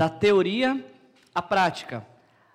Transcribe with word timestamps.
da 0.00 0.08
teoria 0.08 0.82
à 1.34 1.42
prática, 1.42 2.06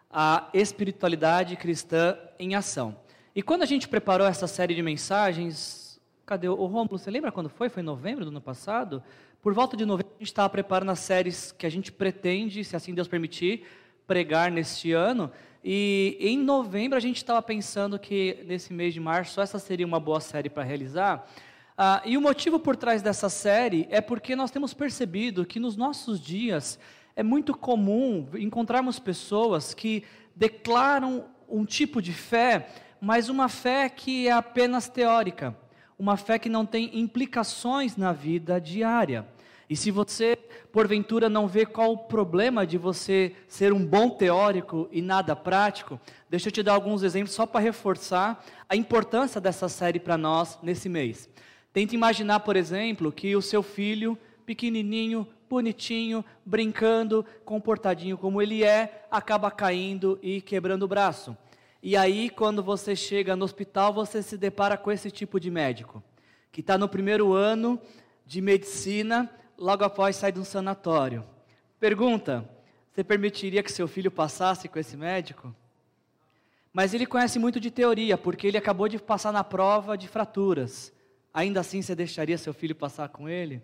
a 0.10 0.50
espiritualidade 0.52 1.56
cristã 1.56 2.18
em 2.40 2.56
ação. 2.56 2.98
E 3.36 3.44
quando 3.44 3.62
a 3.62 3.68
gente 3.68 3.88
preparou 3.88 4.25
essa 4.25 4.48
série 4.48 4.74
de 4.74 4.82
mensagens, 4.82 6.01
cadê 6.25 6.50
o 6.50 6.66
Rômulo? 6.66 6.97
Você 6.97 7.11
lembra 7.11 7.31
quando 7.31 7.47
foi? 7.47 7.69
Foi 7.69 7.83
em 7.83 7.85
novembro 7.85 8.25
do 8.25 8.29
ano 8.29 8.41
passado? 8.41 9.04
Por 9.43 9.54
volta 9.54 9.77
de 9.77 9.86
novembro, 9.86 10.11
a 10.16 10.18
gente 10.18 10.29
estava 10.29 10.50
preparando 10.50 10.89
as 10.89 10.97
séries 10.97 11.52
que 11.52 11.68
a 11.68 11.70
gente 11.70 11.91
pretende, 11.91 12.63
se 12.63 12.75
assim 12.75 12.95
Deus 12.95 13.07
permitir, 13.07 13.64
pregar 14.07 14.50
neste 14.50 14.91
ano. 14.91 15.32
E 15.64 16.18
em 16.20 16.39
novembro 16.39 16.98
a 16.98 17.00
gente 17.00 17.18
estava 17.18 17.43
pensando 17.43 18.00
que 18.00 18.43
nesse 18.48 18.73
mês 18.73 18.91
de 18.91 19.00
março 19.00 19.39
essa 19.39 19.59
seria 19.59 19.86
uma 19.86 20.00
boa 20.00 20.20
série 20.20 20.50
para 20.50 20.64
realizar. 20.64 21.32
Ah, 21.77 22.02
e 22.05 22.18
o 22.18 22.21
motivo 22.21 22.59
por 22.59 22.75
trás 22.75 23.04
dessa 23.04 23.30
série 23.30 23.86
é 23.91 24.02
porque 24.02 24.36
nós 24.36 24.50
temos 24.50 24.73
percebido 24.73 25.46
que 25.46 25.59
nos 25.59 25.75
nossos 25.75 26.20
dias 26.20 26.80
é 27.16 27.23
muito 27.23 27.55
comum 27.55 28.27
encontrarmos 28.36 29.00
pessoas 29.00 29.73
que 29.73 30.04
declaram 30.36 31.25
um 31.47 31.64
tipo 31.64 32.01
de 32.01 32.11
fé, 32.11 32.67
mas 32.99 33.29
uma 33.29 33.47
fé 33.47 33.87
que 33.87 34.27
é 34.27 34.31
apenas 34.31 34.89
teórica, 34.89 35.55
uma 35.97 36.17
fé 36.17 36.37
que 36.37 36.49
não 36.49 36.65
tem 36.65 36.99
implicações 36.99 37.95
na 37.95 38.11
vida 38.11 38.59
diária. 38.59 39.25
E 39.70 39.75
se 39.75 39.89
você, 39.89 40.37
porventura, 40.71 41.27
não 41.27 41.47
vê 41.47 41.65
qual 41.65 41.93
o 41.93 41.97
problema 41.97 42.67
de 42.67 42.77
você 42.77 43.34
ser 43.47 43.73
um 43.73 43.84
bom 43.84 44.09
teórico 44.09 44.87
e 44.91 45.01
nada 45.01 45.35
prático, 45.35 45.99
deixa 46.29 46.49
eu 46.49 46.51
te 46.51 46.61
dar 46.61 46.73
alguns 46.73 47.01
exemplos 47.01 47.34
só 47.34 47.45
para 47.45 47.61
reforçar 47.61 48.45
a 48.70 48.75
importância 48.75 49.41
dessa 49.41 49.67
série 49.67 49.99
para 49.99 50.17
nós 50.17 50.59
nesse 50.61 50.87
mês. 50.87 51.29
Tente 51.73 51.95
imaginar, 51.95 52.41
por 52.41 52.55
exemplo, 52.55 53.11
que 53.11 53.35
o 53.35 53.41
seu 53.41 53.63
filho, 53.63 54.17
pequenininho, 54.45 55.27
bonitinho, 55.49 56.23
brincando, 56.45 57.26
comportadinho 57.44 58.17
como 58.17 58.41
ele 58.41 58.63
é, 58.63 59.05
acaba 59.09 59.52
caindo 59.52 60.20
e 60.21 60.41
quebrando 60.41 60.84
o 60.84 60.88
braço. 60.88 61.37
E 61.82 61.96
aí, 61.96 62.29
quando 62.29 62.63
você 62.63 62.96
chega 62.96 63.35
no 63.35 63.46
hospital, 63.46 63.93
você 63.93 64.24
se 64.24 64.38
depara 64.38 64.78
com 64.78 64.92
esse 64.92 65.12
tipo 65.12 65.40
de 65.40 65.52
médico, 65.52 66.04
que 66.52 66.62
está 66.62 66.78
no 66.78 66.90
primeiro 66.90 67.34
ano 67.34 67.80
de 68.26 68.42
medicina, 68.42 69.30
logo 69.58 69.84
após 69.84 70.16
sair 70.16 70.32
de 70.32 70.40
um 70.40 70.44
sanatório. 70.44 71.24
Pergunta: 71.80 72.50
você 72.92 73.04
permitiria 73.04 73.62
que 73.62 73.72
seu 73.72 73.88
filho 73.88 74.09
passasse 74.09 74.68
com 74.68 74.80
esse 74.80 74.98
médico? 74.98 75.56
Mas 76.74 76.94
ele 76.94 77.06
conhece 77.06 77.38
muito 77.38 77.59
de 77.59 77.70
teoria, 77.70 78.18
porque 78.18 78.48
ele 78.48 78.58
acabou 78.58 78.88
de 78.88 78.98
passar 78.98 79.32
na 79.32 79.44
prova 79.44 79.98
de 79.98 80.08
fraturas 80.08 80.92
ainda 81.36 81.59
assim 81.59 81.82
você 81.82 81.94
deixaria 81.94 82.38
seu 82.38 82.54
filho 82.54 82.74
passar 82.74 83.09
com 83.09 83.28
ele? 83.28 83.62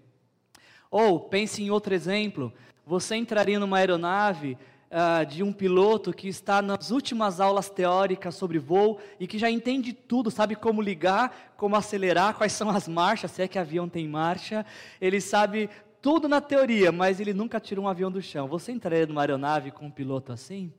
Ou, 0.91 1.21
pense 1.21 1.63
em 1.63 1.71
outro 1.71 1.93
exemplo: 1.93 2.53
você 2.85 3.15
entraria 3.15 3.57
numa 3.57 3.77
aeronave 3.77 4.57
uh, 4.91 5.25
de 5.25 5.41
um 5.41 5.53
piloto 5.53 6.13
que 6.13 6.27
está 6.27 6.61
nas 6.61 6.91
últimas 6.91 7.39
aulas 7.39 7.69
teóricas 7.69 8.35
sobre 8.35 8.59
voo 8.59 8.99
e 9.17 9.25
que 9.25 9.39
já 9.39 9.49
entende 9.49 9.93
tudo, 9.93 10.29
sabe 10.29 10.53
como 10.53 10.81
ligar, 10.81 11.53
como 11.55 11.77
acelerar, 11.77 12.35
quais 12.35 12.51
são 12.51 12.69
as 12.69 12.89
marchas, 12.89 13.31
se 13.31 13.41
é 13.41 13.47
que 13.47 13.57
avião 13.57 13.87
tem 13.87 14.07
marcha, 14.07 14.65
ele 14.99 15.21
sabe 15.21 15.69
tudo 16.01 16.27
na 16.27 16.41
teoria, 16.41 16.91
mas 16.91 17.19
ele 17.19 17.33
nunca 17.33 17.59
tirou 17.59 17.85
um 17.85 17.87
avião 17.87 18.11
do 18.11 18.21
chão. 18.21 18.47
Você 18.47 18.71
entraria 18.71 19.07
numa 19.07 19.21
aeronave 19.21 19.71
com 19.71 19.85
um 19.85 19.91
piloto 19.91 20.33
assim? 20.33 20.73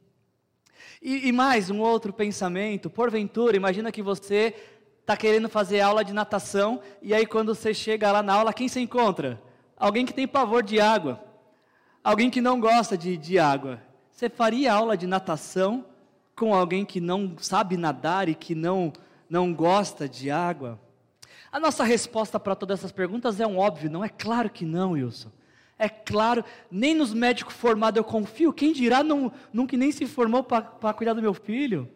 E, 1.00 1.28
e 1.28 1.32
mais, 1.32 1.70
um 1.70 1.80
outro 1.80 2.12
pensamento, 2.12 2.90
porventura, 2.90 3.56
imagina 3.56 3.92
que 3.92 4.02
você 4.02 4.54
está 5.00 5.16
querendo 5.16 5.48
fazer 5.48 5.80
aula 5.80 6.04
de 6.04 6.12
natação, 6.12 6.80
e 7.00 7.14
aí 7.14 7.24
quando 7.24 7.54
você 7.54 7.72
chega 7.72 8.12
lá 8.12 8.22
na 8.22 8.34
aula, 8.34 8.52
quem 8.52 8.68
você 8.68 8.80
encontra? 8.80 9.40
Alguém 9.82 10.06
que 10.06 10.14
tem 10.14 10.28
pavor 10.28 10.62
de 10.62 10.80
água, 10.80 11.20
alguém 12.04 12.30
que 12.30 12.40
não 12.40 12.60
gosta 12.60 12.96
de, 12.96 13.16
de 13.16 13.36
água. 13.36 13.82
Você 14.12 14.28
faria 14.28 14.72
aula 14.72 14.96
de 14.96 15.08
natação 15.08 15.84
com 16.36 16.54
alguém 16.54 16.84
que 16.84 17.00
não 17.00 17.36
sabe 17.38 17.76
nadar 17.76 18.28
e 18.28 18.34
que 18.36 18.54
não, 18.54 18.92
não 19.28 19.52
gosta 19.52 20.08
de 20.08 20.30
água? 20.30 20.80
A 21.50 21.58
nossa 21.58 21.82
resposta 21.82 22.38
para 22.38 22.54
todas 22.54 22.78
essas 22.78 22.92
perguntas 22.92 23.40
é 23.40 23.46
um 23.46 23.58
óbvio, 23.58 23.90
não 23.90 24.04
é 24.04 24.08
claro 24.08 24.48
que 24.48 24.64
não, 24.64 24.92
Wilson. 24.92 25.32
É 25.76 25.88
claro, 25.88 26.44
nem 26.70 26.94
nos 26.94 27.12
médicos 27.12 27.54
formados 27.54 27.98
eu 27.98 28.04
confio, 28.04 28.52
quem 28.52 28.72
dirá 28.72 29.02
num, 29.02 29.32
num 29.52 29.66
que 29.66 29.76
nem 29.76 29.90
se 29.90 30.06
formou 30.06 30.44
para 30.44 30.94
cuidar 30.94 31.14
do 31.14 31.20
meu 31.20 31.34
filho? 31.34 31.90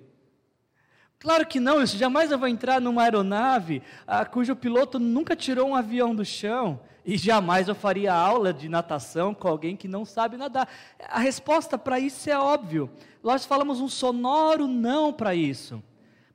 Claro 1.20 1.46
que 1.46 1.60
não, 1.60 1.80
isso 1.80 1.96
jamais 1.96 2.32
eu 2.32 2.38
vou 2.38 2.48
entrar 2.48 2.80
numa 2.80 3.04
aeronave 3.04 3.80
ah, 4.08 4.24
cujo 4.24 4.56
piloto 4.56 4.98
nunca 4.98 5.36
tirou 5.36 5.68
um 5.68 5.76
avião 5.76 6.12
do 6.16 6.24
chão 6.24 6.80
e 7.06 7.16
jamais 7.16 7.68
eu 7.68 7.74
faria 7.74 8.12
aula 8.12 8.52
de 8.52 8.68
natação 8.68 9.32
com 9.32 9.46
alguém 9.46 9.76
que 9.76 9.86
não 9.86 10.04
sabe 10.04 10.36
nadar. 10.36 10.68
A 11.08 11.20
resposta 11.20 11.78
para 11.78 12.00
isso 12.00 12.28
é 12.28 12.36
óbvio. 12.36 12.90
Nós 13.22 13.46
falamos 13.46 13.80
um 13.80 13.88
sonoro 13.88 14.66
não 14.66 15.12
para 15.12 15.32
isso. 15.32 15.80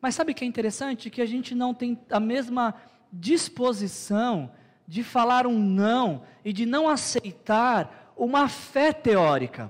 Mas 0.01 0.15
sabe 0.15 0.31
o 0.31 0.35
que 0.35 0.45
é 0.45 0.47
interessante? 0.47 1.09
Que 1.09 1.21
a 1.21 1.25
gente 1.25 1.53
não 1.53 1.73
tem 1.73 1.99
a 2.09 2.21
mesma 2.21 2.73
disposição 3.11 4.49
de 4.87 5.03
falar 5.03 5.45
um 5.45 5.59
não 5.59 6.23
e 6.43 6.53
de 6.53 6.65
não 6.65 6.87
aceitar 6.87 8.13
uma 8.15 8.47
fé 8.47 8.93
teórica. 8.93 9.69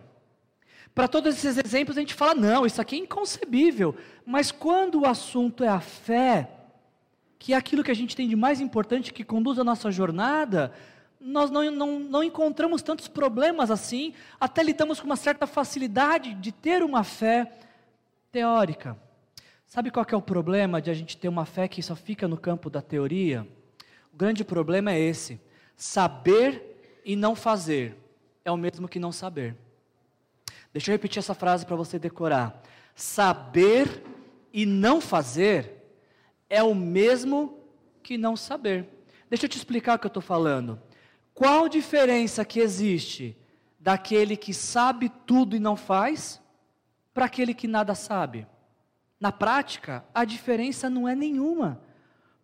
Para 0.94 1.08
todos 1.08 1.36
esses 1.36 1.58
exemplos, 1.58 1.98
a 1.98 2.02
gente 2.02 2.14
fala: 2.14 2.36
não, 2.36 2.64
isso 2.64 2.80
aqui 2.80 2.96
é 2.96 3.00
inconcebível. 3.00 3.96
Mas 4.24 4.52
quando 4.52 5.02
o 5.02 5.06
assunto 5.08 5.64
é 5.64 5.68
a 5.68 5.80
fé, 5.80 6.48
que 7.42 7.54
é 7.54 7.58
aquilo 7.58 7.84
que 7.84 7.90
a 7.90 7.96
gente 7.96 8.16
tem 8.16 8.30
de 8.30 8.36
mais 8.36 8.62
importante 8.62 9.12
que 9.12 9.24
conduz 9.24 9.58
a 9.58 9.64
nossa 9.64 9.90
jornada, 9.90 10.72
nós 11.20 11.50
não, 11.50 11.72
não, 11.72 12.00
não 12.00 12.24
encontramos 12.24 12.84
tantos 12.84 13.08
problemas 13.08 13.72
assim, 13.72 14.14
até 14.40 14.62
lidamos 14.62 15.00
com 15.00 15.08
uma 15.08 15.16
certa 15.16 15.48
facilidade 15.48 16.36
de 16.36 16.52
ter 16.52 16.84
uma 16.84 17.04
fé 17.04 17.52
teórica. 18.32 18.96
Sabe 19.66 19.90
qual 19.90 20.06
é 20.08 20.16
o 20.16 20.22
problema 20.22 20.80
de 20.80 20.92
a 20.92 20.94
gente 20.94 21.18
ter 21.18 21.30
uma 21.30 21.44
fé 21.44 21.68
que 21.68 21.82
só 21.82 21.96
fica 21.96 22.28
no 22.28 22.38
campo 22.38 22.70
da 22.70 22.80
teoria? 22.80 23.48
O 24.14 24.18
grande 24.18 24.44
problema 24.44 24.92
é 24.92 25.00
esse: 25.00 25.42
saber 25.76 27.02
e 27.04 27.16
não 27.16 27.36
fazer 27.36 27.98
é 28.46 28.52
o 28.52 28.58
mesmo 28.58 28.88
que 28.88 29.00
não 29.00 29.12
saber. 29.12 29.56
Deixa 30.72 30.92
eu 30.92 30.94
repetir 30.94 31.18
essa 31.18 31.34
frase 31.34 31.66
para 31.66 31.76
você 31.76 31.98
decorar. 31.98 32.62
Saber 32.94 34.04
e 34.54 34.64
não 34.64 35.02
fazer 35.02 35.81
é 36.52 36.62
o 36.62 36.76
mesmo 36.76 37.58
que 38.04 38.18
não 38.18 38.36
saber. 38.36 38.86
Deixa 39.30 39.46
eu 39.46 39.50
te 39.50 39.58
explicar 39.58 39.96
o 39.96 40.00
que 40.00 40.06
eu 40.06 40.10
estou 40.10 40.22
falando. 40.22 40.80
Qual 41.34 41.70
diferença 41.70 42.44
que 42.44 42.60
existe 42.60 43.38
daquele 43.80 44.36
que 44.36 44.54
sabe 44.54 45.10
tudo 45.26 45.56
e 45.56 45.60
não 45.60 45.78
faz 45.78 46.42
para 47.14 47.26
aquele 47.26 47.54
que 47.54 47.70
nada 47.70 47.96
sabe? 47.96 48.46
Na 49.18 49.32
prática, 49.32 50.04
a 50.14 50.26
diferença 50.26 50.90
não 50.90 51.08
é 51.08 51.16
nenhuma. 51.16 51.82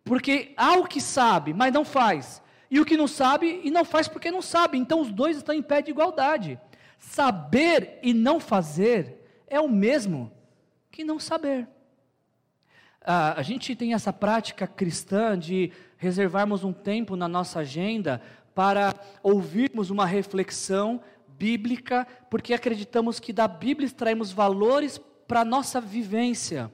Porque 0.02 0.54
há 0.56 0.72
o 0.78 0.86
que 0.86 1.02
sabe, 1.02 1.52
mas 1.52 1.70
não 1.70 1.84
faz. 1.84 2.42
E 2.70 2.80
o 2.80 2.86
que 2.86 2.96
não 2.96 3.06
sabe 3.06 3.60
e 3.62 3.70
não 3.70 3.84
faz 3.84 4.08
porque 4.08 4.30
não 4.30 4.40
sabe. 4.40 4.78
Então 4.78 5.02
os 5.02 5.12
dois 5.12 5.36
estão 5.36 5.54
em 5.54 5.62
pé 5.62 5.82
de 5.82 5.90
igualdade. 5.90 6.58
Saber 6.98 7.98
e 8.02 8.14
não 8.14 8.40
fazer 8.40 9.42
é 9.46 9.60
o 9.60 9.68
mesmo 9.68 10.32
que 10.90 11.04
não 11.04 11.18
saber. 11.18 11.68
Ah, 13.10 13.32
a 13.38 13.42
gente 13.42 13.74
tem 13.74 13.94
essa 13.94 14.12
prática 14.12 14.66
cristã 14.66 15.38
de 15.38 15.72
reservarmos 15.96 16.62
um 16.62 16.74
tempo 16.74 17.16
na 17.16 17.26
nossa 17.26 17.60
agenda 17.60 18.20
para 18.54 18.94
ouvirmos 19.22 19.88
uma 19.88 20.04
reflexão 20.04 21.00
bíblica, 21.26 22.06
porque 22.28 22.52
acreditamos 22.52 23.18
que 23.18 23.32
da 23.32 23.48
Bíblia 23.48 23.86
extraímos 23.86 24.30
valores 24.30 25.00
para 25.26 25.40
a 25.40 25.44
nossa 25.44 25.80
vivência. 25.80 26.70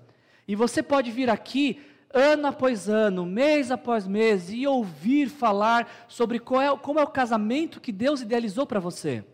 E 0.48 0.56
você 0.56 0.82
pode 0.82 1.12
vir 1.12 1.30
aqui 1.30 1.80
ano 2.12 2.48
após 2.48 2.88
ano, 2.88 3.24
mês 3.24 3.70
após 3.70 4.04
mês, 4.04 4.52
e 4.52 4.66
ouvir 4.66 5.28
falar 5.28 5.88
sobre 6.08 6.38
é, 6.38 6.76
como 6.82 6.98
é 6.98 7.04
o 7.04 7.06
casamento 7.06 7.80
que 7.80 7.92
Deus 7.92 8.22
idealizou 8.22 8.66
para 8.66 8.80
você. 8.80 9.24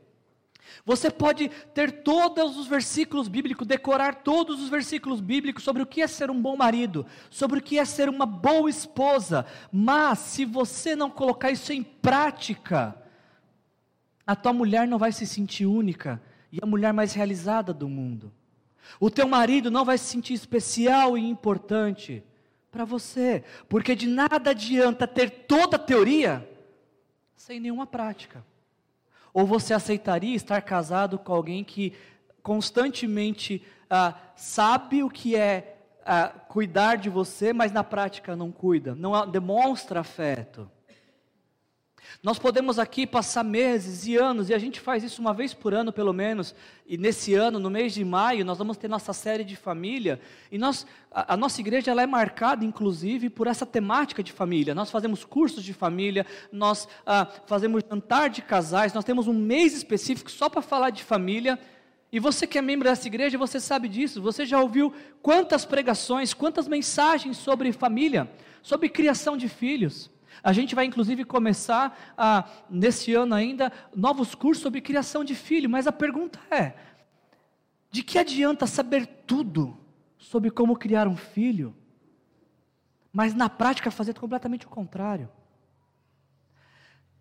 Você 0.84 1.10
pode 1.10 1.48
ter 1.74 2.02
todos 2.02 2.56
os 2.56 2.66
versículos 2.66 3.28
bíblicos, 3.28 3.66
decorar 3.66 4.16
todos 4.16 4.60
os 4.62 4.68
versículos 4.68 5.20
bíblicos 5.20 5.64
sobre 5.64 5.82
o 5.82 5.86
que 5.86 6.02
é 6.02 6.06
ser 6.06 6.30
um 6.30 6.40
bom 6.40 6.56
marido, 6.56 7.06
sobre 7.30 7.58
o 7.58 7.62
que 7.62 7.78
é 7.78 7.84
ser 7.84 8.08
uma 8.08 8.26
boa 8.26 8.68
esposa, 8.68 9.46
mas 9.72 10.18
se 10.18 10.44
você 10.44 10.96
não 10.96 11.10
colocar 11.10 11.50
isso 11.50 11.72
em 11.72 11.82
prática, 11.82 12.96
a 14.26 14.36
tua 14.36 14.52
mulher 14.52 14.86
não 14.86 14.98
vai 14.98 15.12
se 15.12 15.26
sentir 15.26 15.66
única 15.66 16.22
e 16.52 16.58
a 16.62 16.66
mulher 16.66 16.92
mais 16.92 17.12
realizada 17.12 17.72
do 17.72 17.88
mundo. 17.88 18.32
O 18.98 19.10
teu 19.10 19.28
marido 19.28 19.70
não 19.70 19.84
vai 19.84 19.98
se 19.98 20.04
sentir 20.04 20.34
especial 20.34 21.16
e 21.16 21.28
importante 21.28 22.24
para 22.70 22.84
você, 22.84 23.44
porque 23.68 23.94
de 23.94 24.06
nada 24.06 24.50
adianta 24.50 25.06
ter 25.06 25.30
toda 25.30 25.76
a 25.76 25.78
teoria 25.78 26.48
sem 27.36 27.58
nenhuma 27.58 27.86
prática. 27.86 28.44
Ou 29.32 29.46
você 29.46 29.74
aceitaria 29.74 30.34
estar 30.34 30.60
casado 30.62 31.18
com 31.18 31.32
alguém 31.32 31.62
que 31.64 31.92
constantemente 32.42 33.62
ah, 33.88 34.14
sabe 34.34 35.02
o 35.02 35.10
que 35.10 35.36
é 35.36 35.76
ah, 36.04 36.28
cuidar 36.28 36.96
de 36.96 37.08
você, 37.08 37.52
mas 37.52 37.72
na 37.72 37.84
prática 37.84 38.34
não 38.34 38.50
cuida, 38.50 38.94
não 38.94 39.28
demonstra 39.28 40.00
afeto? 40.00 40.70
Nós 42.22 42.38
podemos 42.38 42.78
aqui 42.78 43.06
passar 43.06 43.42
meses 43.42 44.06
e 44.06 44.16
anos, 44.16 44.50
e 44.50 44.54
a 44.54 44.58
gente 44.58 44.80
faz 44.80 45.02
isso 45.02 45.20
uma 45.20 45.32
vez 45.32 45.54
por 45.54 45.72
ano 45.72 45.92
pelo 45.92 46.12
menos, 46.12 46.54
e 46.86 46.98
nesse 46.98 47.34
ano, 47.34 47.58
no 47.58 47.70
mês 47.70 47.94
de 47.94 48.04
maio, 48.04 48.44
nós 48.44 48.58
vamos 48.58 48.76
ter 48.76 48.88
nossa 48.88 49.12
série 49.12 49.44
de 49.44 49.56
família, 49.56 50.20
e 50.52 50.58
nós, 50.58 50.86
a, 51.10 51.34
a 51.34 51.36
nossa 51.36 51.60
igreja 51.60 51.90
ela 51.90 52.02
é 52.02 52.06
marcada 52.06 52.64
inclusive 52.64 53.30
por 53.30 53.46
essa 53.46 53.64
temática 53.64 54.22
de 54.22 54.32
família. 54.32 54.74
Nós 54.74 54.90
fazemos 54.90 55.24
cursos 55.24 55.64
de 55.64 55.72
família, 55.72 56.26
nós 56.52 56.86
ah, 57.06 57.26
fazemos 57.46 57.82
jantar 57.88 58.28
de 58.28 58.42
casais, 58.42 58.92
nós 58.92 59.04
temos 59.04 59.26
um 59.26 59.34
mês 59.34 59.72
específico 59.72 60.30
só 60.30 60.48
para 60.48 60.60
falar 60.60 60.90
de 60.90 61.02
família, 61.02 61.58
e 62.12 62.18
você 62.18 62.46
que 62.46 62.58
é 62.58 62.62
membro 62.62 62.88
dessa 62.88 63.06
igreja, 63.06 63.38
você 63.38 63.60
sabe 63.60 63.88
disso, 63.88 64.20
você 64.20 64.44
já 64.44 64.60
ouviu 64.60 64.92
quantas 65.22 65.64
pregações, 65.64 66.34
quantas 66.34 66.66
mensagens 66.66 67.36
sobre 67.36 67.72
família, 67.72 68.28
sobre 68.62 68.88
criação 68.88 69.36
de 69.36 69.48
filhos. 69.48 70.10
A 70.42 70.52
gente 70.52 70.74
vai 70.74 70.84
inclusive 70.84 71.24
começar 71.24 72.14
a, 72.16 72.44
nesse 72.68 73.14
ano 73.14 73.34
ainda 73.34 73.72
novos 73.94 74.34
cursos 74.34 74.62
sobre 74.62 74.80
criação 74.80 75.22
de 75.22 75.34
filho, 75.34 75.68
mas 75.68 75.86
a 75.86 75.92
pergunta 75.92 76.38
é: 76.50 76.74
de 77.90 78.02
que 78.02 78.18
adianta 78.18 78.66
saber 78.66 79.06
tudo 79.26 79.76
sobre 80.16 80.50
como 80.50 80.76
criar 80.76 81.06
um 81.08 81.16
filho, 81.16 81.74
mas 83.12 83.34
na 83.34 83.48
prática 83.48 83.90
fazer 83.90 84.14
completamente 84.18 84.66
o 84.66 84.70
contrário? 84.70 85.28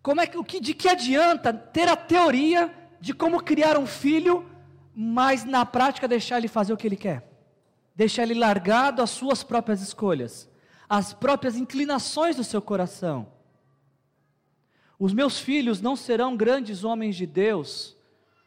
Como 0.02 0.20
é 0.20 0.26
que, 0.26 0.38
o 0.38 0.44
que, 0.44 0.60
de 0.60 0.72
que 0.72 0.88
adianta 0.88 1.52
ter 1.52 1.88
a 1.88 1.96
teoria 1.96 2.74
de 3.00 3.12
como 3.12 3.42
criar 3.42 3.78
um 3.78 3.86
filho, 3.86 4.48
mas 4.94 5.44
na 5.44 5.64
prática 5.66 6.08
deixar 6.08 6.38
ele 6.38 6.48
fazer 6.48 6.72
o 6.72 6.76
que 6.76 6.86
ele 6.86 6.96
quer? 6.96 7.28
Deixar 7.94 8.22
ele 8.22 8.34
largado 8.34 9.02
às 9.02 9.10
suas 9.10 9.42
próprias 9.42 9.82
escolhas? 9.82 10.49
As 10.90 11.14
próprias 11.14 11.56
inclinações 11.56 12.34
do 12.34 12.42
seu 12.42 12.60
coração. 12.60 13.28
Os 14.98 15.12
meus 15.12 15.38
filhos 15.38 15.80
não 15.80 15.94
serão 15.94 16.36
grandes 16.36 16.82
homens 16.82 17.14
de 17.14 17.26
Deus 17.26 17.96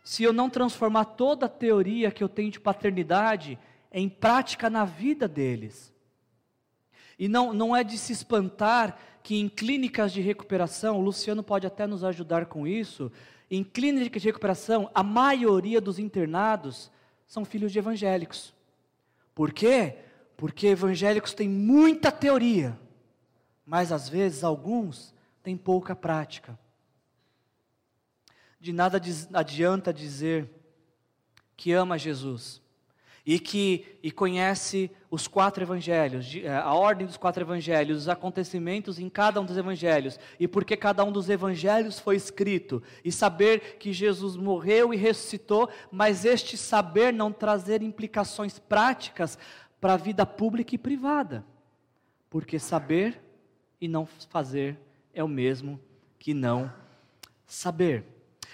se 0.04 0.24
eu 0.24 0.34
não 0.34 0.50
transformar 0.50 1.06
toda 1.06 1.46
a 1.46 1.50
teoria 1.50 2.12
que 2.12 2.22
eu 2.22 2.28
tenho 2.28 2.52
de 2.52 2.60
paternidade 2.60 3.58
em 3.94 4.10
prática 4.10 4.70
na 4.70 4.84
vida 4.84 5.26
deles. 5.26 5.94
E 7.18 7.30
não, 7.30 7.54
não 7.54 7.74
é 7.74 7.82
de 7.82 7.98
se 7.98 8.12
espantar 8.12 9.00
que 9.24 9.40
em 9.40 9.48
clínicas 9.48 10.12
de 10.12 10.20
recuperação, 10.20 10.98
o 11.00 11.02
Luciano 11.02 11.42
pode 11.42 11.66
até 11.66 11.88
nos 11.88 12.04
ajudar 12.04 12.48
com 12.48 12.68
isso, 12.68 13.10
em 13.50 13.64
clínicas 13.64 14.22
de 14.22 14.28
recuperação, 14.28 14.92
a 14.94 15.02
maioria 15.02 15.80
dos 15.80 15.98
internados 15.98 16.92
são 17.26 17.46
filhos 17.46 17.72
de 17.72 17.80
evangélicos. 17.80 18.54
Por 19.34 19.54
quê? 19.54 19.96
Porque 20.36 20.68
evangélicos 20.68 21.34
têm 21.34 21.48
muita 21.48 22.12
teoria, 22.12 22.78
mas 23.66 23.92
às 23.92 24.10
vezes 24.10 24.44
alguns 24.44 25.14
têm 25.42 25.56
pouca 25.56 25.96
prática. 25.96 26.58
De 28.60 28.72
nada 28.72 29.02
adianta 29.34 29.94
dizer 29.94 30.50
que 31.56 31.72
ama 31.74 31.98
Jesus 31.98 32.62
e 33.26 33.40
que 33.40 33.98
e 34.04 34.12
conhece 34.12 34.92
os 35.10 35.28
quatro 35.28 35.64
evangelhos, 35.64 36.36
eh, 36.36 36.50
a 36.50 36.74
ordem 36.74 37.08
dos 37.08 37.16
quatro 37.16 37.42
evangelhos, 37.42 38.00
os 38.00 38.10
acontecimentos 38.10 39.00
em 39.00 39.08
cada 39.10 39.40
um 39.40 39.46
dos 39.46 39.56
evangelhos 39.56 40.20
e 40.38 40.46
porque 40.46 40.76
cada 40.76 41.06
um 41.06 41.12
dos 41.12 41.30
evangelhos 41.30 42.00
foi 42.00 42.18
escrito 42.18 42.84
e 43.04 43.12
saber 43.12 43.78
que 43.78 43.94
Jesus 43.94 44.36
morreu 44.36 44.94
e 44.94 44.98
ressuscitou, 44.98 45.70
mas 45.90 46.26
este 46.26 46.58
saber 46.58 47.14
não 47.14 47.32
trazer 47.32 47.82
implicações 47.82 48.60
práticas 48.60 49.38
para 49.84 49.96
a 49.96 49.98
vida 49.98 50.26
pública 50.26 50.74
e 50.74 50.78
privada. 50.78 51.44
Porque 52.30 52.58
saber 52.58 53.22
e 53.82 53.88
não 53.90 54.06
fazer 54.06 54.80
é 55.14 55.22
o 55.22 55.28
mesmo 55.28 55.78
que 56.18 56.34
não 56.34 56.72
saber. 57.46 58.06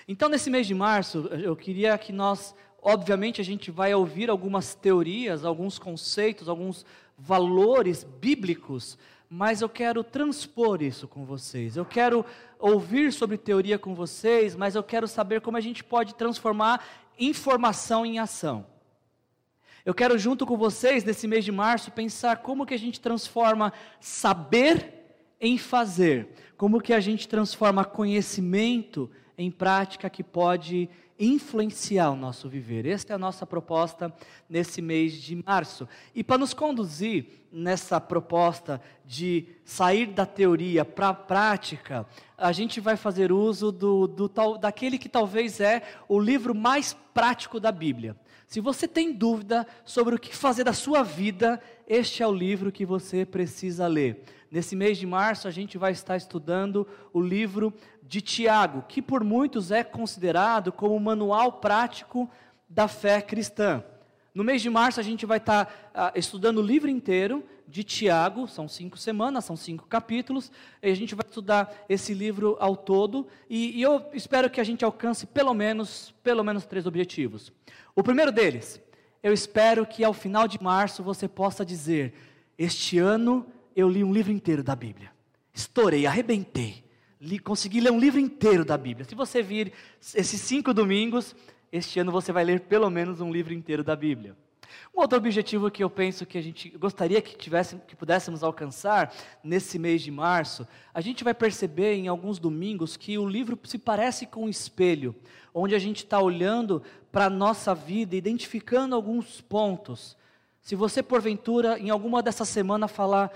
Então, 0.08 0.28
nesse 0.28 0.50
mês 0.50 0.66
de 0.66 0.74
março, 0.74 1.28
eu 1.28 1.56
queria 1.56 1.96
que 2.00 2.12
nós, 2.12 2.56
obviamente, 2.82 3.40
a 3.40 3.44
gente 3.44 3.70
vai 3.70 3.94
ouvir 3.94 4.28
algumas 4.28 4.74
teorias, 4.74 5.46
alguns 5.46 5.78
conceitos, 5.78 6.50
alguns 6.50 6.84
valores 7.16 8.04
bíblicos, 8.04 8.98
mas 9.30 9.62
eu 9.62 9.70
quero 9.70 10.04
transpor 10.04 10.82
isso 10.82 11.08
com 11.08 11.26
vocês. 11.26 11.78
Eu 11.78 11.86
quero 11.86 12.26
ouvir 12.58 13.14
sobre 13.14 13.38
teoria 13.38 13.78
com 13.78 13.94
vocês, 13.94 14.56
mas 14.56 14.74
eu 14.74 14.82
quero 14.82 15.08
saber 15.08 15.42
como 15.42 15.58
a 15.58 15.62
gente 15.62 15.84
pode 15.84 16.16
transformar 16.16 16.84
informação 17.20 18.04
em 18.04 18.18
ação. 18.18 18.66
Eu 19.90 19.94
quero, 19.96 20.20
junto 20.20 20.46
com 20.46 20.56
vocês, 20.56 21.04
nesse 21.04 21.28
mês 21.28 21.44
de 21.44 21.52
março, 21.52 21.90
pensar 21.90 22.44
como 22.44 22.64
que 22.64 22.76
a 22.76 22.78
gente 22.78 23.02
transforma 23.02 23.74
saber 24.00 24.94
em 25.42 25.58
fazer, 25.58 26.28
como 26.56 26.80
que 26.80 26.94
a 26.94 27.00
gente 27.00 27.28
transforma 27.28 27.84
conhecimento 27.84 29.10
em 29.36 29.50
prática 29.50 30.08
que 30.08 30.24
pode 30.24 30.88
influenciar 31.20 32.12
o 32.12 32.16
nosso 32.16 32.48
viver. 32.48 32.86
Esta 32.86 33.14
é 33.14 33.16
a 33.16 33.18
nossa 33.18 33.48
proposta 33.48 34.14
nesse 34.48 34.80
mês 34.80 35.14
de 35.14 35.36
março. 35.44 35.90
E 36.14 36.24
para 36.24 36.38
nos 36.38 36.54
conduzir 36.54 37.48
nessa 37.52 38.00
proposta 38.00 38.80
de 39.04 39.48
sair 39.66 40.06
da 40.06 40.26
teoria 40.28 40.86
para 40.86 41.10
a 41.10 41.14
prática, 41.16 42.06
a 42.38 42.52
gente 42.52 42.80
vai 42.80 42.96
fazer 42.96 43.32
uso 43.32 43.72
do, 43.72 44.06
do, 44.06 44.30
daquele 44.60 45.00
que 45.00 45.10
talvez 45.10 45.60
é 45.60 45.82
o 46.08 46.20
livro 46.20 46.54
mais 46.54 46.96
prático 47.12 47.60
da 47.60 47.72
Bíblia. 47.72 48.16
Se 48.50 48.60
você 48.60 48.88
tem 48.88 49.14
dúvida 49.14 49.68
sobre 49.86 50.16
o 50.16 50.20
que 50.20 50.36
fazer 50.36 50.64
da 50.64 50.74
sua 50.74 51.04
vida, 51.04 51.62
este 51.88 52.24
é 52.24 52.28
o 52.28 52.34
livro 52.34 52.72
que 52.72 52.84
você 52.84 53.24
precisa 53.24 53.86
ler. 53.86 54.24
Nesse 54.50 54.76
mês 54.76 54.98
de 54.98 55.06
março, 55.06 55.48
a 55.48 55.52
gente 55.52 55.78
vai 55.78 55.92
estar 55.92 56.18
estudando 56.18 56.88
o 57.14 57.22
livro 57.22 57.72
de 58.02 58.22
Tiago, 58.22 58.84
que 58.90 59.04
por 59.04 59.24
muitos 59.24 59.70
é 59.70 59.84
considerado 59.84 60.72
como 60.72 60.96
o 60.96 61.00
manual 61.00 61.60
prático 61.60 62.28
da 62.68 62.88
fé 62.88 63.22
cristã. 63.22 63.84
No 64.34 64.44
mês 64.44 64.64
de 64.64 64.70
março, 64.72 65.00
a 65.00 65.04
gente 65.04 65.28
vai 65.28 65.38
estar 65.38 65.92
ah, 65.94 66.12
estudando 66.16 66.58
o 66.58 66.64
livro 66.66 66.90
inteiro 66.90 67.44
de 67.70 67.84
Tiago, 67.84 68.48
são 68.48 68.68
cinco 68.68 68.98
semanas, 68.98 69.46
são 69.46 69.56
cinco 69.56 69.86
capítulos, 69.88 70.52
e 70.82 70.90
a 70.90 70.96
gente 70.96 71.14
vai 71.14 71.26
estudar 71.28 71.86
esse 71.88 72.14
livro 72.14 72.58
ao 72.60 72.76
todo, 72.76 73.28
e, 73.50 73.78
e 73.78 73.82
eu 73.82 74.04
espero 74.14 74.50
que 74.50 74.60
a 74.60 74.64
gente 74.64 74.84
alcance 74.84 75.28
pelo 75.28 75.54
menos, 75.54 76.14
pelo 76.24 76.44
menos 76.44 76.66
três 76.66 76.86
objetivos. 76.88 77.52
O 77.96 78.02
primeiro 78.02 78.32
deles, 78.32 78.82
eu 79.22 79.32
espero 79.32 79.86
que 79.86 80.04
ao 80.04 80.14
final 80.14 80.48
de 80.48 80.62
março 80.62 81.04
você 81.04 81.28
possa 81.28 81.66
dizer: 81.66 82.14
Este 82.58 82.98
ano 82.98 83.46
eu 83.76 83.88
li 83.88 84.04
um 84.04 84.12
livro 84.12 84.32
inteiro 84.32 84.64
da 84.64 84.76
Bíblia. 84.76 85.12
Estourei, 85.54 86.06
arrebentei. 86.06 86.84
Li, 87.22 87.38
consegui 87.38 87.82
ler 87.82 87.92
um 87.92 88.00
livro 88.00 88.20
inteiro 88.20 88.64
da 88.64 88.78
Bíblia. 88.78 89.06
Se 89.06 89.14
você 89.14 89.44
vir 89.44 89.74
esses 90.16 90.40
cinco 90.40 90.74
domingos, 90.74 91.36
este 91.72 92.00
ano 92.00 92.12
você 92.12 92.32
vai 92.32 92.46
ler 92.46 92.62
pelo 92.62 92.90
menos 92.90 93.20
um 93.20 93.32
livro 93.32 93.54
inteiro 93.54 93.84
da 93.84 93.96
Bíblia. 93.96 94.36
Um 94.96 95.02
outro 95.02 95.18
objetivo 95.18 95.70
que 95.70 95.84
eu 95.84 95.90
penso 95.90 96.26
que 96.26 96.38
a 96.38 96.42
gente 96.42 96.70
gostaria 96.70 97.22
que, 97.22 97.38
tivesse, 97.38 97.76
que 97.88 97.96
pudéssemos 97.96 98.44
alcançar 98.44 99.14
nesse 99.44 99.78
mês 99.80 100.02
de 100.02 100.12
março, 100.12 100.68
a 100.94 101.02
gente 101.02 101.24
vai 101.24 101.34
perceber 101.34 101.96
em 101.96 102.08
alguns 102.08 102.40
domingos 102.40 102.98
que 102.98 103.18
o 103.18 103.28
livro 103.28 103.58
se 103.64 103.78
parece 103.78 104.26
com 104.26 104.46
um 104.46 104.50
espelho, 104.50 105.16
onde 105.54 105.76
a 105.76 105.80
gente 105.80 106.04
está 106.04 106.20
olhando 106.20 106.82
para 107.12 107.26
a 107.26 107.30
nossa 107.30 107.74
vida, 107.74 108.16
identificando 108.16 108.96
alguns 108.96 109.42
pontos. 109.42 110.18
Se 110.62 110.76
você, 110.76 111.02
porventura, 111.02 111.80
em 111.80 111.90
alguma 111.90 112.22
dessa 112.22 112.46
semana 112.46 112.88
falar, 112.88 113.32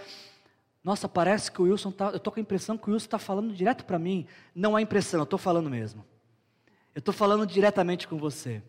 nossa, 0.83 1.07
parece 1.07 1.51
que 1.51 1.61
o 1.61 1.65
Wilson 1.65 1.89
está, 1.89 2.09
eu 2.09 2.17
estou 2.17 2.33
com 2.33 2.39
a 2.39 2.41
impressão 2.41 2.77
que 2.77 2.89
o 2.89 2.93
Wilson 2.93 3.05
está 3.05 3.17
falando 3.17 3.53
direto 3.53 3.85
para 3.85 3.97
mim. 3.97 4.27
Não 4.53 4.77
é 4.77 4.81
impressão, 4.81 5.21
eu 5.21 5.23
estou 5.23 5.39
falando 5.39 5.69
mesmo. 5.69 6.05
Eu 6.93 6.99
estou 6.99 7.13
falando 7.13 7.47
diretamente 7.47 8.07
com 8.07 8.17
você. 8.17 8.61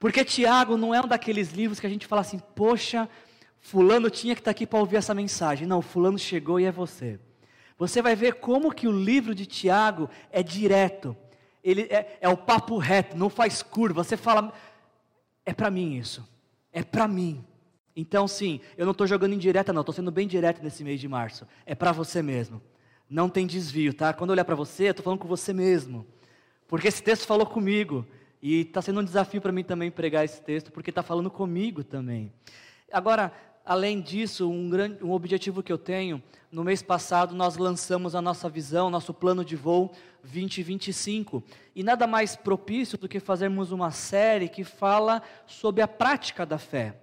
Porque 0.00 0.24
Tiago 0.24 0.78
não 0.78 0.94
é 0.94 1.00
um 1.00 1.06
daqueles 1.06 1.52
livros 1.52 1.78
que 1.78 1.86
a 1.86 1.90
gente 1.90 2.06
fala 2.06 2.22
assim, 2.22 2.38
poxa, 2.56 3.06
fulano 3.60 4.08
tinha 4.08 4.34
que 4.34 4.40
estar 4.40 4.48
tá 4.48 4.52
aqui 4.52 4.66
para 4.66 4.78
ouvir 4.78 4.96
essa 4.96 5.14
mensagem. 5.14 5.66
Não, 5.66 5.82
fulano 5.82 6.18
chegou 6.18 6.58
e 6.58 6.64
é 6.64 6.72
você. 6.72 7.20
Você 7.78 8.00
vai 8.00 8.16
ver 8.16 8.36
como 8.36 8.74
que 8.74 8.88
o 8.88 8.92
livro 8.92 9.34
de 9.34 9.44
Tiago 9.44 10.08
é 10.32 10.42
direto. 10.42 11.14
Ele 11.62 11.82
é, 11.82 12.16
é 12.22 12.28
o 12.30 12.36
papo 12.36 12.78
reto, 12.78 13.14
não 13.14 13.28
faz 13.28 13.62
curva. 13.62 14.02
Você 14.02 14.16
fala, 14.16 14.54
é 15.44 15.52
para 15.52 15.70
mim 15.70 15.98
isso. 15.98 16.26
É 16.72 16.82
para 16.82 17.06
mim. 17.06 17.44
Então, 17.94 18.26
sim, 18.26 18.58
eu 18.78 18.86
não 18.86 18.92
estou 18.92 19.06
jogando 19.06 19.34
indireta, 19.34 19.70
não. 19.70 19.82
Estou 19.82 19.94
sendo 19.94 20.10
bem 20.10 20.26
direto 20.26 20.62
nesse 20.62 20.82
mês 20.82 20.98
de 20.98 21.08
março. 21.08 21.46
É 21.66 21.74
para 21.74 21.92
você 21.92 22.22
mesmo. 22.22 22.62
Não 23.08 23.28
tem 23.28 23.46
desvio, 23.46 23.92
tá? 23.92 24.14
Quando 24.14 24.30
eu 24.30 24.32
olhar 24.32 24.46
para 24.46 24.54
você, 24.54 24.84
eu 24.84 24.90
estou 24.92 25.04
falando 25.04 25.18
com 25.18 25.28
você 25.28 25.52
mesmo. 25.52 26.06
Porque 26.66 26.88
esse 26.88 27.02
texto 27.02 27.26
falou 27.26 27.44
comigo. 27.44 28.06
E 28.42 28.60
está 28.62 28.80
sendo 28.80 29.00
um 29.00 29.04
desafio 29.04 29.40
para 29.40 29.52
mim 29.52 29.62
também 29.62 29.90
pregar 29.90 30.24
esse 30.24 30.40
texto, 30.40 30.72
porque 30.72 30.90
está 30.90 31.02
falando 31.02 31.30
comigo 31.30 31.84
também. 31.84 32.32
Agora, 32.90 33.32
além 33.64 34.00
disso, 34.00 34.50
um, 34.50 34.70
grande, 34.70 35.04
um 35.04 35.12
objetivo 35.12 35.62
que 35.62 35.72
eu 35.72 35.78
tenho, 35.78 36.22
no 36.50 36.64
mês 36.64 36.82
passado 36.82 37.34
nós 37.34 37.56
lançamos 37.56 38.14
a 38.14 38.22
nossa 38.22 38.48
visão, 38.48 38.90
nosso 38.90 39.12
plano 39.12 39.44
de 39.44 39.56
voo 39.56 39.92
2025. 40.22 41.42
E 41.74 41.82
nada 41.82 42.06
mais 42.06 42.34
propício 42.34 42.98
do 42.98 43.08
que 43.08 43.20
fazermos 43.20 43.72
uma 43.72 43.90
série 43.90 44.48
que 44.48 44.64
fala 44.64 45.22
sobre 45.46 45.82
a 45.82 45.88
prática 45.88 46.46
da 46.46 46.58
fé. 46.58 46.96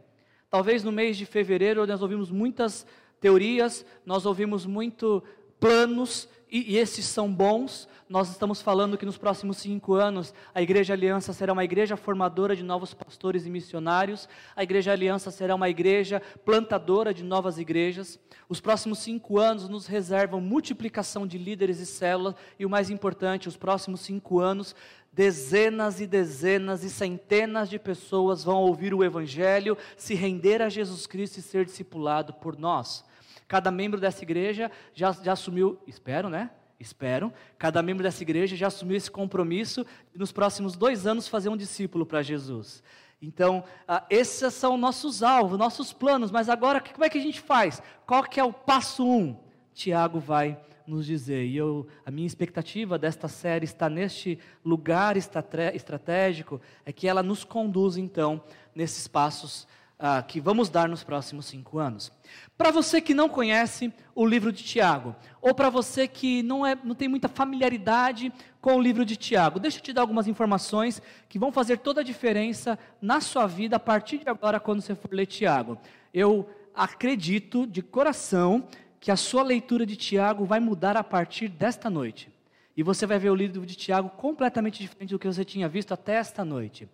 Talvez 0.49 0.83
no 0.83 0.91
mês 0.91 1.17
de 1.17 1.25
fevereiro 1.25 1.85
nós 1.85 2.01
ouvimos 2.01 2.31
muitas 2.31 2.85
teorias, 3.19 3.85
nós 4.05 4.25
ouvimos 4.25 4.65
muito 4.65 5.23
planos 5.59 6.27
e, 6.49 6.73
e 6.73 6.77
esses 6.77 7.05
são 7.05 7.31
bons. 7.31 7.87
Nós 8.09 8.29
estamos 8.29 8.61
falando 8.61 8.97
que 8.97 9.05
nos 9.05 9.17
próximos 9.17 9.57
cinco 9.57 9.93
anos 9.93 10.33
a 10.55 10.61
Igreja 10.61 10.93
Aliança 10.93 11.33
será 11.33 11.51
uma 11.51 11.65
igreja 11.65 11.97
formadora 11.97 12.55
de 12.55 12.63
novos 12.63 12.93
pastores 12.93 13.45
e 13.45 13.49
missionários. 13.49 14.29
A 14.55 14.63
Igreja 14.63 14.93
Aliança 14.93 15.29
será 15.29 15.53
uma 15.53 15.69
igreja 15.69 16.21
plantadora 16.45 17.13
de 17.13 17.23
novas 17.23 17.57
igrejas. 17.57 18.17
Os 18.47 18.61
próximos 18.61 18.99
cinco 18.99 19.39
anos 19.39 19.67
nos 19.67 19.87
reservam 19.87 20.39
multiplicação 20.39 21.27
de 21.27 21.37
líderes 21.37 21.79
e 21.79 21.85
células. 21.85 22.35
E 22.57 22.65
o 22.65 22.69
mais 22.69 22.89
importante, 22.89 23.49
os 23.49 23.57
próximos 23.57 23.99
cinco 24.01 24.39
anos 24.39 24.73
dezenas 25.17 25.99
e 25.99 26.05
dezenas 26.05 26.83
e 26.83 26.91
centenas 26.91 27.71
de 27.71 27.79
pessoas 27.79 28.43
vão 28.43 28.57
ouvir 28.57 28.93
o 28.93 29.03
Evangelho, 29.03 29.75
se 29.97 30.13
render 30.13 30.61
a 30.61 30.69
Jesus 30.69 31.07
Cristo 31.07 31.39
e 31.39 31.41
ser 31.41 31.65
discipulado 31.65 32.33
por 32.33 32.55
nós. 32.55 33.03
Cada 33.47 33.71
membro 33.71 33.99
dessa 33.99 34.23
igreja 34.23 34.69
já, 34.93 35.11
já 35.11 35.33
assumiu, 35.33 35.79
espero, 35.87 36.29
né? 36.29 36.49
Espero, 36.79 37.33
cada 37.57 37.81
membro 37.81 38.03
dessa 38.03 38.21
igreja 38.21 38.55
já 38.55 38.67
assumiu 38.67 38.95
esse 38.95 39.09
compromisso 39.09 39.83
de 40.11 40.19
nos 40.19 40.31
próximos 40.31 40.75
dois 40.75 41.07
anos 41.07 41.27
fazer 41.27 41.49
um 41.49 41.57
discípulo 41.57 42.05
para 42.05 42.21
Jesus. 42.21 42.83
Então, 43.19 43.63
ah, 43.87 44.05
esses 44.11 44.53
são 44.53 44.77
nossos 44.77 45.23
alvos, 45.23 45.57
nossos 45.57 45.91
planos, 45.91 46.29
mas 46.29 46.49
agora 46.49 46.79
como 46.79 47.03
é 47.03 47.09
que 47.09 47.17
a 47.17 47.21
gente 47.21 47.41
faz? 47.41 47.81
Qual 48.05 48.21
que 48.23 48.39
é 48.39 48.43
o 48.43 48.53
passo 48.53 49.07
um? 49.07 49.35
Tiago 49.73 50.19
vai 50.19 50.59
nos 50.85 51.05
dizer. 51.05 51.45
E 51.45 51.57
eu, 51.57 51.87
a 52.05 52.11
minha 52.11 52.27
expectativa 52.27 52.97
desta 52.97 53.27
série 53.27 53.65
está 53.65 53.89
neste 53.89 54.39
lugar 54.63 55.17
estratégico, 55.17 56.61
é 56.85 56.93
que 56.93 57.07
ela 57.07 57.21
nos 57.21 57.43
conduz 57.43 57.97
então 57.97 58.41
nesses 58.73 59.07
passos 59.07 59.67
ah, 59.99 60.21
que 60.21 60.39
vamos 60.39 60.69
dar 60.69 60.87
nos 60.87 61.03
próximos 61.03 61.47
cinco 61.47 61.79
anos. 61.79 62.11
Para 62.57 62.71
você 62.71 63.01
que 63.01 63.13
não 63.13 63.27
conhece 63.27 63.91
o 64.13 64.25
livro 64.25 64.51
de 64.51 64.63
Tiago, 64.63 65.15
ou 65.41 65.55
para 65.55 65.69
você 65.69 66.07
que 66.07 66.43
não, 66.43 66.65
é, 66.65 66.77
não 66.83 66.93
tem 66.93 67.07
muita 67.07 67.27
familiaridade 67.27 68.31
com 68.61 68.75
o 68.75 68.81
livro 68.81 69.03
de 69.03 69.15
Tiago, 69.15 69.59
deixa 69.59 69.79
eu 69.79 69.81
te 69.81 69.93
dar 69.93 70.01
algumas 70.01 70.27
informações 70.27 71.01
que 71.27 71.39
vão 71.39 71.51
fazer 71.51 71.79
toda 71.79 72.01
a 72.01 72.03
diferença 72.03 72.77
na 73.01 73.21
sua 73.21 73.47
vida 73.47 73.77
a 73.77 73.79
partir 73.79 74.19
de 74.19 74.29
agora, 74.29 74.59
quando 74.59 74.81
você 74.81 74.93
for 74.93 75.11
ler 75.11 75.25
Tiago. 75.25 75.77
Eu 76.13 76.47
acredito 76.75 77.65
de 77.65 77.81
coração 77.81 78.67
que 78.99 79.11
a 79.11 79.15
sua 79.15 79.41
leitura 79.41 79.85
de 79.85 79.95
Tiago 79.95 80.45
vai 80.45 80.59
mudar 80.59 80.95
a 80.95 81.03
partir 81.03 81.47
desta 81.47 81.89
noite. 81.89 82.31
E 82.75 82.83
você 82.83 83.07
vai 83.07 83.17
ver 83.17 83.31
o 83.31 83.35
livro 83.35 83.65
de 83.65 83.75
Tiago 83.75 84.09
completamente 84.09 84.79
diferente 84.79 85.09
do 85.09 85.17
que 85.17 85.25
você 85.25 85.43
tinha 85.43 85.67
visto 85.67 85.93
até 85.93 86.15
esta 86.15 86.45
noite. 86.45 86.87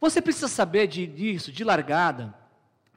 Você 0.00 0.22
precisa 0.22 0.46
saber 0.46 0.86
de, 0.86 1.06
disso, 1.06 1.50
de 1.50 1.64
largada, 1.64 2.32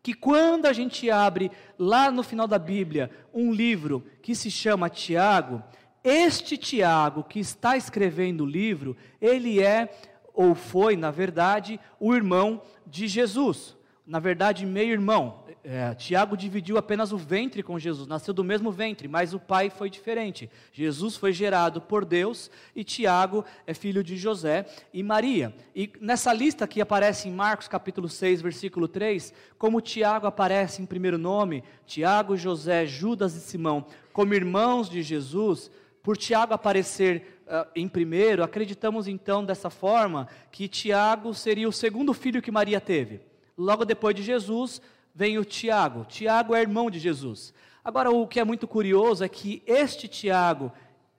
que 0.07 0.13
quando 0.13 0.67
a 0.67 0.71
gente 0.71 1.11
abre 1.11 1.51
lá 1.77 2.09
no 2.09 2.23
final 2.23 2.47
da 2.47 2.57
Bíblia 2.57 3.11
um 3.33 3.51
livro 3.51 4.05
que 4.21 4.33
se 4.33 4.49
chama 4.49 4.89
Tiago, 4.89 5.61
este 6.01 6.57
Tiago 6.57 7.25
que 7.25 7.41
está 7.41 7.75
escrevendo 7.75 8.45
o 8.45 8.49
livro, 8.49 8.95
ele 9.19 9.61
é, 9.61 9.93
ou 10.33 10.55
foi, 10.55 10.95
na 10.95 11.11
verdade, 11.11 11.77
o 11.99 12.15
irmão 12.15 12.61
de 12.85 13.05
Jesus. 13.05 13.75
Na 14.05 14.17
verdade, 14.17 14.65
meio-irmão. 14.65 15.43
É, 15.69 15.93
Tiago 15.95 16.37
dividiu 16.37 16.77
apenas 16.77 17.11
o 17.11 17.17
ventre 17.17 17.61
com 17.61 17.77
Jesus, 17.77 18.07
nasceu 18.07 18.33
do 18.33 18.41
mesmo 18.41 18.71
ventre, 18.71 19.05
mas 19.05 19.33
o 19.33 19.39
pai 19.39 19.69
foi 19.69 19.89
diferente. 19.89 20.49
Jesus 20.71 21.17
foi 21.17 21.33
gerado 21.33 21.81
por 21.81 22.05
Deus 22.05 22.49
e 22.73 22.85
Tiago 22.85 23.43
é 23.65 23.73
filho 23.73 24.01
de 24.01 24.15
José 24.15 24.65
e 24.93 25.03
Maria. 25.03 25.53
E 25.75 25.91
nessa 25.99 26.31
lista 26.31 26.65
que 26.65 26.79
aparece 26.79 27.27
em 27.27 27.33
Marcos 27.33 27.67
capítulo 27.67 28.07
6, 28.07 28.41
versículo 28.41 28.87
3, 28.87 29.33
como 29.57 29.81
Tiago 29.81 30.25
aparece 30.25 30.81
em 30.81 30.85
primeiro 30.85 31.17
nome, 31.17 31.65
Tiago, 31.85 32.37
José, 32.37 32.85
Judas 32.85 33.35
e 33.35 33.41
Simão, 33.41 33.85
como 34.13 34.33
irmãos 34.33 34.89
de 34.89 35.03
Jesus, 35.03 35.69
por 36.01 36.15
Tiago 36.15 36.53
aparecer 36.53 37.41
uh, 37.45 37.69
em 37.75 37.89
primeiro, 37.89 38.41
acreditamos 38.41 39.05
então 39.05 39.43
dessa 39.43 39.69
forma 39.69 40.29
que 40.49 40.69
Tiago 40.69 41.33
seria 41.33 41.67
o 41.67 41.73
segundo 41.73 42.13
filho 42.13 42.41
que 42.41 42.51
Maria 42.51 42.79
teve. 42.79 43.19
Logo 43.57 43.83
depois 43.83 44.15
de 44.15 44.23
Jesus, 44.23 44.81
vem 45.17 45.39
o 45.39 45.43
Tiago. 45.43 46.05
Tiago 46.05 46.53
é 46.53 46.61
irmão 46.61 46.91
de 46.91 46.99
Jesus. 46.99 47.51
Agora, 47.83 48.11
o 48.11 48.27
que 48.27 48.39
é 48.39 48.43
muito 48.43 48.67
curioso 48.67 49.23
é 49.23 49.27
que 49.27 49.63
este 49.65 50.07
Tiago 50.07 50.71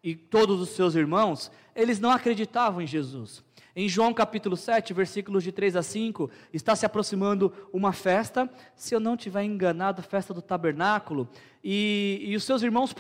e 0.05 0.15
todos 0.15 0.61
os 0.61 0.69
seus 0.69 0.95
irmãos, 0.95 1.51
eles 1.75 1.99
não 1.99 2.13
acreditavam 2.13 2.81
em 2.81 2.87
Jesus. 2.87 3.43
Em 3.75 3.89
João 3.89 4.15
capítulo 4.15 4.57
7, 4.57 4.95
versículos 4.95 5.43
de 5.43 5.51
3 5.51 5.75
a 5.75 5.83
5, 5.83 6.31
está 6.53 6.77
se 6.77 6.87
aproximando 6.87 7.53
uma 7.73 7.93
festa, 7.93 8.49
se 8.77 8.95
eu 8.95 9.01
não 9.01 9.17
tiver 9.17 9.43
enganado, 9.43 10.01
festa 10.01 10.33
do 10.33 10.41
tabernáculo, 10.41 11.29
e, 11.63 12.21
e 12.23 12.37
os 12.37 12.45
seus 12.45 12.63
irmãos, 12.63 12.95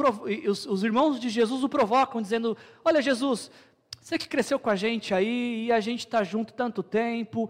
os, 0.48 0.66
os 0.66 0.82
irmãos 0.82 1.20
de 1.20 1.28
Jesus 1.28 1.62
o 1.62 1.68
provocam, 1.68 2.20
dizendo: 2.20 2.56
Olha, 2.84 3.00
Jesus, 3.00 3.52
você 4.00 4.18
que 4.18 4.28
cresceu 4.28 4.58
com 4.58 4.68
a 4.68 4.74
gente 4.74 5.14
aí, 5.14 5.66
e 5.66 5.72
a 5.72 5.78
gente 5.78 6.00
está 6.00 6.24
junto 6.24 6.52
tanto 6.52 6.82
tempo, 6.82 7.48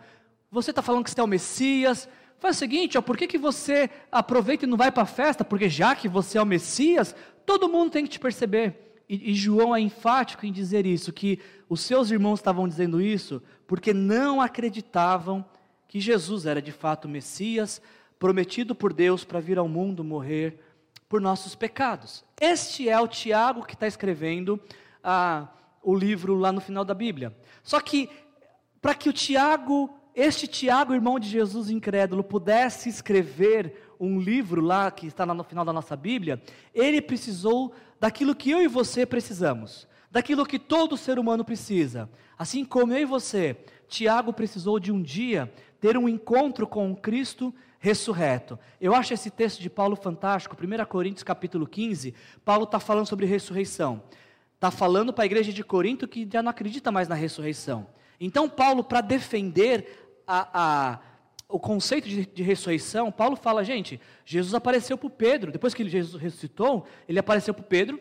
você 0.50 0.69
está 0.71 0.83
falando 0.83 1.05
que 1.05 1.11
você 1.11 1.21
é 1.21 1.25
o 1.25 1.26
Messias, 1.26 2.07
Faz 2.38 2.57
o 2.57 2.59
seguinte, 2.59 2.97
ó, 2.97 3.02
por 3.02 3.16
que, 3.16 3.26
que 3.26 3.38
você 3.38 3.90
aproveita 4.12 4.64
e 4.64 4.68
não 4.68 4.76
vai 4.76 4.92
para 4.92 5.02
a 5.02 5.07
festa? 5.07 5.45
Porque 5.45 5.68
já 5.68 5.95
que 5.95 6.09
você 6.09 6.38
é 6.38 6.42
o 6.42 6.47
Messias, 6.47 7.14
todo 7.45 7.68
mundo 7.68 7.90
tem 7.90 8.04
que 8.04 8.11
te 8.11 8.21
perceber. 8.21 8.95
E, 9.09 9.33
e 9.33 9.35
João 9.35 9.75
é 9.75 9.80
enfático 9.80 10.47
em 10.47 10.52
dizer 10.52 10.87
isso, 10.87 11.12
que 11.12 11.40
os 11.68 11.80
seus 11.80 12.11
irmãos 12.11 12.38
estavam 12.38 12.68
dizendo 12.68 13.00
isso 13.00 13.42
porque 13.66 13.92
não 13.92 14.40
acreditavam 14.40 15.45
que 15.88 16.00
Jesus 16.00 16.47
era 16.47 16.62
de 16.62 16.71
fato 16.71 17.07
o 17.07 17.09
Messias, 17.09 17.83
prometido 18.18 18.75
por 18.75 18.92
Deus 18.92 19.25
para 19.25 19.40
vir 19.40 19.59
ao 19.59 19.68
mundo 19.68 20.04
morrer 20.04 20.61
por 21.09 21.21
nossos 21.21 21.54
pecados. 21.54 22.25
Este 22.40 22.88
é 22.88 23.00
o 23.00 23.09
Tiago 23.09 23.64
que 23.64 23.75
está 23.75 23.87
escrevendo 23.87 24.61
ah, 25.02 25.49
o 25.83 25.95
livro 25.95 26.35
lá 26.35 26.52
no 26.52 26.61
final 26.61 26.85
da 26.85 26.95
Bíblia. 26.95 27.35
Só 27.62 27.80
que, 27.80 28.11
para 28.80 28.95
que 28.95 29.09
o 29.09 29.12
Tiago 29.12 29.98
este 30.20 30.48
Tiago, 30.48 30.92
irmão 30.92 31.16
de 31.16 31.28
Jesus 31.28 31.70
incrédulo, 31.70 32.25
pudesse 32.25 32.88
escrever 32.88 33.94
um 34.00 34.18
livro 34.18 34.60
lá, 34.60 34.90
que 34.90 35.06
está 35.06 35.25
no 35.25 35.44
final 35.44 35.64
da 35.64 35.72
nossa 35.72 35.94
Bíblia, 35.94 36.42
ele 36.75 37.00
precisou 37.00 37.72
daquilo 38.00 38.34
que 38.34 38.50
eu 38.50 38.60
e 38.60 38.66
você 38.66 39.06
precisamos, 39.06 39.87
daquilo 40.10 40.44
que 40.44 40.58
todo 40.58 40.96
ser 40.96 41.20
humano 41.20 41.44
precisa. 41.44 42.10
Assim 42.37 42.64
como 42.64 42.92
eu 42.92 42.98
e 42.98 43.04
você, 43.04 43.56
Tiago 43.87 44.32
precisou 44.32 44.80
de 44.80 44.90
um 44.90 45.00
dia 45.00 45.52
ter 45.80 45.96
um 45.96 46.08
encontro 46.08 46.66
com 46.66 46.96
Cristo 46.96 47.54
ressurreto. 47.78 48.58
Eu 48.80 48.96
acho 48.96 49.14
esse 49.14 49.30
texto 49.30 49.60
de 49.60 49.70
Paulo 49.70 49.94
fantástico, 49.94 50.56
1 50.60 50.84
Coríntios 50.87 51.22
capítulo 51.22 51.64
15, 51.64 52.12
Paulo 52.44 52.64
está 52.64 52.80
falando 52.80 53.06
sobre 53.06 53.25
ressurreição. 53.25 54.02
Está 54.56 54.72
falando 54.72 55.12
para 55.12 55.22
a 55.22 55.26
igreja 55.26 55.52
de 55.52 55.62
Corinto 55.62 56.08
que 56.08 56.28
já 56.28 56.42
não 56.42 56.50
acredita 56.50 56.90
mais 56.90 57.06
na 57.06 57.14
ressurreição. 57.14 57.87
Então, 58.20 58.48
Paulo, 58.48 58.82
para 58.82 59.00
defender 59.00 60.08
a, 60.28 60.49
a, 60.52 60.99
o 61.49 61.58
conceito 61.58 62.06
de, 62.06 62.26
de, 62.26 62.42
ressurreição, 62.42 63.11
Paulo 63.11 63.35
fala, 63.35 63.64
gente, 63.64 63.99
Jesus 64.26 64.52
apareceu 64.52 64.99
para 64.99 65.08
Pedro, 65.08 65.50
depois 65.50 65.73
que 65.73 65.88
Jesus 65.88 66.23
ressuscitou, 66.23 66.87
ele 67.08 67.18
apareceu 67.18 67.54
para 67.54 67.64
Pedro, 67.64 67.99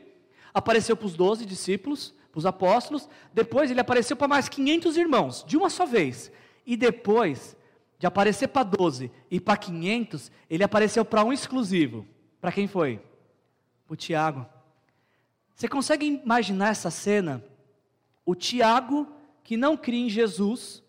apareceu 0.53 0.97
para 0.97 1.05
os 1.05 1.15
doze 1.15 1.45
discípulos, 1.45 2.13
para 2.29 2.39
os 2.39 2.45
apóstolos, 2.45 3.07
depois 3.33 3.71
ele 3.71 3.79
apareceu 3.79 4.17
para 4.17 4.27
mais 4.27 4.49
500 4.49 4.97
irmãos, 4.97 5.45
de 5.47 5.55
uma 5.55 5.69
só 5.69 5.85
vez, 5.85 6.29
e 6.65 6.75
depois 6.75 7.55
de 7.97 8.05
aparecer 8.05 8.49
para 8.49 8.63
12 8.63 9.09
e 9.31 9.39
para 9.39 9.55
500, 9.55 10.29
ele 10.49 10.63
apareceu 10.63 11.05
para 11.05 11.23
um 11.23 11.31
exclusivo. 11.31 12.05
Para 12.41 12.51
quem 12.51 12.67
foi? 12.67 12.99
O 13.89 13.95
Tiago. 13.95 14.45
Você 15.55 15.67
consegue 15.67 16.05
imaginar 16.05 16.69
essa 16.69 16.91
cena? 16.91 17.43
O 18.25 18.35
Tiago, 18.35 19.07
que 19.43 19.57
não 19.57 19.75
cria 19.75 20.05
em 20.05 20.09
Jesus, 20.09 20.83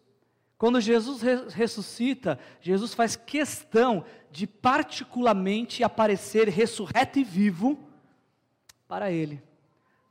quando 0.58 0.80
Jesus 0.80 1.22
ressuscita, 1.54 2.36
Jesus 2.60 2.92
faz 2.92 3.14
questão 3.14 4.04
de 4.28 4.44
particularmente 4.44 5.84
aparecer 5.84 6.48
ressurreto 6.48 7.20
e 7.20 7.24
vivo 7.24 7.78
para 8.88 9.08
ele, 9.08 9.40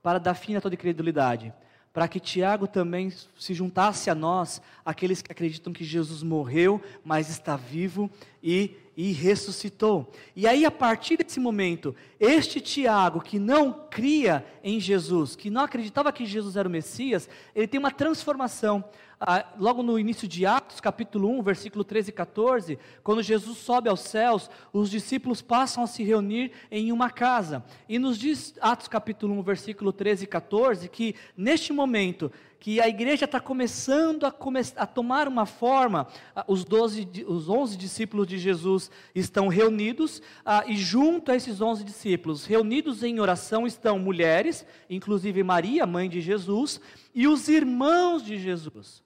para 0.02 0.20
dar 0.20 0.36
fim 0.36 0.56
a 0.56 0.62
toda 0.62 0.76
incredulidade, 0.76 1.54
para 1.92 2.08
que 2.08 2.20
Tiago 2.20 2.66
também 2.66 3.12
se 3.38 3.54
juntasse 3.54 4.10
a 4.10 4.16
nós, 4.16 4.62
aqueles 4.86 5.22
que 5.22 5.32
acreditam 5.32 5.74
que 5.74 5.84
Jesus 5.84 6.24
morreu, 6.24 6.82
mas 7.04 7.30
está 7.30 7.58
vivo 7.58 8.10
e, 8.42 8.78
e 8.98 9.12
ressuscitou. 9.12 10.12
E 10.36 10.48
aí, 10.48 10.66
a 10.66 10.72
partir 10.72 11.18
desse 11.18 11.40
momento, 11.40 11.96
este 12.20 12.60
Tiago, 12.60 13.22
que 13.22 13.38
não 13.38 13.72
cria 13.72 14.44
em 14.64 14.80
Jesus, 14.80 15.36
que 15.36 15.52
não 15.52 15.62
acreditava 15.62 16.12
que 16.12 16.26
Jesus 16.26 16.58
era 16.58 16.68
o 16.68 16.72
Messias, 16.72 17.30
ele 17.56 17.68
tem 17.68 17.80
uma 17.80 17.92
transformação 17.92 18.84
ah, 19.20 19.46
logo 19.58 19.82
no 19.82 19.98
início 19.98 20.28
de 20.28 20.46
Atos, 20.46 20.80
capítulo 20.80 21.30
1, 21.40 21.42
versículo 21.42 21.84
13 21.84 22.10
e 22.10 22.14
14, 22.14 22.80
quando 23.04 23.24
Jesus 23.24 23.58
sobe 23.58 23.90
aos 23.90 24.02
céus, 24.02 24.50
os 24.72 24.92
discípulos 24.92 25.42
passam 25.42 25.84
a 25.84 25.88
se 25.88 26.04
reunir 26.04 26.52
em 26.70 26.92
uma 26.92 27.10
casa. 27.10 27.64
E 27.90 27.98
nos 27.98 28.18
diz 28.18 28.54
Atos 28.62 28.88
capítulo 28.88 29.34
1, 29.40 29.42
versículo 29.42 29.92
13 29.92 30.24
e 30.24 30.28
14, 30.28 30.90
que 30.90 31.16
neste 31.36 31.74
momento 31.74 32.32
que 32.60 32.82
a 32.82 32.88
igreja 32.88 33.26
está 33.26 33.40
começando 33.40 34.26
a, 34.26 34.32
come 34.32 34.60
a, 34.76 34.86
tomar 34.86 35.28
uma 35.28 35.46
forma. 35.46 36.08
Os, 36.48 36.64
12, 36.64 37.26
os 37.28 37.50
11 37.50 37.78
discípulos 37.78 38.28
de 38.28 38.38
Jesus 38.38 38.90
estão 39.14 39.48
reunidos, 39.48 40.22
ah, 40.46 40.64
e 40.68 40.76
junto 40.76 41.32
a 41.32 41.36
esses 41.36 41.62
11 41.62 41.84
discípulos, 41.84 42.46
reunidos 42.46 43.04
em 43.04 43.20
oração, 43.20 43.68
estão 43.68 44.00
mulheres, 44.00 44.66
inclusive 44.90 45.44
Maria, 45.44 45.86
mãe 45.86 46.10
de 46.10 46.22
Jesus, 46.22 46.82
e 47.14 47.28
os 47.28 47.48
irmãos 47.48 48.24
de 48.24 48.38
Jesus. 48.38 49.04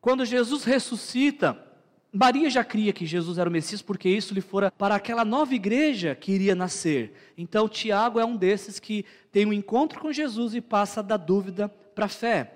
Quando 0.00 0.24
Jesus 0.24 0.64
ressuscita, 0.64 1.56
Maria 2.12 2.50
já 2.50 2.62
cria 2.62 2.92
que 2.92 3.06
Jesus 3.06 3.38
era 3.38 3.48
o 3.48 3.52
Messias 3.52 3.80
porque 3.80 4.08
isso 4.08 4.34
lhe 4.34 4.42
fora 4.42 4.70
para 4.70 4.94
aquela 4.94 5.24
nova 5.24 5.54
igreja 5.54 6.14
que 6.14 6.30
iria 6.30 6.54
nascer. 6.54 7.14
Então, 7.38 7.68
Tiago 7.68 8.20
é 8.20 8.24
um 8.24 8.36
desses 8.36 8.78
que 8.78 9.06
tem 9.30 9.46
um 9.46 9.52
encontro 9.52 9.98
com 9.98 10.12
Jesus 10.12 10.54
e 10.54 10.60
passa 10.60 11.02
da 11.02 11.16
dúvida 11.16 11.68
para 11.94 12.04
a 12.04 12.08
fé. 12.08 12.54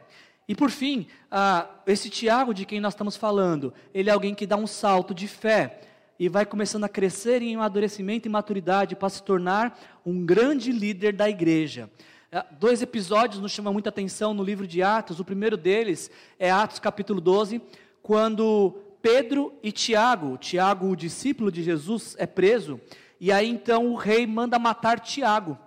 E 0.48 0.54
por 0.54 0.70
fim, 0.70 1.06
ah, 1.30 1.66
esse 1.86 2.08
Tiago 2.08 2.54
de 2.54 2.64
quem 2.64 2.80
nós 2.80 2.92
estamos 2.92 3.16
falando, 3.16 3.74
ele 3.92 4.10
é 4.10 4.12
alguém 4.12 4.34
que 4.34 4.46
dá 4.46 4.56
um 4.56 4.66
salto 4.66 5.12
de 5.12 5.26
fé 5.26 5.80
e 6.18 6.28
vai 6.28 6.46
começando 6.46 6.84
a 6.84 6.88
crescer 6.88 7.42
em 7.42 7.56
amadurecimento 7.56 8.28
e 8.28 8.30
maturidade 8.30 8.94
para 8.94 9.08
se 9.08 9.22
tornar 9.22 9.78
um 10.04 10.24
grande 10.24 10.70
líder 10.70 11.12
da 11.12 11.28
igreja. 11.28 11.90
Ah, 12.32 12.46
dois 12.58 12.80
episódios 12.80 13.40
nos 13.40 13.52
chamam 13.52 13.72
muita 13.72 13.88
atenção 13.88 14.32
no 14.32 14.44
livro 14.44 14.66
de 14.66 14.82
Atos. 14.82 15.18
O 15.18 15.24
primeiro 15.24 15.56
deles 15.56 16.10
é 16.38 16.50
Atos 16.50 16.78
capítulo 16.78 17.20
12, 17.20 17.60
quando 18.00 18.82
Pedro 19.02 19.52
e 19.62 19.72
Tiago, 19.72 20.38
Tiago, 20.38 20.88
o 20.88 20.96
discípulo 20.96 21.50
de 21.50 21.62
Jesus, 21.62 22.14
é 22.18 22.26
preso, 22.26 22.80
e 23.20 23.32
aí 23.32 23.48
então 23.48 23.92
o 23.92 23.96
rei 23.96 24.26
manda 24.26 24.58
matar 24.58 25.00
Tiago, 25.00 25.58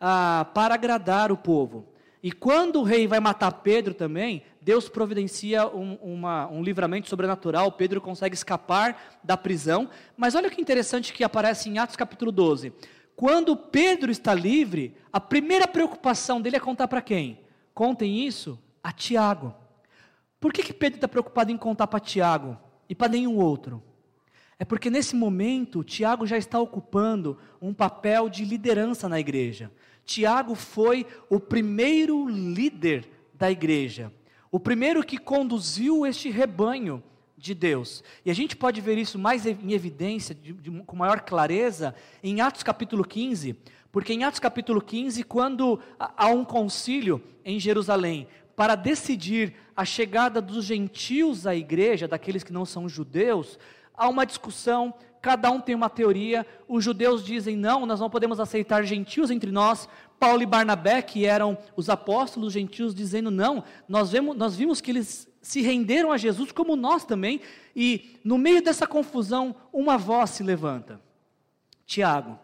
ah, 0.00 0.46
para 0.54 0.74
agradar 0.74 1.30
o 1.30 1.36
povo. 1.36 1.93
E 2.24 2.32
quando 2.32 2.80
o 2.80 2.82
rei 2.82 3.06
vai 3.06 3.20
matar 3.20 3.52
Pedro 3.52 3.94
também, 3.94 4.42
Deus 4.60 4.88
providencia 4.88 5.68
um, 5.68 5.94
uma, 6.02 6.48
um 6.48 6.60
livramento 6.62 7.08
sobrenatural, 7.08 7.70
Pedro 7.70 8.00
consegue 8.00 8.34
escapar 8.34 9.20
da 9.22 9.36
prisão. 9.36 9.88
Mas 10.16 10.34
olha 10.34 10.50
que 10.50 10.60
interessante 10.60 11.12
que 11.12 11.22
aparece 11.22 11.68
em 11.68 11.78
Atos 11.78 11.94
capítulo 11.94 12.32
12. 12.32 12.72
Quando 13.14 13.54
Pedro 13.54 14.10
está 14.10 14.34
livre, 14.34 14.96
a 15.12 15.20
primeira 15.20 15.68
preocupação 15.68 16.40
dele 16.40 16.56
é 16.56 16.60
contar 16.60 16.88
para 16.88 17.02
quem? 17.02 17.40
Contem 17.72 18.26
isso 18.26 18.58
a 18.82 18.90
Tiago. 18.90 19.54
Por 20.40 20.52
que, 20.52 20.62
que 20.62 20.72
Pedro 20.72 20.96
está 20.96 21.06
preocupado 21.06 21.52
em 21.52 21.56
contar 21.56 21.86
para 21.86 22.00
Tiago? 22.00 22.58
e 22.88 22.94
para 22.94 23.08
nenhum 23.08 23.36
outro. 23.36 23.82
É 24.58 24.64
porque 24.64 24.88
nesse 24.88 25.16
momento, 25.16 25.82
Tiago 25.82 26.26
já 26.26 26.38
está 26.38 26.60
ocupando 26.60 27.38
um 27.60 27.74
papel 27.74 28.28
de 28.28 28.44
liderança 28.44 29.08
na 29.08 29.18
igreja. 29.18 29.70
Tiago 30.04 30.54
foi 30.54 31.06
o 31.28 31.40
primeiro 31.40 32.28
líder 32.28 33.08
da 33.32 33.50
igreja, 33.50 34.12
o 34.50 34.60
primeiro 34.60 35.02
que 35.02 35.18
conduziu 35.18 36.06
este 36.06 36.30
rebanho 36.30 37.02
de 37.36 37.54
Deus. 37.54 38.02
E 38.24 38.30
a 38.30 38.34
gente 38.34 38.56
pode 38.56 38.80
ver 38.80 38.96
isso 38.96 39.18
mais 39.18 39.46
em 39.46 39.72
evidência, 39.72 40.34
de, 40.34 40.52
de, 40.52 40.70
com 40.82 40.96
maior 40.96 41.20
clareza, 41.20 41.94
em 42.22 42.40
Atos 42.40 42.62
capítulo 42.62 43.04
15, 43.04 43.56
porque 43.92 44.12
em 44.12 44.24
Atos 44.24 44.40
capítulo 44.40 44.80
15, 44.80 45.22
quando 45.24 45.78
há 45.98 46.28
um 46.28 46.44
concílio 46.44 47.22
em 47.44 47.60
Jerusalém, 47.60 48.26
para 48.56 48.74
decidir 48.74 49.54
a 49.76 49.84
chegada 49.84 50.40
dos 50.40 50.64
gentios 50.64 51.46
à 51.46 51.54
igreja, 51.54 52.06
daqueles 52.08 52.44
que 52.44 52.52
não 52.52 52.64
são 52.64 52.88
judeus, 52.88 53.58
há 53.94 54.08
uma 54.08 54.24
discussão, 54.24 54.94
cada 55.24 55.50
um 55.50 55.58
tem 55.58 55.74
uma 55.74 55.88
teoria. 55.88 56.46
Os 56.68 56.84
judeus 56.84 57.24
dizem: 57.24 57.56
não, 57.56 57.86
nós 57.86 57.98
não 57.98 58.10
podemos 58.10 58.38
aceitar 58.38 58.84
gentios 58.84 59.30
entre 59.30 59.50
nós. 59.50 59.88
Paulo 60.20 60.42
e 60.42 60.46
Barnabé, 60.46 61.00
que 61.00 61.24
eram 61.24 61.56
os 61.74 61.88
apóstolos 61.88 62.52
gentios, 62.52 62.94
dizendo: 62.94 63.30
não, 63.30 63.64
nós, 63.88 64.10
vemos, 64.10 64.36
nós 64.36 64.54
vimos 64.54 64.82
que 64.82 64.90
eles 64.90 65.26
se 65.40 65.62
renderam 65.62 66.12
a 66.12 66.18
Jesus 66.18 66.52
como 66.52 66.76
nós 66.76 67.06
também. 67.06 67.40
E 67.74 68.20
no 68.22 68.36
meio 68.36 68.62
dessa 68.62 68.86
confusão, 68.86 69.56
uma 69.72 69.96
voz 69.96 70.28
se 70.28 70.42
levanta: 70.42 71.00
Tiago. 71.86 72.38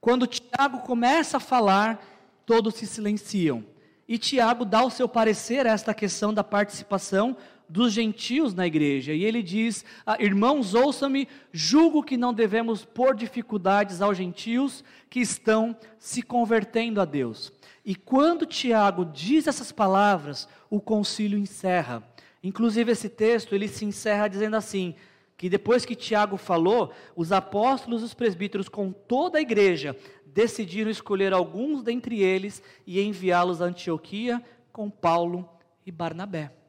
Quando 0.00 0.26
Tiago 0.26 0.80
começa 0.80 1.36
a 1.36 1.40
falar, 1.40 2.04
todos 2.44 2.74
se 2.74 2.88
silenciam. 2.88 3.64
E 4.08 4.18
Tiago 4.18 4.64
dá 4.64 4.82
o 4.82 4.90
seu 4.90 5.08
parecer 5.08 5.64
a 5.64 5.70
esta 5.70 5.94
questão 5.94 6.34
da 6.34 6.42
participação 6.42 7.36
dos 7.70 7.92
gentios 7.92 8.52
na 8.52 8.66
igreja. 8.66 9.14
E 9.14 9.24
ele 9.24 9.42
diz: 9.42 9.84
ah, 10.04 10.16
Irmãos, 10.20 10.74
ouçam-me, 10.74 11.28
julgo 11.52 12.02
que 12.02 12.16
não 12.16 12.34
devemos 12.34 12.84
pôr 12.84 13.14
dificuldades 13.14 14.02
aos 14.02 14.16
gentios 14.16 14.82
que 15.08 15.20
estão 15.20 15.76
se 15.98 16.20
convertendo 16.20 17.00
a 17.00 17.04
Deus. 17.04 17.52
E 17.84 17.94
quando 17.94 18.44
Tiago 18.44 19.04
diz 19.04 19.46
essas 19.46 19.70
palavras, 19.70 20.48
o 20.68 20.80
concílio 20.80 21.38
encerra. 21.38 22.02
Inclusive, 22.42 22.90
esse 22.90 23.08
texto 23.08 23.54
ele 23.54 23.68
se 23.68 23.84
encerra 23.84 24.26
dizendo 24.26 24.56
assim: 24.56 24.96
que 25.36 25.48
depois 25.48 25.84
que 25.84 25.94
Tiago 25.94 26.36
falou, 26.36 26.92
os 27.14 27.30
apóstolos 27.30 28.02
e 28.02 28.04
os 28.04 28.14
presbíteros, 28.14 28.68
com 28.68 28.90
toda 28.90 29.38
a 29.38 29.42
igreja, 29.42 29.96
decidiram 30.26 30.90
escolher 30.90 31.32
alguns 31.32 31.84
dentre 31.84 32.20
eles 32.20 32.60
e 32.84 33.00
enviá-los 33.00 33.62
a 33.62 33.66
Antioquia 33.66 34.42
com 34.72 34.90
Paulo 34.90 35.48
e 35.86 35.92
Barnabé. 35.92 36.59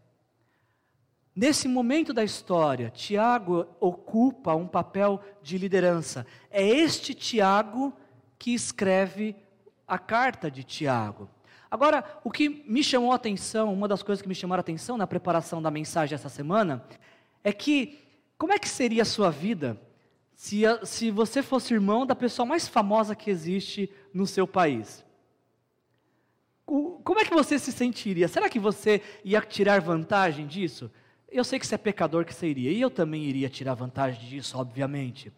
Nesse 1.35 1.67
momento 1.67 2.13
da 2.13 2.23
história, 2.23 2.89
Tiago 2.89 3.65
ocupa 3.79 4.53
um 4.53 4.67
papel 4.67 5.21
de 5.41 5.57
liderança. 5.57 6.25
É 6.49 6.67
este 6.67 7.13
Tiago 7.13 7.93
que 8.37 8.53
escreve 8.53 9.35
a 9.87 9.97
carta 9.97 10.51
de 10.51 10.63
Tiago. 10.63 11.29
Agora, 11.69 12.03
o 12.23 12.29
que 12.29 12.63
me 12.67 12.83
chamou 12.83 13.13
a 13.13 13.15
atenção, 13.15 13.73
uma 13.73 13.87
das 13.87 14.03
coisas 14.03 14.21
que 14.21 14.27
me 14.27 14.35
chamaram 14.35 14.59
a 14.59 14.61
atenção 14.61 14.97
na 14.97 15.07
preparação 15.07 15.61
da 15.61 15.71
mensagem 15.71 16.15
essa 16.15 16.27
semana, 16.27 16.85
é 17.43 17.53
que 17.53 17.99
como 18.37 18.51
é 18.51 18.59
que 18.59 18.67
seria 18.67 19.03
a 19.03 19.05
sua 19.05 19.29
vida 19.29 19.79
se, 20.41 20.63
se 20.83 21.11
você 21.11 21.43
fosse 21.43 21.71
irmão 21.71 22.03
da 22.03 22.15
pessoa 22.15 22.47
mais 22.47 22.67
famosa 22.67 23.15
que 23.15 23.29
existe 23.29 23.91
no 24.11 24.25
seu 24.25 24.47
país. 24.47 25.05
O, 26.65 26.99
como 27.03 27.19
é 27.19 27.23
que 27.23 27.33
você 27.33 27.59
se 27.59 27.71
sentiria? 27.71 28.27
Será 28.27 28.49
que 28.49 28.57
você 28.59 29.03
ia 29.23 29.39
tirar 29.41 29.79
vantagem 29.81 30.47
disso? 30.47 30.89
Eu 31.31 31.45
sei 31.45 31.57
que 31.57 31.65
você 31.65 31.75
é 31.75 31.77
pecador 31.77 32.25
que 32.25 32.33
você 32.33 32.47
iria, 32.47 32.71
e 32.71 32.81
eu 32.81 32.89
também 32.89 33.23
iria 33.23 33.49
tirar 33.49 33.73
vantagem 33.73 34.27
disso, 34.27 34.57
obviamente. 34.57 35.31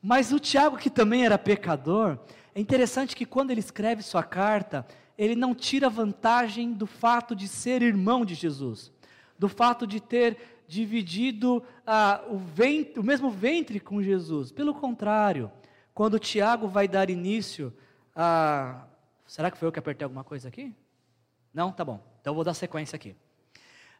Mas 0.00 0.32
o 0.32 0.38
Tiago, 0.38 0.76
que 0.76 0.88
também 0.88 1.24
era 1.24 1.36
pecador, 1.36 2.18
é 2.54 2.60
interessante 2.60 3.16
que 3.16 3.26
quando 3.26 3.50
ele 3.50 3.58
escreve 3.58 4.00
sua 4.02 4.22
carta, 4.22 4.86
ele 5.18 5.34
não 5.34 5.54
tira 5.54 5.90
vantagem 5.90 6.72
do 6.72 6.86
fato 6.86 7.34
de 7.34 7.48
ser 7.48 7.82
irmão 7.82 8.24
de 8.24 8.34
Jesus, 8.34 8.92
do 9.36 9.48
fato 9.48 9.86
de 9.86 10.00
ter 10.00 10.38
dividido 10.68 11.62
ah, 11.84 12.22
o, 12.28 12.38
ventre, 12.38 13.00
o 13.00 13.02
mesmo 13.02 13.28
ventre 13.28 13.80
com 13.80 14.00
Jesus. 14.00 14.52
Pelo 14.52 14.72
contrário, 14.72 15.50
quando 15.92 16.18
Tiago 16.18 16.68
vai 16.68 16.86
dar 16.86 17.10
início 17.10 17.72
a. 18.14 18.86
Será 19.26 19.50
que 19.50 19.58
foi 19.58 19.66
eu 19.66 19.72
que 19.72 19.78
apertei 19.78 20.04
alguma 20.04 20.24
coisa 20.24 20.48
aqui? 20.48 20.74
Não? 21.52 21.72
Tá 21.72 21.84
bom. 21.84 22.00
Então 22.20 22.30
eu 22.30 22.34
vou 22.36 22.44
dar 22.44 22.54
sequência 22.54 22.94
aqui. 22.96 23.16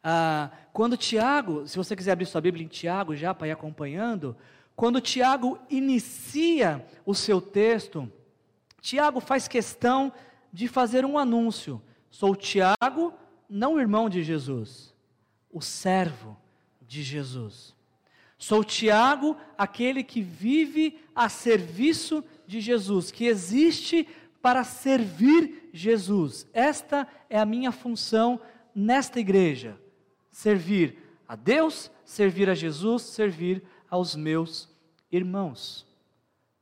Ah, 0.02 0.50
quando 0.72 0.96
Tiago, 0.96 1.66
se 1.66 1.76
você 1.76 1.94
quiser 1.94 2.12
abrir 2.12 2.26
sua 2.26 2.40
Bíblia 2.40 2.64
em 2.64 2.68
Tiago 2.68 3.14
já 3.14 3.34
para 3.34 3.48
ir 3.48 3.52
acompanhando, 3.52 4.36
quando 4.74 5.00
Tiago 5.00 5.58
inicia 5.68 6.84
o 7.04 7.14
seu 7.14 7.40
texto, 7.40 8.10
Tiago 8.80 9.20
faz 9.20 9.46
questão 9.46 10.12
de 10.52 10.68
fazer 10.68 11.04
um 11.04 11.18
anúncio. 11.18 11.82
Sou 12.10 12.34
Tiago, 12.34 13.12
não 13.48 13.78
irmão 13.78 14.08
de 14.08 14.22
Jesus, 14.22 14.94
o 15.52 15.60
servo 15.60 16.36
de 16.80 17.02
Jesus. 17.02 17.74
Sou 18.38 18.64
Tiago, 18.64 19.36
aquele 19.58 20.02
que 20.02 20.22
vive 20.22 20.98
a 21.14 21.28
serviço 21.28 22.24
de 22.46 22.58
Jesus, 22.60 23.10
que 23.10 23.26
existe 23.26 24.08
para 24.40 24.64
servir 24.64 25.68
Jesus. 25.72 26.46
Esta 26.52 27.06
é 27.28 27.38
a 27.38 27.44
minha 27.44 27.70
função 27.70 28.40
nesta 28.74 29.20
igreja: 29.20 29.78
servir 30.40 30.96
a 31.28 31.36
Deus, 31.36 31.90
servir 32.02 32.48
a 32.48 32.54
Jesus, 32.54 33.02
servir 33.02 33.62
aos 33.90 34.16
meus 34.16 34.70
irmãos. 35.12 35.86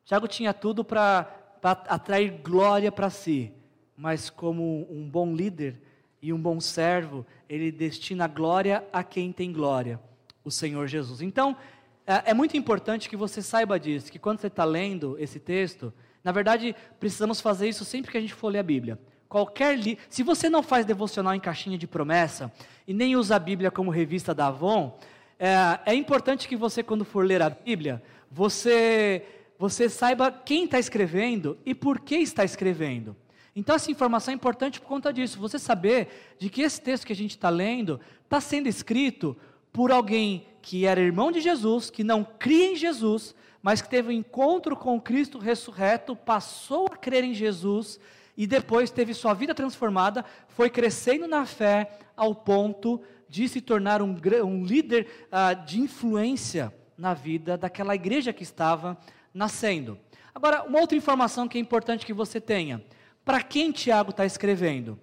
Tiago 0.04 0.26
tinha 0.26 0.52
tudo 0.52 0.82
para 0.82 1.32
atrair 1.62 2.40
glória 2.42 2.90
para 2.90 3.08
si, 3.08 3.52
mas 3.96 4.28
como 4.30 4.84
um 4.90 5.08
bom 5.08 5.32
líder 5.32 5.80
e 6.20 6.32
um 6.32 6.42
bom 6.42 6.60
servo, 6.60 7.24
ele 7.48 7.70
destina 7.70 8.26
glória 8.26 8.84
a 8.92 9.04
quem 9.04 9.32
tem 9.32 9.52
glória 9.52 10.00
o 10.44 10.50
Senhor 10.50 10.88
Jesus. 10.88 11.22
Então, 11.22 11.56
é, 12.04 12.30
é 12.30 12.34
muito 12.34 12.56
importante 12.56 13.08
que 13.08 13.16
você 13.16 13.40
saiba 13.40 13.78
disso, 13.78 14.10
que 14.10 14.18
quando 14.18 14.40
você 14.40 14.48
está 14.48 14.64
lendo 14.64 15.16
esse 15.20 15.38
texto, 15.38 15.92
na 16.24 16.32
verdade, 16.32 16.74
precisamos 16.98 17.40
fazer 17.40 17.68
isso 17.68 17.84
sempre 17.84 18.10
que 18.10 18.18
a 18.18 18.20
gente 18.20 18.34
for 18.34 18.48
ler 18.48 18.58
a 18.58 18.62
Bíblia. 18.64 18.98
Qualquer 19.28 19.78
li... 19.78 19.98
Se 20.08 20.22
você 20.22 20.48
não 20.48 20.62
faz 20.62 20.86
devocional 20.86 21.34
em 21.34 21.40
caixinha 21.40 21.76
de 21.76 21.86
promessa 21.86 22.50
e 22.86 22.94
nem 22.94 23.14
usa 23.14 23.36
a 23.36 23.38
Bíblia 23.38 23.70
como 23.70 23.90
revista 23.90 24.34
da 24.34 24.46
Avon, 24.46 24.98
é, 25.38 25.52
é 25.86 25.94
importante 25.94 26.48
que 26.48 26.56
você, 26.56 26.82
quando 26.82 27.04
for 27.04 27.24
ler 27.24 27.42
a 27.42 27.50
Bíblia, 27.50 28.02
você, 28.30 29.24
você 29.58 29.88
saiba 29.88 30.30
quem 30.30 30.64
está 30.64 30.78
escrevendo 30.78 31.58
e 31.64 31.74
por 31.74 32.00
que 32.00 32.16
está 32.16 32.44
escrevendo. 32.44 33.14
Então, 33.54 33.74
essa 33.74 33.90
informação 33.90 34.32
é 34.32 34.34
importante 34.34 34.80
por 34.80 34.86
conta 34.86 35.12
disso. 35.12 35.38
Você 35.40 35.58
saber 35.58 36.36
de 36.38 36.48
que 36.48 36.62
esse 36.62 36.80
texto 36.80 37.06
que 37.06 37.12
a 37.12 37.16
gente 37.16 37.32
está 37.32 37.50
lendo 37.50 38.00
está 38.24 38.40
sendo 38.40 38.68
escrito 38.68 39.36
por 39.72 39.90
alguém 39.90 40.46
que 40.62 40.86
era 40.86 41.00
irmão 41.00 41.30
de 41.30 41.40
Jesus, 41.40 41.90
que 41.90 42.04
não 42.04 42.24
cria 42.24 42.72
em 42.72 42.76
Jesus, 42.76 43.34
mas 43.62 43.82
que 43.82 43.88
teve 43.88 44.08
um 44.08 44.12
encontro 44.12 44.76
com 44.76 45.00
Cristo 45.00 45.38
ressurreto, 45.38 46.16
passou 46.16 46.86
a 46.86 46.96
crer 46.96 47.24
em 47.24 47.34
Jesus 47.34 47.98
e 48.38 48.46
depois 48.46 48.88
teve 48.88 49.12
sua 49.12 49.34
vida 49.34 49.52
transformada, 49.52 50.24
foi 50.46 50.70
crescendo 50.70 51.26
na 51.26 51.44
fé 51.44 51.98
ao 52.16 52.32
ponto 52.32 53.02
de 53.28 53.48
se 53.48 53.60
tornar 53.60 54.00
um, 54.00 54.16
um 54.44 54.64
líder 54.64 55.08
uh, 55.26 55.66
de 55.66 55.80
influência 55.80 56.72
na 56.96 57.14
vida 57.14 57.58
daquela 57.58 57.96
igreja 57.96 58.32
que 58.32 58.44
estava 58.44 58.96
nascendo. 59.34 59.98
Agora, 60.32 60.62
uma 60.62 60.78
outra 60.78 60.96
informação 60.96 61.48
que 61.48 61.58
é 61.58 61.60
importante 61.60 62.06
que 62.06 62.12
você 62.12 62.40
tenha: 62.40 62.80
para 63.24 63.42
quem 63.42 63.72
Tiago 63.72 64.10
está 64.10 64.24
escrevendo? 64.24 64.96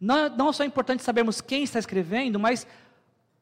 Não, 0.00 0.30
não 0.30 0.50
só 0.50 0.62
é 0.62 0.66
importante 0.66 1.02
sabermos 1.02 1.42
quem 1.42 1.64
está 1.64 1.78
escrevendo, 1.78 2.40
mas 2.40 2.66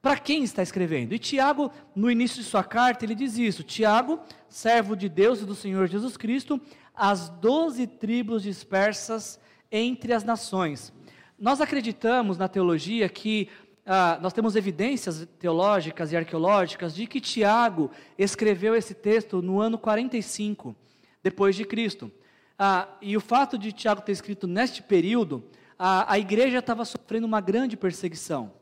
para 0.02 0.16
quem 0.16 0.42
está 0.42 0.62
escrevendo. 0.62 1.14
E 1.14 1.18
Tiago, 1.20 1.70
no 1.94 2.10
início 2.10 2.42
de 2.42 2.48
sua 2.48 2.64
carta, 2.64 3.04
ele 3.04 3.14
diz 3.14 3.38
isso: 3.38 3.62
Tiago, 3.62 4.18
servo 4.48 4.96
de 4.96 5.08
Deus 5.08 5.40
e 5.40 5.44
do 5.44 5.54
Senhor 5.54 5.86
Jesus 5.86 6.16
Cristo, 6.16 6.60
as 7.00 7.30
doze 7.30 7.86
tribos 7.86 8.42
dispersas 8.42 9.40
entre 9.72 10.12
as 10.12 10.22
nações. 10.22 10.92
Nós 11.38 11.58
acreditamos 11.58 12.36
na 12.36 12.46
teologia 12.46 13.08
que 13.08 13.48
ah, 13.86 14.18
nós 14.20 14.34
temos 14.34 14.54
evidências 14.54 15.26
teológicas 15.38 16.12
e 16.12 16.16
arqueológicas 16.18 16.94
de 16.94 17.06
que 17.06 17.18
Tiago 17.18 17.90
escreveu 18.18 18.76
esse 18.76 18.92
texto 18.92 19.40
no 19.40 19.62
ano 19.62 19.78
45 19.78 20.76
depois 21.22 21.56
de 21.56 21.64
Cristo. 21.64 22.12
Ah, 22.58 22.86
e 23.00 23.16
o 23.16 23.20
fato 23.20 23.56
de 23.56 23.72
Tiago 23.72 24.02
ter 24.02 24.12
escrito 24.12 24.46
neste 24.46 24.82
período, 24.82 25.42
a, 25.78 26.12
a 26.12 26.18
igreja 26.18 26.58
estava 26.58 26.84
sofrendo 26.84 27.26
uma 27.26 27.40
grande 27.40 27.78
perseguição. 27.78 28.52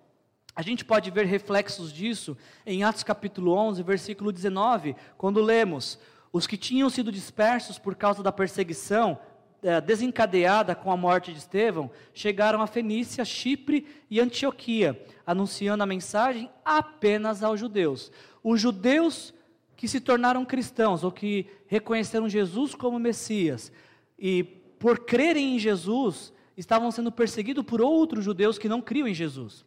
A 0.54 0.62
gente 0.62 0.84
pode 0.84 1.10
ver 1.10 1.26
reflexos 1.26 1.92
disso 1.92 2.36
em 2.64 2.84
Atos 2.84 3.02
capítulo 3.02 3.52
11, 3.52 3.82
versículo 3.82 4.30
19, 4.30 4.94
quando 5.16 5.42
lemos: 5.42 5.98
Os 6.32 6.46
que 6.46 6.56
tinham 6.56 6.90
sido 6.90 7.10
dispersos 7.10 7.78
por 7.78 7.94
causa 7.94 8.22
da 8.22 8.32
perseguição 8.32 9.18
é, 9.62 9.80
desencadeada 9.80 10.74
com 10.74 10.92
a 10.92 10.96
morte 10.96 11.32
de 11.32 11.38
Estevão 11.38 11.90
chegaram 12.14 12.62
a 12.62 12.66
Fenícia, 12.66 13.24
Chipre 13.24 13.86
e 14.08 14.20
Antioquia, 14.20 15.04
anunciando 15.26 15.82
a 15.82 15.86
mensagem 15.86 16.48
apenas 16.64 17.42
aos 17.42 17.58
judeus. 17.58 18.12
Os 18.42 18.60
judeus 18.60 19.34
que 19.76 19.88
se 19.88 20.00
tornaram 20.00 20.44
cristãos 20.44 21.02
ou 21.02 21.10
que 21.10 21.46
reconheceram 21.66 22.28
Jesus 22.28 22.74
como 22.74 22.98
Messias 22.98 23.72
e 24.18 24.44
por 24.78 25.00
crerem 25.00 25.56
em 25.56 25.58
Jesus 25.58 26.32
estavam 26.56 26.90
sendo 26.90 27.10
perseguidos 27.10 27.64
por 27.64 27.80
outros 27.80 28.24
judeus 28.24 28.58
que 28.58 28.68
não 28.68 28.80
criam 28.80 29.08
em 29.08 29.14
Jesus. 29.14 29.64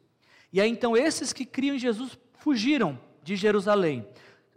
E 0.53 0.59
aí 0.59 0.69
então 0.69 0.95
esses 0.95 1.33
que 1.33 1.45
criam 1.45 1.75
em 1.75 1.79
Jesus 1.79 2.17
fugiram 2.35 2.99
de 3.23 3.35
Jerusalém. 3.35 4.05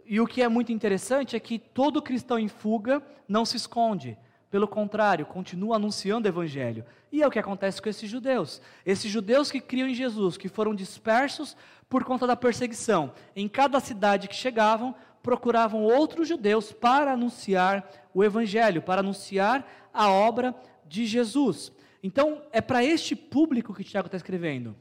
E 0.05 0.19
o 0.19 0.27
que 0.27 0.41
é 0.41 0.47
muito 0.47 0.71
interessante 0.71 1.35
é 1.35 1.39
que 1.39 1.57
todo 1.57 2.01
cristão 2.01 2.37
em 2.37 2.47
fuga 2.47 3.01
não 3.27 3.43
se 3.43 3.57
esconde. 3.57 4.17
Pelo 4.51 4.67
contrário, 4.67 5.25
continua 5.25 5.77
anunciando 5.77 6.27
o 6.27 6.31
evangelho. 6.31 6.85
E 7.11 7.21
é 7.21 7.27
o 7.27 7.31
que 7.31 7.39
acontece 7.39 7.81
com 7.81 7.89
esses 7.89 8.09
judeus. 8.09 8.61
Esses 8.85 9.11
judeus 9.11 9.51
que 9.51 9.59
criam 9.59 9.87
em 9.87 9.93
Jesus, 9.93 10.37
que 10.37 10.47
foram 10.47 10.75
dispersos 10.75 11.57
por 11.89 12.03
conta 12.03 12.27
da 12.27 12.35
perseguição. 12.35 13.11
Em 13.35 13.47
cada 13.47 13.79
cidade 13.79 14.27
que 14.27 14.35
chegavam, 14.35 14.95
procuravam 15.23 15.83
outros 15.83 16.27
judeus 16.27 16.71
para 16.71 17.13
anunciar 17.13 17.89
o 18.13 18.23
Evangelho, 18.23 18.81
para 18.81 19.01
anunciar 19.01 19.67
a 19.91 20.09
obra 20.09 20.55
de 20.85 21.05
Jesus. 21.05 21.71
Então, 22.03 22.43
é 22.51 22.61
para 22.61 22.83
este 22.83 23.15
público 23.15 23.73
que 23.73 23.83
Tiago 23.83 24.07
está 24.07 24.17
escrevendo. 24.17 24.75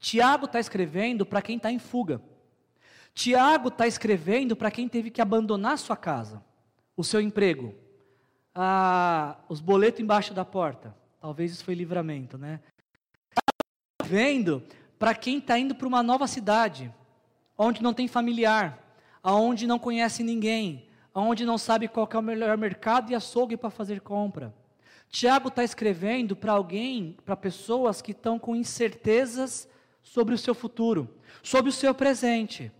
Tiago 0.00 0.46
está 0.46 0.58
escrevendo 0.58 1.24
para 1.24 1.40
quem 1.40 1.56
está 1.56 1.70
em 1.70 1.78
fuga. 1.78 2.20
Tiago 3.14 3.68
está 3.68 3.86
escrevendo 3.86 4.56
para 4.56 4.70
quem 4.70 4.88
teve 4.88 5.08
que 5.08 5.20
abandonar 5.20 5.78
sua 5.78 5.96
casa, 5.96 6.42
o 6.96 7.04
seu 7.04 7.20
emprego, 7.20 7.74
ah, 8.54 9.36
os 9.48 9.60
boletos 9.60 10.00
embaixo 10.00 10.34
da 10.34 10.44
porta. 10.44 10.94
Talvez 11.20 11.52
isso 11.52 11.64
foi 11.64 11.74
livramento, 11.74 12.36
né? 12.36 12.60
Vendo 14.04 14.62
para 14.98 15.14
quem 15.14 15.38
está 15.38 15.58
indo 15.58 15.74
para 15.74 15.86
uma 15.86 16.02
nova 16.02 16.26
cidade, 16.26 16.92
onde 17.56 17.82
não 17.82 17.94
tem 17.94 18.08
familiar, 18.08 18.78
aonde 19.22 19.66
não 19.66 19.78
conhece 19.78 20.22
ninguém, 20.22 20.88
aonde 21.14 21.46
não 21.46 21.56
sabe 21.56 21.88
qual 21.88 22.08
é 22.12 22.18
o 22.18 22.22
melhor 22.22 22.58
mercado 22.58 23.10
e 23.10 23.14
açougue 23.14 23.56
para 23.56 23.70
fazer 23.70 24.00
compra. 24.00 24.52
Tiago 25.08 25.48
está 25.48 25.62
escrevendo 25.62 26.34
para 26.34 26.52
alguém, 26.52 27.16
para 27.24 27.36
pessoas 27.36 28.02
que 28.02 28.10
estão 28.10 28.38
com 28.38 28.56
incertezas 28.56 29.68
sobre 30.02 30.34
o 30.34 30.38
seu 30.38 30.54
futuro, 30.54 31.08
sobre 31.42 31.70
o 31.70 31.72
seu 31.72 31.94
presente. 31.94 32.72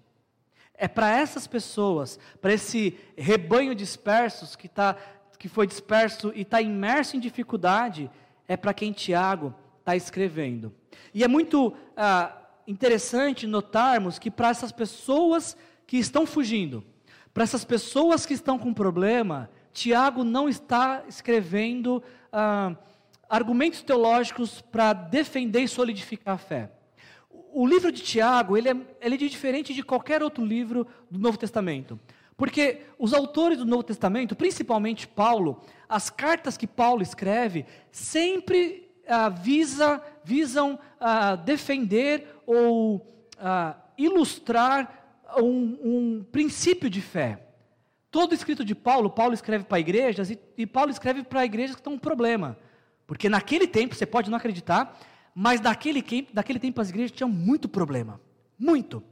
É 0.77 0.89
para 0.89 1.11
essas 1.17 1.47
pessoas, 1.47 2.19
para 2.41 2.53
esse 2.53 2.99
rebanho 3.17 3.75
dispersos 3.75 4.57
que, 4.57 4.69
tá, 4.69 4.97
que 5.39 5.49
foi 5.49 5.67
disperso 5.67 6.33
e 6.35 6.43
está 6.43 6.61
imerso 6.61 7.17
em 7.17 7.21
dificuldade, 7.21 8.11
é 8.49 8.57
para 8.57 8.75
quem 8.75 8.93
Tiago 8.93 9.55
está 9.79 9.95
escrevendo. 9.95 10.75
E 11.13 11.23
é 11.23 11.29
muito 11.29 11.75
ah, 11.97 12.37
interessante 12.67 13.47
notarmos 13.47 14.19
que 14.19 14.31
para 14.31 14.49
essas 14.49 14.73
pessoas 14.73 15.57
que 15.87 15.97
estão 15.97 16.27
fugindo, 16.27 16.85
para 17.33 17.45
essas 17.45 17.65
pessoas 17.65 18.25
que 18.25 18.35
estão 18.35 18.59
com 18.59 18.73
problema, 18.73 19.51
Tiago 19.73 20.25
não 20.25 20.49
está 20.49 21.05
escrevendo 21.09 22.03
ah, 22.33 22.75
argumentos 23.29 23.83
teológicos 23.83 24.61
para 24.61 24.93
defender 24.93 25.61
e 25.61 25.69
solidificar 25.69 26.35
a 26.35 26.39
fé. 26.39 26.71
O 27.57 27.65
livro 27.65 27.93
de 27.93 28.03
Tiago, 28.03 28.57
ele 28.57 28.69
é, 28.69 28.77
ele 29.01 29.15
é 29.15 29.19
diferente 29.19 29.73
de 29.73 29.81
qualquer 29.81 30.25
outro 30.25 30.45
livro 30.45 30.85
do 31.09 31.21
Novo 31.21 31.39
Testamento. 31.39 32.01
Porque 32.37 32.81
os 32.99 33.15
autores 33.15 33.59
do 33.59 33.65
Novo 33.65 33.85
Testamento, 33.85 34.35
principalmente 34.35 35.07
Paulo, 35.07 35.63
as 35.89 36.11
cartas 36.11 36.57
que 36.57 36.67
Paulo 36.67 37.01
escreve, 37.01 37.65
sempre 37.93 38.91
ah, 39.07 39.29
visa, 39.29 40.03
visam 40.25 40.77
ah, 40.99 41.37
defender 41.37 42.27
ou 42.45 43.07
ah, 43.39 43.77
ilustrar 43.97 45.23
um, 45.39 45.79
um 45.85 46.27
princípio 46.33 46.91
de 46.91 47.01
fé. 47.01 47.39
Todo 48.11 48.35
escrito 48.35 48.65
de 48.65 48.75
Paulo, 48.75 49.09
Paulo 49.09 49.33
escreve 49.33 49.63
para 49.63 49.79
igrejas 49.79 50.29
e, 50.29 50.37
e 50.59 50.67
Paulo 50.67 50.91
escreve 50.91 51.23
para 51.23 51.45
igrejas 51.45 51.77
que 51.77 51.81
estão 51.81 51.93
com 51.93 51.99
um 51.99 52.01
problema. 52.01 52.59
Porque 53.07 53.29
naquele 53.29 53.69
tempo, 53.69 53.95
você 53.95 54.07
pode 54.07 54.29
não 54.29 54.39
acreditar, 54.39 54.99
mas 55.35 55.61
naquele, 55.61 56.05
naquele 56.33 56.59
tempo 56.59 56.81
as 56.81 56.91
igrejas 56.91 57.11
tinham 57.11 57.29
muito 57.29 57.69
problema. 57.69 58.21
Muito. 58.59 59.03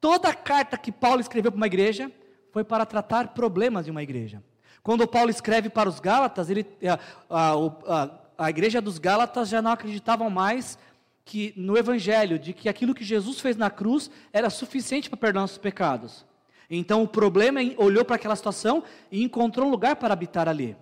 Toda 0.00 0.32
carta 0.32 0.78
que 0.78 0.92
Paulo 0.92 1.20
escreveu 1.20 1.50
para 1.50 1.56
uma 1.56 1.66
igreja 1.66 2.10
foi 2.52 2.64
para 2.64 2.86
tratar 2.86 3.28
problemas 3.28 3.84
de 3.84 3.90
uma 3.90 4.02
igreja. 4.02 4.42
Quando 4.82 5.06
Paulo 5.06 5.30
escreve 5.30 5.68
para 5.68 5.88
os 5.88 6.00
Gálatas, 6.00 6.48
ele, 6.48 6.66
a, 6.82 6.98
a, 7.28 7.52
a, 7.86 8.10
a 8.46 8.50
igreja 8.50 8.80
dos 8.80 8.98
Gálatas 8.98 9.48
já 9.48 9.60
não 9.60 9.72
acreditavam 9.72 10.30
mais 10.30 10.78
que 11.24 11.52
no 11.56 11.76
Evangelho, 11.76 12.38
de 12.38 12.52
que 12.52 12.68
aquilo 12.68 12.94
que 12.94 13.04
Jesus 13.04 13.40
fez 13.40 13.56
na 13.56 13.70
cruz 13.70 14.10
era 14.32 14.48
suficiente 14.48 15.10
para 15.10 15.18
perdoar 15.18 15.42
nossos 15.42 15.58
pecados. 15.58 16.24
Então 16.68 17.02
o 17.02 17.08
problema 17.08 17.60
olhou 17.76 18.04
para 18.04 18.16
aquela 18.16 18.36
situação 18.36 18.82
e 19.10 19.22
encontrou 19.22 19.66
um 19.66 19.70
lugar 19.70 19.96
para 19.96 20.12
habitar 20.14 20.48
ali. 20.48 20.76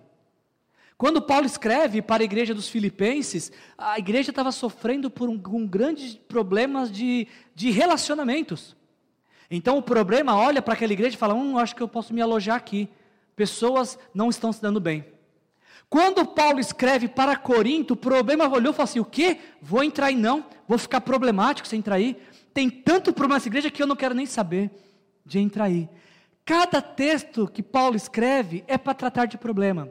Quando 0.99 1.21
Paulo 1.21 1.45
escreve 1.45 2.01
para 2.01 2.23
a 2.23 2.25
igreja 2.25 2.53
dos 2.53 2.67
Filipenses, 2.67 3.53
a 3.77 3.97
igreja 3.97 4.31
estava 4.31 4.51
sofrendo 4.51 5.09
por 5.09 5.29
um, 5.29 5.41
um 5.53 5.65
grandes 5.65 6.15
problemas 6.15 6.91
de, 6.91 7.25
de 7.55 7.71
relacionamentos. 7.71 8.75
Então 9.49 9.77
o 9.77 9.81
problema 9.81 10.35
olha 10.35 10.61
para 10.61 10.73
aquela 10.73 10.91
igreja 10.91 11.15
e 11.15 11.17
fala: 11.17 11.33
Hum, 11.33 11.57
acho 11.57 11.73
que 11.73 11.81
eu 11.81 11.87
posso 11.87 12.13
me 12.13 12.21
alojar 12.21 12.57
aqui. 12.57 12.89
Pessoas 13.33 13.97
não 14.13 14.29
estão 14.29 14.51
se 14.51 14.61
dando 14.61 14.81
bem. 14.81 15.05
Quando 15.89 16.25
Paulo 16.25 16.59
escreve 16.59 17.07
para 17.07 17.37
Corinto, 17.37 17.93
o 17.93 17.97
problema 17.97 18.49
olhou 18.49 18.73
e 18.73 18.75
falou 18.75 18.83
assim: 18.83 18.99
o 18.99 19.05
quê? 19.05 19.39
Vou 19.61 19.81
entrar 19.81 20.07
aí 20.07 20.17
não? 20.17 20.45
Vou 20.67 20.77
ficar 20.77 20.99
problemático 20.99 21.65
se 21.65 21.77
entrar 21.77 21.95
aí? 21.95 22.21
Tem 22.53 22.69
tanto 22.69 23.13
problema 23.13 23.35
nessa 23.35 23.47
igreja 23.47 23.71
que 23.71 23.81
eu 23.81 23.87
não 23.87 23.95
quero 23.95 24.13
nem 24.13 24.25
saber 24.25 24.69
de 25.25 25.39
entrar 25.39 25.63
aí. 25.63 25.87
Cada 26.43 26.81
texto 26.81 27.47
que 27.47 27.63
Paulo 27.63 27.95
escreve 27.95 28.65
é 28.67 28.77
para 28.77 28.93
tratar 28.93 29.27
de 29.27 29.37
problema. 29.37 29.87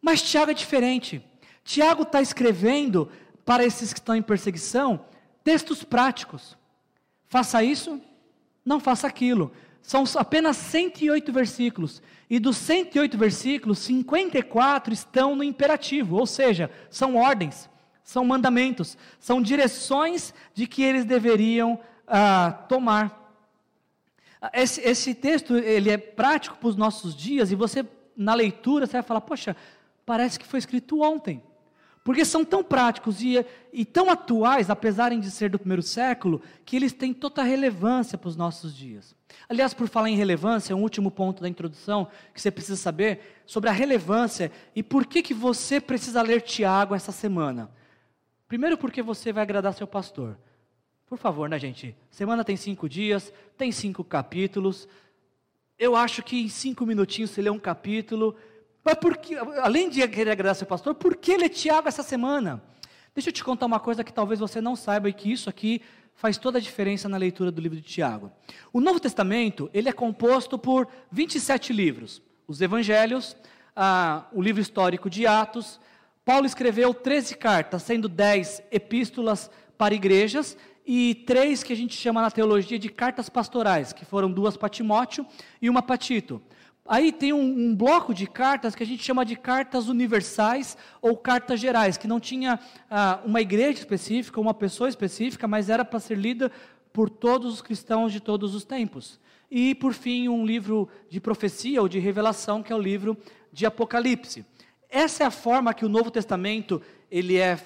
Mas 0.00 0.22
Tiago 0.22 0.50
é 0.50 0.54
diferente. 0.54 1.22
Tiago 1.64 2.02
está 2.02 2.20
escrevendo 2.22 3.10
para 3.44 3.64
esses 3.64 3.92
que 3.92 3.98
estão 3.98 4.14
em 4.14 4.22
perseguição 4.22 5.04
textos 5.42 5.82
práticos. 5.82 6.56
Faça 7.26 7.62
isso, 7.62 8.00
não 8.64 8.78
faça 8.78 9.06
aquilo. 9.06 9.50
São 9.80 10.04
apenas 10.16 10.58
108 10.58 11.32
versículos. 11.32 12.02
E 12.28 12.38
dos 12.38 12.58
108 12.58 13.16
versículos, 13.16 13.78
54 13.78 14.92
estão 14.92 15.34
no 15.34 15.42
imperativo, 15.42 16.16
ou 16.16 16.26
seja, 16.26 16.70
são 16.90 17.16
ordens, 17.16 17.70
são 18.04 18.24
mandamentos, 18.24 18.98
são 19.18 19.40
direções 19.40 20.34
de 20.52 20.66
que 20.66 20.82
eles 20.82 21.06
deveriam 21.06 21.80
ah, 22.06 22.52
tomar. 22.68 23.32
Esse, 24.52 24.82
esse, 24.82 25.14
texto 25.14 25.56
ele 25.56 25.90
é 25.90 25.96
prático 25.96 26.58
para 26.58 26.68
os 26.68 26.76
nossos 26.76 27.16
dias 27.16 27.50
e 27.50 27.54
você 27.54 27.84
na 28.14 28.34
leitura 28.34 28.86
você 28.86 28.92
vai 28.92 29.02
falar, 29.02 29.22
poxa, 29.22 29.56
parece 30.08 30.38
que 30.38 30.46
foi 30.46 30.58
escrito 30.58 31.02
ontem, 31.02 31.42
porque 32.02 32.24
são 32.24 32.42
tão 32.42 32.64
práticos 32.64 33.20
e, 33.20 33.44
e 33.70 33.84
tão 33.84 34.08
atuais, 34.08 34.70
apesar 34.70 35.10
de 35.14 35.30
ser 35.30 35.50
do 35.50 35.58
primeiro 35.58 35.82
século, 35.82 36.40
que 36.64 36.76
eles 36.76 36.94
têm 36.94 37.12
toda 37.12 37.42
relevância 37.42 38.16
para 38.16 38.28
os 38.28 38.34
nossos 38.34 38.74
dias. 38.74 39.14
Aliás, 39.50 39.74
por 39.74 39.86
falar 39.86 40.08
em 40.08 40.16
relevância, 40.16 40.74
um 40.74 40.80
último 40.80 41.10
ponto 41.10 41.42
da 41.42 41.48
introdução 41.48 42.08
que 42.32 42.40
você 42.40 42.50
precisa 42.50 42.76
saber 42.76 43.42
sobre 43.44 43.68
a 43.68 43.72
relevância 43.72 44.50
e 44.74 44.82
por 44.82 45.04
que, 45.04 45.20
que 45.20 45.34
você 45.34 45.78
precisa 45.78 46.22
ler 46.22 46.40
Tiago 46.40 46.94
essa 46.94 47.12
semana. 47.12 47.70
Primeiro, 48.46 48.78
porque 48.78 49.02
você 49.02 49.30
vai 49.30 49.42
agradar 49.42 49.74
seu 49.74 49.86
pastor. 49.86 50.38
Por 51.04 51.18
favor, 51.18 51.50
né, 51.50 51.58
gente? 51.58 51.94
Semana 52.10 52.42
tem 52.42 52.56
cinco 52.56 52.88
dias, 52.88 53.30
tem 53.58 53.70
cinco 53.70 54.02
capítulos. 54.02 54.88
Eu 55.78 55.94
acho 55.94 56.22
que 56.22 56.40
em 56.40 56.48
cinco 56.48 56.86
minutinhos 56.86 57.30
você 57.30 57.42
lê 57.42 57.50
um 57.50 57.58
capítulo. 57.58 58.34
Mas 58.88 58.96
porque, 58.96 59.36
além 59.36 59.90
de 59.90 60.08
querer 60.08 60.30
agradar 60.30 60.54
seu 60.54 60.66
pastor, 60.66 60.94
por 60.94 61.14
que 61.14 61.36
ler 61.36 61.50
Tiago 61.50 61.88
essa 61.88 62.02
semana? 62.02 62.62
Deixa 63.14 63.28
eu 63.28 63.32
te 63.34 63.44
contar 63.44 63.66
uma 63.66 63.78
coisa 63.78 64.02
que 64.02 64.10
talvez 64.10 64.40
você 64.40 64.62
não 64.62 64.74
saiba 64.74 65.10
e 65.10 65.12
que 65.12 65.30
isso 65.30 65.50
aqui 65.50 65.82
faz 66.14 66.38
toda 66.38 66.56
a 66.56 66.60
diferença 66.60 67.06
na 67.06 67.18
leitura 67.18 67.52
do 67.52 67.60
livro 67.60 67.76
de 67.76 67.82
Tiago. 67.82 68.32
O 68.72 68.80
Novo 68.80 68.98
Testamento, 68.98 69.68
ele 69.74 69.90
é 69.90 69.92
composto 69.92 70.58
por 70.58 70.88
27 71.12 71.70
livros. 71.70 72.22
Os 72.46 72.62
evangelhos, 72.62 73.36
ah, 73.76 74.24
o 74.32 74.40
livro 74.40 74.62
histórico 74.62 75.10
de 75.10 75.26
Atos, 75.26 75.78
Paulo 76.24 76.46
escreveu 76.46 76.94
13 76.94 77.36
cartas, 77.36 77.82
sendo 77.82 78.08
10 78.08 78.62
epístolas 78.72 79.50
para 79.76 79.94
igrejas 79.94 80.56
e 80.86 81.14
três 81.26 81.62
que 81.62 81.74
a 81.74 81.76
gente 81.76 81.94
chama 81.94 82.22
na 82.22 82.30
teologia 82.30 82.78
de 82.78 82.88
cartas 82.88 83.28
pastorais, 83.28 83.92
que 83.92 84.06
foram 84.06 84.32
duas 84.32 84.56
para 84.56 84.70
Timóteo 84.70 85.26
e 85.60 85.68
uma 85.68 85.82
para 85.82 85.98
Tito. 85.98 86.40
Aí 86.88 87.12
tem 87.12 87.34
um, 87.34 87.42
um, 87.42 87.76
bloco 87.76 88.14
de 88.14 88.26
cartas 88.26 88.74
que 88.74 88.82
a 88.82 88.86
gente 88.86 89.04
chama 89.04 89.22
de 89.22 89.36
cartas 89.36 89.88
universais 89.88 90.74
ou 91.02 91.14
cartas 91.18 91.60
gerais, 91.60 91.98
que 91.98 92.08
não 92.08 92.18
tinha 92.18 92.58
ah, 92.90 93.20
uma 93.26 93.42
igreja 93.42 93.78
específica, 93.78 94.40
uma 94.40 94.54
pessoa 94.54 94.88
específica, 94.88 95.46
mas 95.46 95.68
era 95.68 95.84
para 95.84 96.00
ser 96.00 96.16
lida 96.16 96.50
por 96.90 97.10
todos 97.10 97.52
os 97.52 97.60
cristãos 97.60 98.10
de 98.10 98.20
todos 98.20 98.54
os 98.54 98.64
tempos. 98.64 99.20
E, 99.50 99.74
por 99.74 99.92
fim, 99.92 100.28
um 100.28 100.46
livro 100.46 100.88
de 101.10 101.20
profecia 101.20 101.82
ou 101.82 101.88
de 101.88 101.98
revelação, 101.98 102.62
que 102.62 102.72
é 102.72 102.76
o 102.76 102.80
livro 102.80 103.18
de 103.52 103.66
Apocalipse. 103.66 104.46
Essa 104.88 105.24
é 105.24 105.26
a 105.26 105.30
forma 105.30 105.74
que 105.74 105.84
o 105.84 105.90
Novo 105.90 106.10
Testamento 106.10 106.80
ele 107.10 107.36
é, 107.36 107.58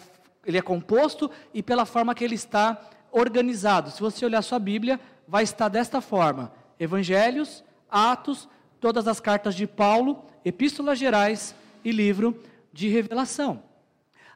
ele 0.44 0.58
é 0.58 0.62
composto 0.62 1.30
e 1.54 1.62
pela 1.62 1.84
forma 1.84 2.12
que 2.12 2.24
ele 2.24 2.34
está 2.34 2.90
organizado. 3.12 3.90
Se 3.92 4.00
você 4.00 4.24
olhar 4.24 4.42
sua 4.42 4.58
Bíblia, 4.58 4.98
vai 5.28 5.44
estar 5.44 5.68
desta 5.68 6.00
forma: 6.00 6.52
Evangelhos, 6.78 7.62
Atos, 7.88 8.48
todas 8.82 9.06
as 9.06 9.20
cartas 9.20 9.54
de 9.54 9.64
Paulo, 9.64 10.24
epístolas 10.44 10.98
gerais 10.98 11.54
e 11.84 11.92
livro 11.92 12.42
de 12.72 12.88
revelação. 12.88 13.62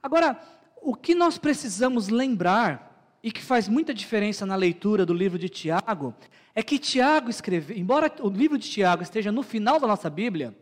Agora, 0.01 0.41
o 0.81 0.95
que 0.95 1.17
nós 1.17 1.37
precisamos 1.37 2.09
lembrar 2.09 3.19
e 3.25 3.33
que 3.33 3.43
faz 3.43 3.69
muita 3.69 3.93
diferença 3.93 4.47
na 4.47 4.55
leitura 4.55 5.05
do 5.05 5.13
livro 5.13 5.37
de 5.37 5.49
Tiago 5.49 6.15
é 6.55 6.63
que 6.63 6.79
Tiago 6.79 7.29
escreveu, 7.29 7.77
embora 7.77 8.11
o 8.21 8.29
livro 8.29 8.57
de 8.57 8.71
Tiago 8.71 9.03
esteja 9.03 9.33
no 9.33 9.43
final 9.43 9.81
da 9.81 9.89
nossa 9.89 10.09
Bíblia, 10.09 10.57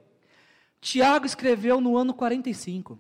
Tiago 0.81 1.27
escreveu 1.27 1.79
no 1.79 1.99
ano 1.99 2.15
45. 2.15 2.99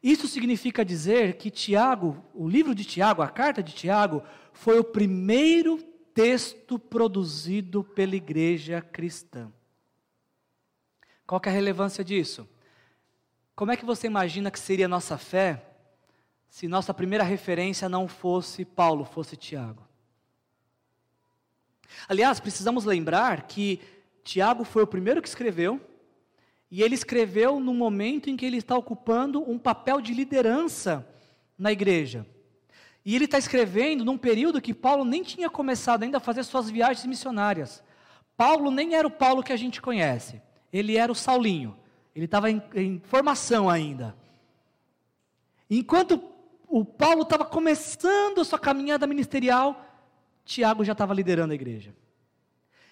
Isso 0.00 0.28
significa 0.28 0.84
dizer 0.84 1.34
que 1.34 1.50
Tiago, 1.50 2.24
o 2.32 2.48
livro 2.48 2.76
de 2.76 2.84
Tiago, 2.84 3.22
a 3.22 3.28
carta 3.28 3.60
de 3.60 3.72
Tiago, 3.72 4.22
foi 4.52 4.78
o 4.78 4.84
primeiro 4.84 5.78
texto 6.14 6.78
produzido 6.78 7.82
pela 7.82 8.14
igreja 8.14 8.80
cristã. 8.80 9.52
Qual 11.30 11.40
é 11.44 11.48
a 11.48 11.52
relevância 11.52 12.02
disso? 12.02 12.44
Como 13.54 13.70
é 13.70 13.76
que 13.76 13.84
você 13.84 14.08
imagina 14.08 14.50
que 14.50 14.58
seria 14.58 14.86
a 14.86 14.88
nossa 14.88 15.16
fé 15.16 15.64
se 16.48 16.66
nossa 16.66 16.92
primeira 16.92 17.22
referência 17.22 17.88
não 17.88 18.08
fosse 18.08 18.64
Paulo, 18.64 19.04
fosse 19.04 19.36
Tiago? 19.36 19.86
Aliás, 22.08 22.40
precisamos 22.40 22.84
lembrar 22.84 23.42
que 23.42 23.80
Tiago 24.24 24.64
foi 24.64 24.82
o 24.82 24.88
primeiro 24.88 25.22
que 25.22 25.28
escreveu, 25.28 25.80
e 26.68 26.82
ele 26.82 26.96
escreveu 26.96 27.60
no 27.60 27.74
momento 27.74 28.28
em 28.28 28.36
que 28.36 28.44
ele 28.44 28.56
está 28.56 28.76
ocupando 28.76 29.48
um 29.48 29.56
papel 29.56 30.00
de 30.00 30.12
liderança 30.12 31.08
na 31.56 31.70
igreja. 31.70 32.26
E 33.04 33.14
ele 33.14 33.26
está 33.26 33.38
escrevendo 33.38 34.04
num 34.04 34.18
período 34.18 34.60
que 34.60 34.74
Paulo 34.74 35.04
nem 35.04 35.22
tinha 35.22 35.48
começado 35.48 36.02
ainda 36.02 36.16
a 36.16 36.20
fazer 36.20 36.42
suas 36.42 36.68
viagens 36.68 37.06
missionárias. 37.06 37.84
Paulo 38.36 38.72
nem 38.72 38.96
era 38.96 39.06
o 39.06 39.12
Paulo 39.12 39.44
que 39.44 39.52
a 39.52 39.56
gente 39.56 39.80
conhece. 39.80 40.42
Ele 40.72 40.96
era 40.96 41.10
o 41.10 41.14
Saulinho. 41.14 41.76
Ele 42.14 42.24
estava 42.24 42.50
em, 42.50 42.62
em 42.74 43.00
formação 43.04 43.68
ainda. 43.68 44.16
Enquanto 45.68 46.22
o 46.66 46.84
Paulo 46.84 47.22
estava 47.22 47.44
começando 47.44 48.40
a 48.40 48.44
sua 48.44 48.58
caminhada 48.58 49.06
ministerial, 49.06 49.84
Tiago 50.44 50.84
já 50.84 50.92
estava 50.92 51.14
liderando 51.14 51.52
a 51.52 51.54
igreja. 51.54 51.94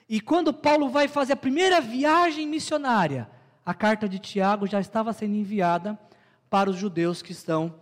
E 0.08 0.20
quando 0.20 0.54
Paulo 0.54 0.88
vai 0.88 1.06
fazer 1.06 1.34
a 1.34 1.36
primeira 1.36 1.80
viagem 1.80 2.46
missionária, 2.46 3.28
a 3.64 3.74
carta 3.74 4.08
de 4.08 4.18
Tiago 4.18 4.66
já 4.66 4.80
estava 4.80 5.12
sendo 5.12 5.34
enviada 5.34 5.98
para 6.48 6.70
os 6.70 6.76
judeus 6.76 7.20
que 7.20 7.32
estão 7.32 7.74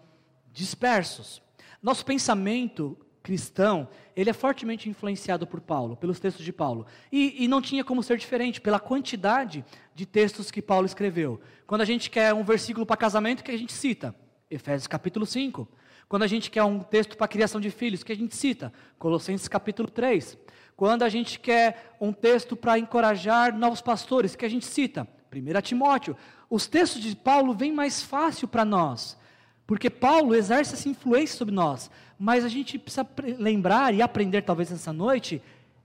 dispersos. 0.52 1.40
Nosso 1.80 2.04
pensamento 2.04 2.96
cristão, 3.26 3.88
ele 4.14 4.30
é 4.30 4.32
fortemente 4.32 4.88
influenciado 4.88 5.48
por 5.48 5.60
Paulo, 5.60 5.96
pelos 5.96 6.20
textos 6.20 6.44
de 6.44 6.52
Paulo. 6.52 6.86
E, 7.10 7.42
e, 7.42 7.48
não 7.48 7.60
tinha 7.60 7.82
como 7.82 8.00
ser 8.00 8.16
diferente, 8.16 8.60
pela 8.60 8.78
quantidade 8.78 9.64
de 9.96 10.06
textos 10.06 10.48
que 10.48 10.62
Paulo 10.62 10.86
escreveu. 10.86 11.40
Quando 11.66 11.80
a 11.80 11.84
gente 11.84 12.08
quer 12.08 12.32
um 12.32 12.44
versículo 12.44 12.86
para 12.86 12.96
casamento, 12.96 13.42
que 13.42 13.50
a 13.50 13.58
gente 13.58 13.72
cita? 13.72 14.14
Efésios 14.48 14.86
capítulo 14.86 15.26
5. 15.26 15.68
Quando 16.08 16.22
a 16.22 16.28
gente 16.28 16.52
quer 16.52 16.62
um 16.62 16.78
texto 16.78 17.16
para 17.16 17.26
criação 17.26 17.60
de 17.60 17.68
filhos, 17.68 18.04
que 18.04 18.12
a 18.12 18.16
gente 18.16 18.36
cita? 18.36 18.72
Colossenses 18.96 19.48
capítulo 19.48 19.90
3. 19.90 20.38
Quando 20.76 21.02
a 21.02 21.08
gente 21.08 21.40
quer 21.40 21.96
um 22.00 22.12
texto 22.12 22.54
para 22.54 22.78
encorajar 22.78 23.58
novos 23.58 23.82
pastores, 23.82 24.36
que 24.36 24.44
a 24.44 24.48
gente 24.48 24.66
cita? 24.66 25.04
1 25.34 25.60
Timóteo. 25.62 26.16
Os 26.48 26.68
textos 26.68 27.02
de 27.02 27.16
Paulo 27.16 27.52
vêm 27.54 27.72
mais 27.72 28.00
fácil 28.00 28.46
para 28.46 28.64
nós, 28.64 29.18
porque 29.66 29.90
Paulo 29.90 30.34
exerce 30.34 30.74
essa 30.74 30.88
influência 30.88 31.36
sobre 31.36 31.54
nós. 31.54 31.90
Mas 32.18 32.44
a 32.44 32.48
gente 32.48 32.78
precisa 32.78 33.06
lembrar 33.38 33.92
e 33.92 34.00
aprender, 34.00 34.42
talvez 34.42 34.70
nessa 34.70 34.92
noite, 34.92 35.42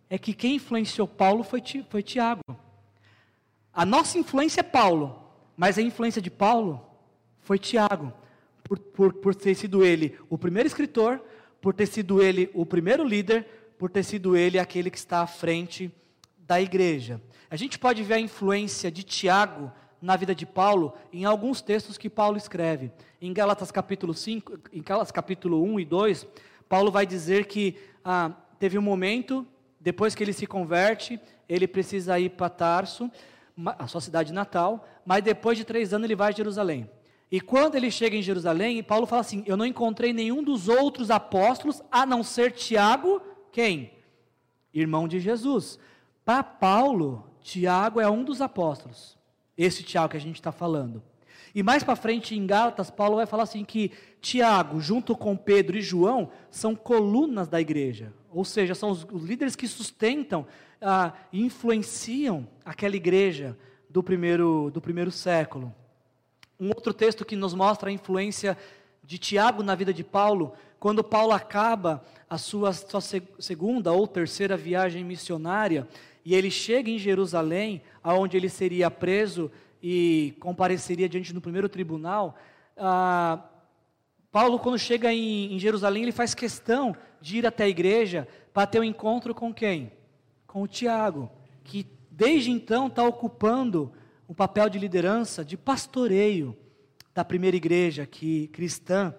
é 0.10 0.18
que 0.18 0.34
quem 0.34 0.56
influenciou 0.56 1.08
Paulo 1.08 1.44
foi, 1.44 1.64
foi 1.90 2.04
Tiago. 2.04 2.42
A 3.74 3.86
nossa 3.86 4.18
influência 4.18 4.60
é 4.60 4.64
Paulo, 4.64 5.18
mas 5.58 5.78
a 5.78 5.82
influência 5.82 6.22
de 6.22 6.30
Paulo 6.30 6.86
foi 7.40 7.58
Tiago, 7.58 8.14
por, 8.64 8.78
por, 8.78 9.14
por 9.14 9.36
ter 9.36 9.56
sido 9.56 9.84
ele 9.84 10.18
o 10.30 10.38
primeiro 10.38 10.68
escritor, 10.68 11.22
por 11.60 11.74
ter 11.74 11.88
sido 11.88 12.22
ele 12.22 12.50
o 12.54 12.66
primeiro 12.66 13.04
líder, 13.04 13.46
por 13.78 13.90
ter 13.90 14.04
sido 14.04 14.36
ele 14.36 14.60
aquele 14.60 14.92
que 14.92 14.98
está 14.98 15.22
à 15.22 15.28
frente 15.28 15.92
da 16.40 16.62
igreja. 16.62 17.22
A 17.50 17.56
gente 17.56 17.80
pode 17.80 18.04
ver 18.04 18.16
a 18.16 18.20
influência 18.20 18.92
de 18.92 19.04
Tiago 19.04 19.72
na 20.02 20.16
vida 20.16 20.34
de 20.34 20.46
Paulo 20.46 20.94
em 21.14 21.26
alguns 21.26 21.62
textos 21.62 21.98
que 21.98 22.10
Paulo 22.10 22.38
escreve. 22.38 22.92
Em 23.22 23.32
Gálatas 23.32 23.72
capítulo 23.72 24.14
5, 24.14 24.60
em 24.74 24.82
Gálatas 24.82 25.12
capítulo 25.12 25.62
1 25.64 25.80
e 25.80 25.86
2, 25.86 26.28
Paulo 26.68 26.92
vai 26.92 27.06
dizer 27.06 27.46
que 27.46 27.78
ah, 28.04 28.32
teve 28.58 28.78
um 28.78 28.82
momento, 28.82 29.46
depois 29.80 30.16
que 30.16 30.24
ele 30.24 30.34
se 30.34 30.48
converte, 30.48 31.20
ele 31.48 31.68
precisa 31.68 32.20
ir 32.20 32.30
para 32.30 32.50
Tarso, 32.50 33.12
a 33.78 33.88
sua 33.88 34.02
cidade 34.02 34.34
natal, 34.34 34.88
mas 35.06 35.24
depois 35.24 35.58
de 35.58 35.64
três 35.64 35.94
anos 35.94 36.06
ele 36.06 36.16
vai 36.16 36.30
a 36.30 36.36
Jerusalém. 36.36 36.90
E 37.32 37.40
quando 37.40 37.76
ele 37.76 37.92
chega 37.92 38.16
em 38.16 38.22
Jerusalém, 38.22 38.84
Paulo 38.84 39.06
fala 39.06 39.22
assim: 39.22 39.44
Eu 39.46 39.56
não 39.56 39.66
encontrei 39.66 40.12
nenhum 40.12 40.44
dos 40.44 40.68
outros 40.68 41.10
apóstolos, 41.10 41.82
a 41.92 42.06
não 42.06 42.24
ser 42.24 42.52
Tiago, 42.52 43.22
quem? 43.52 43.94
Irmão 44.74 45.08
de 45.08 45.20
Jesus. 45.20 45.80
Para 46.26 46.44
Paulo, 46.44 47.26
Tiago 47.42 48.00
é 48.00 48.10
um 48.10 48.24
dos 48.24 48.42
apóstolos. 48.42 49.18
Esse 49.62 49.84
Tiago 49.84 50.12
que 50.12 50.18
a 50.18 50.22
gente 50.22 50.36
está 50.36 50.52
falando. 50.52 51.02
E 51.54 51.62
mais 51.62 51.84
para 51.84 51.96
frente 51.96 52.36
em 52.36 52.46
Gálatas, 52.46 52.90
Paulo 52.90 53.18
vai 53.18 53.26
falar 53.26 53.44
assim 53.44 53.66
que 53.66 53.92
Tiago, 54.22 54.80
junto 54.80 55.16
com 55.16 55.36
Pedro 55.36 55.78
e 55.78 55.82
João, 55.82 56.30
são 56.50 56.74
colunas 56.74 57.48
da 57.48 57.60
igreja. 57.60 58.14
Ou 58.32 58.46
seja, 58.46 58.74
são 58.74 58.92
os, 58.92 59.04
líderes 59.04 59.56
que 59.56 59.68
sustentam 59.68 60.48
ah, 60.82 61.14
e 61.32 61.42
influenciam 61.42 62.48
aquela 62.64 62.96
igreja 62.96 63.58
do 63.90 64.02
primeiro, 64.02 64.72
do 64.74 64.80
primeiro 64.80 65.12
século. 65.12 65.74
Um 66.58 66.70
outro 66.70 66.94
texto 66.94 67.26
que 67.26 67.36
nos 67.36 67.54
mostra 67.54 67.90
a 67.90 67.94
influência 67.94 68.58
de 69.04 69.18
Tiago 69.18 69.64
na 69.64 69.76
vida 69.76 69.94
de 69.94 70.04
Paulo, 70.04 70.54
quando 70.80 71.04
Paulo 71.04 71.34
acaba 71.34 72.04
a 72.30 72.38
sua, 72.38 72.72
sua 72.72 73.02
segunda 73.40 73.92
ou 73.92 74.08
terceira 74.08 74.56
viagem 74.56 75.04
missionária, 75.04 75.86
e 76.24 76.36
ele 76.36 76.52
chega 76.52 76.90
em 76.90 76.98
Jerusalém, 76.98 77.82
aonde 78.04 78.38
ele 78.38 78.50
seria 78.50 78.92
preso 78.92 79.52
e 79.82 80.36
compareceria 80.40 81.10
diante 81.10 81.34
do 81.34 81.42
primeiro 81.42 81.68
tribunal. 81.68 82.38
Ah, 82.78 83.44
Paulo, 84.32 84.60
quando 84.60 84.78
chega 84.78 85.12
em, 85.12 85.54
em 85.54 85.60
Jerusalém, 85.60 86.04
ele 86.04 86.12
faz 86.12 86.34
questão 86.34 86.96
de 87.20 87.40
ir 87.40 87.46
até 87.46 87.64
a 87.64 87.70
igreja 87.70 88.28
para 88.54 88.68
ter 88.68 88.80
um 88.80 88.84
encontro 88.84 89.34
com 89.34 89.54
quem? 89.54 89.92
Com 90.48 90.64
o 90.64 90.68
Tiago, 90.68 91.30
que 91.64 91.86
desde 92.10 92.52
então 92.52 92.88
está 92.88 93.04
ocupando 93.04 93.92
o 94.28 94.34
papel 94.34 94.70
de 94.70 94.80
liderança, 94.80 95.44
de 95.44 95.58
pastoreio 95.58 96.56
da 97.14 97.26
primeira 97.26 97.58
igreja 97.58 98.06
que 98.06 98.48
cristã 98.50 99.14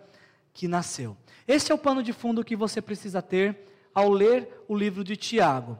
que 0.52 0.66
nasceu. 0.68 1.16
Esse 1.46 1.72
é 1.72 1.74
o 1.74 1.78
pano 1.78 2.02
de 2.02 2.12
fundo 2.12 2.44
que 2.44 2.56
você 2.56 2.80
precisa 2.80 3.20
ter 3.20 3.58
ao 3.94 4.10
ler 4.10 4.64
o 4.68 4.76
livro 4.76 5.04
de 5.04 5.16
Tiago. 5.16 5.78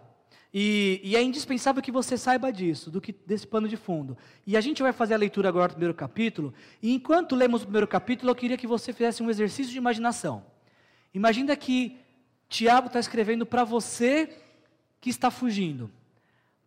E, 0.54 1.00
e, 1.02 1.16
é 1.16 1.22
indispensável 1.22 1.82
que 1.82 1.90
você 1.90 2.16
saiba 2.18 2.52
disso, 2.52 2.90
do 2.90 3.00
que 3.00 3.10
desse 3.10 3.46
pano 3.46 3.66
de 3.66 3.76
fundo. 3.76 4.18
E 4.46 4.54
a 4.54 4.60
gente 4.60 4.82
vai 4.82 4.92
fazer 4.92 5.14
a 5.14 5.16
leitura 5.16 5.48
agora 5.48 5.68
do 5.68 5.74
primeiro 5.74 5.94
capítulo. 5.94 6.52
E 6.82 6.92
enquanto 6.92 7.34
lemos 7.34 7.62
o 7.62 7.64
primeiro 7.64 7.88
capítulo, 7.88 8.30
eu 8.30 8.34
queria 8.34 8.58
que 8.58 8.66
você 8.66 8.92
fizesse 8.92 9.22
um 9.22 9.30
exercício 9.30 9.72
de 9.72 9.78
imaginação. 9.78 10.44
Imagina 11.14 11.56
que 11.56 11.98
Tiago 12.50 12.88
está 12.88 13.00
escrevendo 13.00 13.46
para 13.46 13.64
você 13.64 14.28
que 15.00 15.08
está 15.08 15.30
fugindo, 15.30 15.90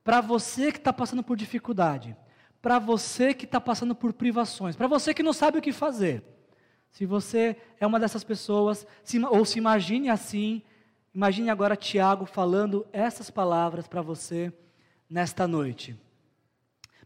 para 0.03 0.19
você 0.19 0.71
que 0.71 0.79
está 0.79 0.91
passando 0.91 1.21
por 1.21 1.37
dificuldade, 1.37 2.17
para 2.61 2.79
você 2.79 3.35
que 3.35 3.45
está 3.45 3.61
passando 3.61 3.93
por 3.93 4.11
privações, 4.13 4.75
para 4.75 4.87
você 4.87 5.13
que 5.13 5.21
não 5.21 5.31
sabe 5.31 5.59
o 5.59 5.61
que 5.61 5.71
fazer. 5.71 6.23
Se 6.89 7.05
você 7.05 7.55
é 7.79 7.85
uma 7.85 7.99
dessas 7.99 8.23
pessoas, 8.23 8.87
se, 9.03 9.23
ou 9.23 9.45
se 9.45 9.59
imagine 9.59 10.09
assim, 10.09 10.63
imagine 11.15 11.49
agora 11.49 11.75
Tiago 11.75 12.25
falando 12.25 12.85
essas 12.91 13.29
palavras 13.29 13.87
para 13.87 14.01
você 14.01 14.51
nesta 15.09 15.47
noite. 15.47 15.97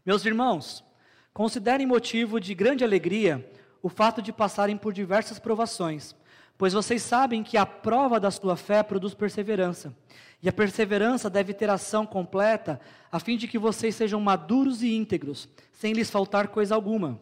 Meus 0.04 0.24
irmãos, 0.26 0.84
considerem 1.32 1.86
motivo 1.86 2.40
de 2.40 2.54
grande 2.54 2.82
alegria 2.82 3.48
o 3.82 3.88
fato 3.88 4.20
de 4.20 4.32
passarem 4.32 4.76
por 4.76 4.92
diversas 4.92 5.38
provações 5.38 6.14
Pois 6.60 6.74
vocês 6.74 7.00
sabem 7.00 7.42
que 7.42 7.56
a 7.56 7.64
prova 7.64 8.20
da 8.20 8.30
sua 8.30 8.54
fé 8.54 8.82
produz 8.82 9.14
perseverança. 9.14 9.96
E 10.42 10.48
a 10.48 10.52
perseverança 10.52 11.30
deve 11.30 11.54
ter 11.54 11.70
ação 11.70 12.04
completa, 12.04 12.78
a 13.10 13.18
fim 13.18 13.38
de 13.38 13.48
que 13.48 13.58
vocês 13.58 13.94
sejam 13.94 14.20
maduros 14.20 14.82
e 14.82 14.94
íntegros, 14.94 15.48
sem 15.72 15.94
lhes 15.94 16.10
faltar 16.10 16.48
coisa 16.48 16.74
alguma. 16.74 17.18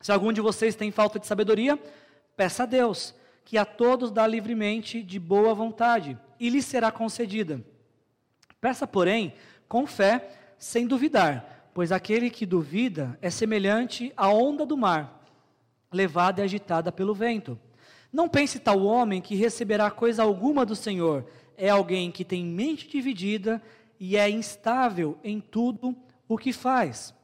Se 0.00 0.10
algum 0.10 0.32
de 0.32 0.40
vocês 0.40 0.74
tem 0.74 0.90
falta 0.90 1.20
de 1.20 1.26
sabedoria, 1.28 1.78
peça 2.36 2.64
a 2.64 2.66
Deus, 2.66 3.14
que 3.48 3.56
a 3.56 3.64
todos 3.64 4.10
dá 4.10 4.26
livremente 4.26 5.02
de 5.02 5.18
boa 5.18 5.54
vontade, 5.54 6.18
e 6.38 6.50
lhes 6.50 6.66
será 6.66 6.92
concedida. 6.92 7.64
Peça, 8.60 8.86
porém, 8.86 9.32
com 9.66 9.86
fé, 9.86 10.52
sem 10.58 10.86
duvidar, 10.86 11.70
pois 11.72 11.90
aquele 11.90 12.28
que 12.28 12.44
duvida 12.44 13.18
é 13.22 13.30
semelhante 13.30 14.12
à 14.14 14.28
onda 14.28 14.66
do 14.66 14.76
mar, 14.76 15.24
levada 15.90 16.42
e 16.42 16.44
agitada 16.44 16.92
pelo 16.92 17.14
vento. 17.14 17.58
Não 18.12 18.28
pense 18.28 18.58
tal 18.58 18.82
homem 18.82 19.22
que 19.22 19.34
receberá 19.34 19.90
coisa 19.90 20.22
alguma 20.22 20.66
do 20.66 20.76
Senhor. 20.76 21.24
É 21.56 21.70
alguém 21.70 22.10
que 22.10 22.26
tem 22.26 22.44
mente 22.44 22.86
dividida 22.86 23.62
e 23.98 24.14
é 24.18 24.28
instável 24.28 25.16
em 25.24 25.40
tudo 25.40 25.96
o 26.28 26.36
que 26.36 26.52
faz. 26.52 27.14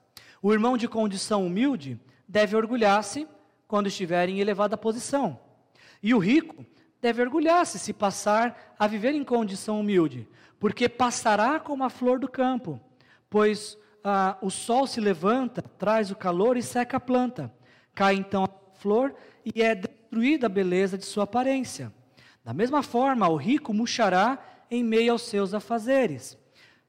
O 0.41 0.55
irmão 0.55 0.79
de 0.79 0.89
condição 0.89 1.47
humilde 1.47 2.01
deve 2.27 2.57
orgulhar-se 2.57 3.29
quando 3.69 3.89
estiver 3.89 4.31
em 4.31 4.41
elevada 4.41 4.75
posição. 4.75 5.45
E 6.05 6.12
o 6.12 6.19
rico 6.19 6.67
deve 7.01 7.23
orgulhar-se 7.23 7.79
se 7.79 7.95
passar 7.95 8.75
a 8.79 8.87
viver 8.87 9.14
em 9.14 9.25
condição 9.25 9.81
humilde, 9.81 10.29
porque 10.61 10.87
passará 10.87 11.59
como 11.59 11.83
a 11.83 11.88
flor 11.88 12.19
do 12.19 12.29
campo, 12.29 12.79
pois 13.31 13.79
ah, 14.05 14.37
o 14.43 14.51
sol 14.51 14.87
se 14.87 15.01
levanta, 15.01 15.62
traz 15.62 16.11
o 16.11 16.14
calor 16.14 16.59
e 16.59 16.62
seca 16.62 16.99
a 16.99 17.01
planta. 17.01 17.51
Cai 17.95 18.17
então 18.17 18.45
a 18.45 18.79
flor 18.79 19.14
e 19.47 19.62
é 19.62 19.75
destruída 19.75 20.45
a 20.45 20.51
beleza 20.51 20.99
de 20.99 21.07
sua 21.07 21.25
aparência. 21.25 21.90
Da 22.45 22.53
mesma 22.53 22.83
forma, 22.83 23.27
o 23.27 23.37
rico 23.37 23.73
murchará 23.73 24.38
em 24.71 24.85
meio 24.85 25.12
aos 25.12 25.23
seus 25.23 25.55
afazeres. 25.55 26.37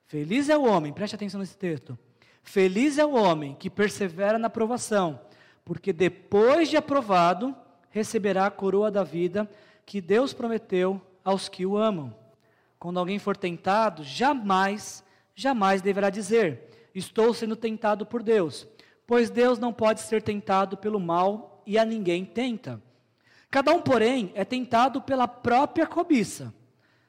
Feliz 0.08 0.50
é 0.50 0.58
o 0.58 0.66
homem, 0.66 0.92
preste 0.92 1.16
atenção 1.16 1.40
nesse 1.40 1.58
texto. 1.58 1.98
Feliz 2.44 2.98
é 2.98 3.06
o 3.06 3.16
homem 3.16 3.56
que 3.56 3.70
persevera 3.70 4.38
na 4.38 4.50
provação, 4.50 5.22
porque 5.64 5.94
depois 5.94 6.70
de 6.70 6.76
aprovado, 6.76 7.56
receberá 7.96 8.46
a 8.46 8.52
coroa 8.52 8.92
da 8.92 9.06
vida 9.06 9.50
que 9.86 10.02
Deus 10.02 10.34
prometeu 10.34 11.02
aos 11.24 11.48
que 11.48 11.66
o 11.66 11.78
amam. 11.78 12.14
Quando 12.78 13.00
alguém 13.00 13.18
for 13.18 13.38
tentado, 13.38 14.04
jamais, 14.04 15.02
jamais 15.34 15.82
deverá 15.82 16.10
dizer: 16.10 16.90
Estou 16.94 17.34
sendo 17.34 17.56
tentado 17.56 18.06
por 18.06 18.22
Deus, 18.22 18.68
pois 19.08 19.30
Deus 19.30 19.58
não 19.58 19.72
pode 19.72 20.02
ser 20.02 20.22
tentado 20.22 20.76
pelo 20.76 21.00
mal 21.00 21.64
e 21.66 21.78
a 21.78 21.86
ninguém 21.86 22.26
tenta. 22.26 22.82
Cada 23.50 23.72
um, 23.72 23.82
porém, 23.82 24.30
é 24.36 24.44
tentado 24.44 25.02
pela 25.02 25.26
própria 25.26 25.88
cobiça, 25.88 26.54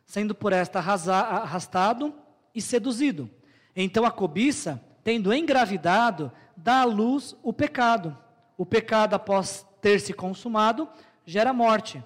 sendo 0.04 0.36
por 0.36 0.52
esta 0.52 0.78
arrastado 0.78 2.14
e 2.54 2.62
seduzido. 2.62 3.28
Então 3.74 4.04
a 4.04 4.10
cobiça, 4.12 4.80
tendo 5.02 5.34
engravidado, 5.34 6.30
dá 6.56 6.82
à 6.82 6.84
luz 6.84 7.34
o 7.42 7.52
pecado. 7.52 8.16
O 8.56 8.64
pecado, 8.64 9.14
após 9.14 9.66
ter 9.86 10.00
se 10.00 10.12
consumado, 10.12 10.88
gera 11.24 11.52
morte. 11.52 12.02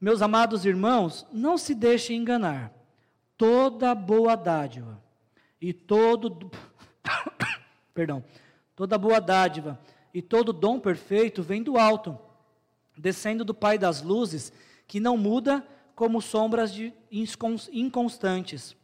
Meus 0.00 0.22
amados 0.22 0.64
irmãos, 0.64 1.26
não 1.32 1.58
se 1.58 1.74
deixem 1.74 2.16
enganar. 2.16 2.72
Toda 3.36 3.92
boa 3.92 4.36
dádiva 4.36 5.02
e 5.60 5.72
todo 5.72 6.48
perdão, 7.92 8.22
toda 8.76 8.96
boa 8.96 9.20
dádiva 9.20 9.80
e 10.14 10.22
todo 10.22 10.52
dom 10.52 10.78
perfeito 10.78 11.42
vem 11.42 11.60
do 11.60 11.76
alto 11.76 12.16
descendo 12.96 13.44
do 13.44 13.52
Pai 13.52 13.78
das 13.78 14.00
luzes, 14.00 14.52
que 14.86 15.00
não 15.00 15.16
muda 15.16 15.66
como 15.96 16.22
sombras 16.22 16.72
de 16.72 16.94
inconstantes. 17.10 18.76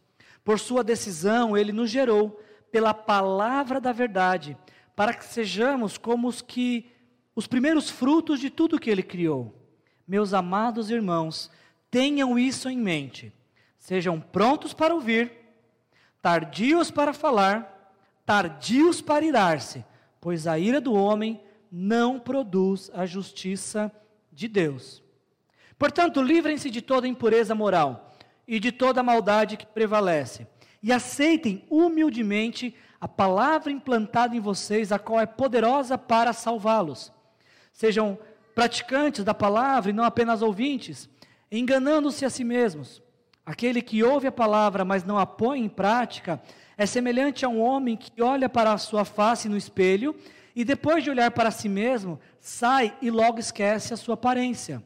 Por 0.43 0.59
sua 0.59 0.83
decisão, 0.83 1.55
ele 1.55 1.71
nos 1.71 1.89
gerou 1.89 2.37
pela 2.69 2.93
palavra 2.93 3.79
da 3.79 3.93
verdade, 3.93 4.57
para 4.93 5.13
que 5.13 5.23
sejamos 5.23 5.97
como 5.97 6.27
os 6.27 6.41
que 6.41 6.98
os 7.35 7.47
primeiros 7.47 7.89
frutos 7.89 8.39
de 8.39 8.49
tudo 8.49 8.79
que 8.79 8.89
ele 8.89 9.03
criou. 9.03 9.53
Meus 10.07 10.33
amados 10.33 10.89
irmãos, 10.89 11.49
tenham 11.89 12.37
isso 12.37 12.69
em 12.69 12.77
mente. 12.77 13.31
Sejam 13.77 14.19
prontos 14.19 14.73
para 14.73 14.93
ouvir, 14.93 15.31
tardios 16.21 16.91
para 16.91 17.13
falar, 17.13 17.93
tardios 18.25 19.01
para 19.01 19.25
irar-se, 19.25 19.85
pois 20.19 20.47
a 20.47 20.59
ira 20.59 20.81
do 20.81 20.93
homem 20.93 21.41
não 21.71 22.19
produz 22.19 22.91
a 22.93 23.05
justiça 23.05 23.91
de 24.31 24.47
Deus. 24.47 25.01
Portanto, 25.77 26.21
livrem-se 26.21 26.69
de 26.69 26.81
toda 26.81 27.07
impureza 27.07 27.55
moral 27.55 28.13
e 28.47 28.59
de 28.59 28.71
toda 28.71 29.03
maldade 29.03 29.55
que 29.55 29.65
prevalece, 29.65 30.47
e 30.81 30.91
aceitem 30.91 31.63
humildemente 31.69 32.75
a 32.99 33.07
palavra 33.07 33.71
implantada 33.71 34.35
em 34.35 34.39
vocês, 34.39 34.91
a 34.91 34.99
qual 34.99 35.19
é 35.19 35.25
poderosa 35.25 35.97
para 35.97 36.33
salvá-los. 36.33 37.13
Sejam 37.79 38.19
praticantes 38.53 39.23
da 39.23 39.33
palavra 39.33 39.89
e 39.89 39.93
não 39.93 40.03
apenas 40.03 40.41
ouvintes, 40.41 41.07
enganando-se 41.49 42.25
a 42.25 42.29
si 42.29 42.43
mesmos. 42.43 43.01
Aquele 43.45 43.81
que 43.81 44.03
ouve 44.03 44.27
a 44.27 44.33
palavra, 44.33 44.83
mas 44.83 45.05
não 45.05 45.17
a 45.17 45.25
põe 45.25 45.61
em 45.61 45.69
prática, 45.69 46.41
é 46.77 46.85
semelhante 46.85 47.45
a 47.45 47.47
um 47.47 47.61
homem 47.61 47.95
que 47.95 48.21
olha 48.21 48.49
para 48.49 48.73
a 48.73 48.77
sua 48.77 49.05
face 49.05 49.47
no 49.47 49.55
espelho 49.55 50.13
e 50.53 50.65
depois 50.65 51.05
de 51.05 51.09
olhar 51.09 51.31
para 51.31 51.51
si 51.51 51.69
mesmo, 51.69 52.19
sai 52.41 52.93
e 53.01 53.09
logo 53.09 53.39
esquece 53.39 53.93
a 53.93 53.97
sua 53.97 54.15
aparência. 54.15 54.83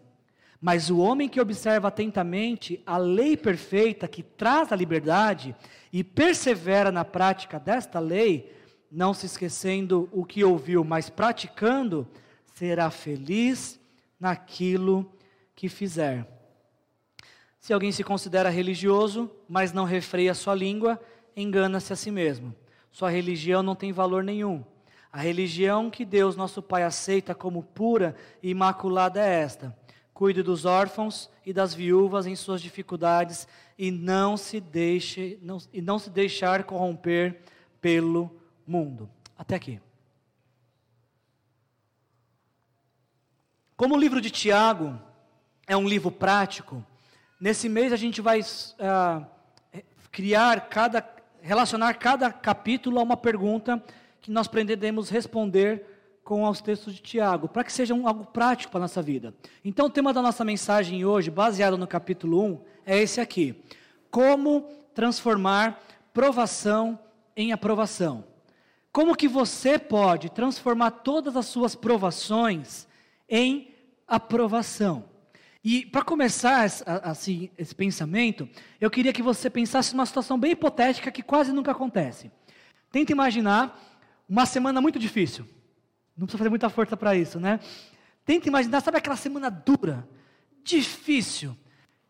Mas 0.61 0.91
o 0.91 0.99
homem 0.99 1.27
que 1.27 1.41
observa 1.41 1.87
atentamente 1.87 2.79
a 2.85 2.97
lei 2.97 3.35
perfeita 3.35 4.07
que 4.07 4.21
traz 4.21 4.71
a 4.71 4.75
liberdade 4.75 5.55
e 5.91 6.03
persevera 6.03 6.91
na 6.91 7.03
prática 7.03 7.59
desta 7.59 7.99
lei, 7.99 8.55
não 8.91 9.15
se 9.15 9.25
esquecendo 9.25 10.07
o 10.11 10.23
que 10.23 10.43
ouviu, 10.43 10.83
mas 10.83 11.09
praticando, 11.09 12.07
será 12.53 12.89
feliz 12.89 13.79
naquilo 14.19 15.11
que 15.55 15.67
fizer. 15.67 16.27
Se 17.59 17.73
alguém 17.73 17.91
se 17.91 18.03
considera 18.03 18.49
religioso, 18.49 19.31
mas 19.47 19.71
não 19.71 19.85
refreia 19.85 20.33
sua 20.33 20.53
língua, 20.53 21.01
engana-se 21.35 21.93
a 21.93 21.95
si 21.95 22.11
mesmo. 22.11 22.53
Sua 22.91 23.09
religião 23.09 23.63
não 23.63 23.75
tem 23.75 23.91
valor 23.91 24.23
nenhum. 24.23 24.63
A 25.11 25.19
religião 25.19 25.89
que 25.89 26.03
Deus, 26.03 26.35
nosso 26.35 26.61
Pai, 26.61 26.83
aceita 26.83 27.33
como 27.33 27.63
pura 27.63 28.15
e 28.41 28.49
imaculada 28.49 29.21
é 29.21 29.41
esta: 29.41 29.75
cuide 30.13 30.43
dos 30.43 30.65
órfãos 30.65 31.29
e 31.45 31.53
das 31.53 31.73
viúvas 31.73 32.25
em 32.25 32.35
suas 32.35 32.61
dificuldades 32.61 33.47
e 33.77 33.91
não 33.91 34.35
se 34.37 34.59
deixe 34.59 35.39
não, 35.41 35.57
e 35.71 35.81
não 35.81 35.97
se 35.97 36.09
deixar 36.09 36.63
corromper 36.63 37.41
pelo 37.79 38.29
mundo. 38.65 39.09
Até 39.37 39.55
aqui. 39.55 39.79
Como 43.75 43.95
o 43.95 43.99
livro 43.99 44.21
de 44.21 44.29
Tiago 44.29 44.99
é 45.65 45.75
um 45.75 45.87
livro 45.87 46.11
prático, 46.11 46.85
nesse 47.41 47.67
mês 47.67 47.91
a 47.91 47.95
gente 47.95 48.21
vai 48.21 48.39
uh, 48.41 49.25
criar 50.11 50.69
cada 50.69 51.03
relacionar 51.41 51.95
cada 51.95 52.31
capítulo 52.31 52.99
a 52.99 53.03
uma 53.03 53.17
pergunta 53.17 53.83
que 54.21 54.31
nós 54.31 54.47
pretendemos 54.47 55.09
responder 55.09 56.19
com 56.23 56.47
os 56.47 56.61
textos 56.61 56.93
de 56.93 57.01
Tiago, 57.01 57.49
para 57.49 57.65
que 57.65 57.73
seja 57.73 57.93
um, 57.93 58.07
algo 58.07 58.25
prático 58.25 58.71
para 58.71 58.79
a 58.79 58.83
nossa 58.83 59.01
vida. 59.01 59.33
Então, 59.65 59.87
o 59.87 59.89
tema 59.89 60.13
da 60.13 60.21
nossa 60.21 60.45
mensagem 60.45 61.03
hoje, 61.03 61.29
baseado 61.29 61.77
no 61.77 61.85
capítulo 61.85 62.41
1, 62.41 62.61
é 62.85 63.01
esse 63.01 63.19
aqui: 63.19 63.61
Como 64.09 64.61
transformar 64.93 65.83
provação 66.13 66.97
em 67.35 67.51
aprovação. 67.51 68.23
como 68.91 69.15
que 69.15 69.27
você 69.27 69.79
pode 69.79 70.29
transformar 70.29 70.91
todas 70.91 71.35
as 71.35 71.47
suas 71.47 71.73
provações 71.73 72.87
em 73.27 73.72
aprovação. 74.07 75.05
E 75.63 75.85
para 75.85 76.03
começar 76.03 76.65
assim 76.85 77.49
esse 77.57 77.73
pensamento, 77.73 78.49
eu 78.81 78.91
queria 78.91 79.13
que 79.13 79.21
você 79.21 79.49
pensasse 79.49 79.93
numa 79.95 80.05
situação 80.05 80.37
bem 80.37 80.51
hipotética 80.51 81.11
que 81.11 81.23
quase 81.23 81.53
nunca 81.53 81.71
acontece. 81.71 82.29
Tenta 82.91 83.13
imaginar 83.13 83.79
uma 84.27 84.45
semana 84.45 84.81
muito 84.81 84.99
difícil. 84.99 85.47
Não 86.17 86.25
precisa 86.25 86.37
fazer 86.37 86.49
muita 86.49 86.69
força 86.69 86.97
para 86.97 87.15
isso, 87.15 87.39
né? 87.39 87.59
Tenta 88.25 88.47
imaginar, 88.47 88.81
sabe 88.81 88.97
aquela 88.97 89.15
semana 89.15 89.49
dura, 89.49 90.07
difícil, 90.63 91.57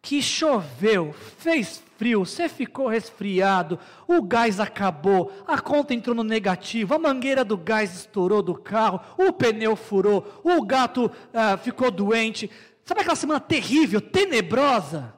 que 0.04 0.22
choveu, 0.22 1.14
fez 1.14 1.82
frio, 1.98 2.26
você 2.26 2.50
ficou 2.50 2.90
resfriado, 2.90 3.80
o 4.06 4.22
gás 4.22 4.60
acabou, 4.60 5.32
a 5.48 5.62
conta 5.62 5.94
entrou 5.94 6.14
no 6.14 6.26
negativo, 6.26 6.94
a 6.94 7.00
mangueira 7.00 7.46
do 7.46 7.58
gás 7.58 7.96
estourou 7.96 8.44
do 8.44 8.54
carro, 8.54 9.00
o 9.18 9.32
pneu 9.32 9.78
furou, 9.78 10.42
o 10.44 10.62
gato 10.66 11.10
ah, 11.34 11.56
ficou 11.56 11.90
doente. 11.90 12.52
Sabe 12.84 13.00
aquela 13.00 13.16
semana 13.16 13.40
terrível, 13.40 14.02
tenebrosa? 14.02 15.16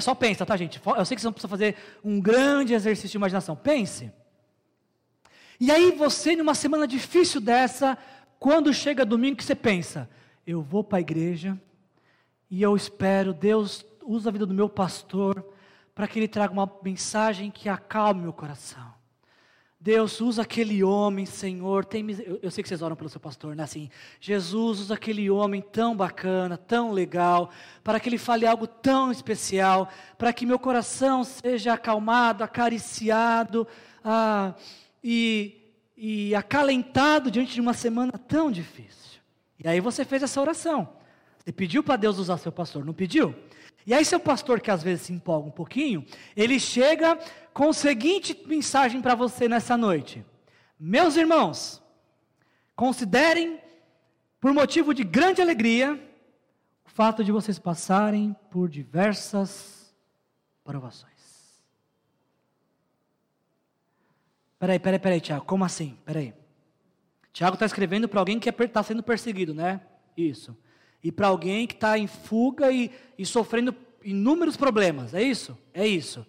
Só 0.00 0.14
pensa, 0.14 0.46
tá, 0.46 0.56
gente? 0.56 0.80
Eu 0.96 1.04
sei 1.04 1.14
que 1.14 1.20
você 1.20 1.26
não 1.26 1.32
precisa 1.34 1.48
fazer 1.48 1.76
um 2.02 2.18
grande 2.18 2.72
exercício 2.72 3.10
de 3.10 3.16
imaginação. 3.18 3.54
Pense. 3.54 4.10
E 5.60 5.70
aí 5.70 5.92
você, 5.92 6.34
numa 6.34 6.54
semana 6.54 6.86
difícil 6.86 7.40
dessa, 7.40 7.98
quando 8.38 8.72
chega 8.72 9.04
domingo, 9.04 9.36
que 9.36 9.44
você 9.44 9.54
pensa: 9.54 10.08
eu 10.46 10.62
vou 10.62 10.82
para 10.82 10.98
a 10.98 11.00
igreja 11.00 11.58
e 12.50 12.62
eu 12.62 12.74
espero, 12.74 13.34
Deus 13.34 13.84
usa 14.02 14.30
a 14.30 14.32
vida 14.32 14.46
do 14.46 14.54
meu 14.54 14.68
pastor 14.68 15.44
para 15.94 16.06
que 16.06 16.18
ele 16.18 16.28
traga 16.28 16.52
uma 16.52 16.70
mensagem 16.82 17.50
que 17.50 17.68
acalme 17.68 18.22
meu 18.22 18.32
coração. 18.32 18.98
Deus 19.80 20.20
usa 20.20 20.42
aquele 20.42 20.82
homem, 20.82 21.24
Senhor, 21.24 21.84
tem, 21.84 22.04
eu, 22.10 22.40
eu 22.42 22.50
sei 22.50 22.62
que 22.62 22.68
vocês 22.68 22.82
oram 22.82 22.96
pelo 22.96 23.08
seu 23.08 23.20
pastor, 23.20 23.54
né? 23.54 23.62
Assim, 23.62 23.88
Jesus 24.20 24.80
usa 24.80 24.94
aquele 24.94 25.30
homem 25.30 25.60
tão 25.60 25.96
bacana, 25.96 26.56
tão 26.56 26.90
legal, 26.90 27.50
para 27.84 28.00
que 28.00 28.08
ele 28.08 28.18
fale 28.18 28.44
algo 28.44 28.66
tão 28.66 29.12
especial, 29.12 29.88
para 30.16 30.32
que 30.32 30.44
meu 30.44 30.58
coração 30.58 31.22
seja 31.22 31.74
acalmado, 31.74 32.42
acariciado, 32.42 33.68
ah, 34.04 34.54
e, 35.02 35.72
e 35.96 36.34
acalentado 36.34 37.30
diante 37.30 37.54
de 37.54 37.60
uma 37.60 37.72
semana 37.72 38.12
tão 38.12 38.50
difícil. 38.50 39.20
E 39.60 39.68
aí 39.68 39.80
você 39.80 40.04
fez 40.04 40.24
essa 40.24 40.40
oração. 40.40 40.97
Você 41.48 41.52
pediu 41.52 41.82
para 41.82 41.96
Deus 41.96 42.18
usar 42.18 42.36
seu 42.36 42.52
pastor, 42.52 42.84
não 42.84 42.92
pediu? 42.92 43.34
E 43.86 43.94
aí 43.94 44.04
seu 44.04 44.20
pastor, 44.20 44.60
que 44.60 44.70
às 44.70 44.82
vezes 44.82 45.06
se 45.06 45.14
empolga 45.14 45.48
um 45.48 45.50
pouquinho, 45.50 46.04
ele 46.36 46.60
chega 46.60 47.18
com 47.54 47.70
a 47.70 47.72
seguinte 47.72 48.38
mensagem 48.46 49.00
para 49.00 49.14
você 49.14 49.48
nessa 49.48 49.74
noite. 49.74 50.22
Meus 50.78 51.16
irmãos, 51.16 51.82
considerem, 52.76 53.58
por 54.38 54.52
motivo 54.52 54.92
de 54.92 55.02
grande 55.02 55.40
alegria, 55.40 55.98
o 56.84 56.90
fato 56.90 57.24
de 57.24 57.32
vocês 57.32 57.58
passarem 57.58 58.36
por 58.50 58.68
diversas 58.68 59.96
provações. 60.62 61.62
Peraí, 64.58 64.78
peraí, 64.78 64.98
peraí, 64.98 65.20
Tiago, 65.22 65.46
como 65.46 65.64
assim? 65.64 65.96
Peraí. 66.04 66.34
Tiago 67.32 67.54
está 67.54 67.64
escrevendo 67.64 68.06
para 68.06 68.20
alguém 68.20 68.38
que 68.38 68.50
está 68.50 68.82
sendo 68.82 69.02
perseguido, 69.02 69.54
né? 69.54 69.80
Isso. 70.14 70.54
E 71.02 71.12
para 71.12 71.28
alguém 71.28 71.66
que 71.66 71.74
está 71.74 71.98
em 71.98 72.06
fuga 72.06 72.72
e, 72.72 72.90
e 73.16 73.24
sofrendo 73.24 73.74
inúmeros 74.02 74.56
problemas, 74.56 75.14
é 75.14 75.22
isso? 75.22 75.56
É 75.72 75.86
isso. 75.86 76.26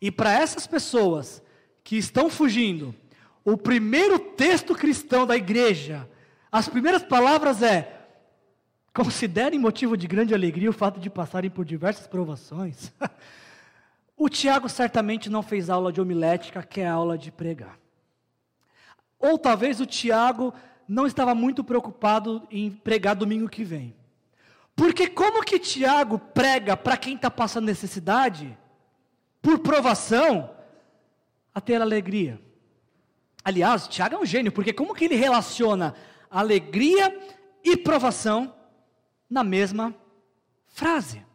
E 0.00 0.10
para 0.10 0.32
essas 0.32 0.66
pessoas 0.66 1.42
que 1.84 1.96
estão 1.96 2.28
fugindo, 2.28 2.94
o 3.44 3.56
primeiro 3.56 4.18
texto 4.18 4.74
cristão 4.74 5.26
da 5.26 5.36
igreja, 5.36 6.08
as 6.50 6.68
primeiras 6.68 7.02
palavras 7.02 7.62
é: 7.62 8.06
considerem 8.92 9.58
motivo 9.58 9.96
de 9.96 10.06
grande 10.06 10.34
alegria 10.34 10.70
o 10.70 10.72
fato 10.72 11.00
de 11.00 11.08
passarem 11.08 11.50
por 11.50 11.64
diversas 11.64 12.06
provações. 12.06 12.92
O 14.20 14.28
Tiago 14.28 14.68
certamente 14.68 15.30
não 15.30 15.44
fez 15.44 15.70
aula 15.70 15.92
de 15.92 16.00
homilética, 16.00 16.60
que 16.60 16.80
é 16.80 16.88
aula 16.88 17.16
de 17.16 17.30
pregar. 17.30 17.78
Ou 19.16 19.38
talvez 19.38 19.80
o 19.80 19.86
Tiago 19.86 20.52
não 20.88 21.06
estava 21.06 21.36
muito 21.36 21.62
preocupado 21.62 22.42
em 22.50 22.68
pregar 22.68 23.14
domingo 23.14 23.48
que 23.48 23.62
vem. 23.62 23.94
Porque 24.78 25.08
como 25.08 25.42
que 25.42 25.58
Tiago 25.58 26.20
prega 26.20 26.76
para 26.76 26.96
quem 26.96 27.16
está 27.16 27.28
passando 27.28 27.64
necessidade, 27.64 28.56
por 29.42 29.58
provação, 29.58 30.54
a 31.52 31.60
ter 31.60 31.82
alegria? 31.82 32.40
Aliás, 33.42 33.88
Tiago 33.88 34.14
é 34.14 34.18
um 34.20 34.24
gênio, 34.24 34.52
porque 34.52 34.72
como 34.72 34.94
que 34.94 35.06
ele 35.06 35.16
relaciona 35.16 35.96
alegria 36.30 37.12
e 37.64 37.76
provação 37.76 38.54
na 39.28 39.42
mesma 39.42 39.92
frase? 40.68 41.26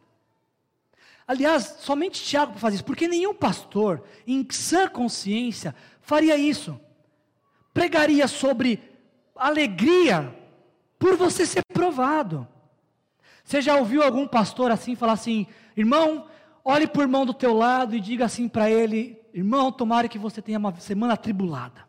Aliás, 1.28 1.76
somente 1.80 2.22
Tiago 2.22 2.58
faz 2.58 2.76
isso, 2.76 2.84
porque 2.84 3.06
nenhum 3.06 3.34
pastor, 3.34 4.04
em 4.26 4.46
sã 4.50 4.88
consciência, 4.88 5.74
faria 6.00 6.38
isso. 6.38 6.80
Pregaria 7.74 8.26
sobre 8.26 8.82
alegria 9.36 10.34
por 10.98 11.14
você 11.14 11.44
ser 11.44 11.60
provado. 11.74 12.48
Você 13.44 13.60
já 13.60 13.76
ouviu 13.76 14.02
algum 14.02 14.26
pastor 14.26 14.70
assim 14.70 14.96
falar 14.96 15.12
assim, 15.12 15.46
irmão, 15.76 16.26
olhe 16.64 16.86
por 16.86 17.02
irmão 17.02 17.26
do 17.26 17.34
teu 17.34 17.52
lado 17.52 17.94
e 17.94 18.00
diga 18.00 18.24
assim 18.24 18.48
para 18.48 18.70
ele, 18.70 19.20
irmão, 19.34 19.70
tomara 19.70 20.08
que 20.08 20.18
você 20.18 20.40
tenha 20.40 20.58
uma 20.58 20.74
semana 20.80 21.12
atribulada. 21.12 21.84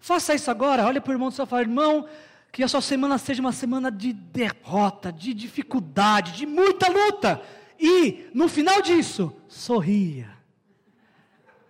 Faça 0.00 0.34
isso 0.34 0.50
agora, 0.50 0.84
olhe 0.84 1.00
para 1.00 1.10
o 1.10 1.14
irmão 1.14 1.28
do 1.28 1.34
seu 1.34 1.44
e 1.44 1.48
fala, 1.48 1.62
irmão, 1.62 2.06
que 2.50 2.64
a 2.64 2.68
sua 2.68 2.80
semana 2.80 3.16
seja 3.16 3.40
uma 3.40 3.52
semana 3.52 3.90
de 3.90 4.12
derrota, 4.12 5.12
de 5.12 5.32
dificuldade, 5.32 6.32
de 6.32 6.46
muita 6.46 6.88
luta. 6.88 7.40
E, 7.78 8.28
no 8.34 8.48
final 8.48 8.82
disso, 8.82 9.34
sorria. 9.46 10.30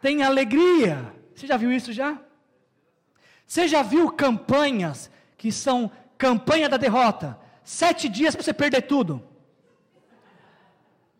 Tenha 0.00 0.26
alegria. 0.26 1.12
Você 1.34 1.46
já 1.46 1.56
viu 1.56 1.72
isso 1.72 1.92
já? 1.92 2.18
Você 3.46 3.68
já 3.68 3.82
viu 3.82 4.10
campanhas 4.10 5.10
que 5.36 5.52
são 5.52 5.90
campanha 6.16 6.68
da 6.68 6.76
derrota? 6.76 7.38
Sete 7.66 8.08
dias 8.08 8.32
para 8.32 8.44
você 8.44 8.54
perder 8.54 8.82
tudo. 8.82 9.20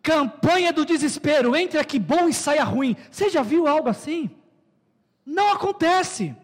Campanha 0.01 0.73
do 0.73 0.87
desespero, 0.87 1.57
entre 1.57 1.77
aqui 1.77 1.99
bom 1.99 2.29
e 2.29 2.33
saia 2.33 2.63
ruim. 2.63 2.97
Você 3.11 3.29
já 3.29 3.43
viu 3.43 3.67
algo 3.67 3.89
assim? 3.89 4.31
Não 5.27 5.51
acontece. 5.51 6.37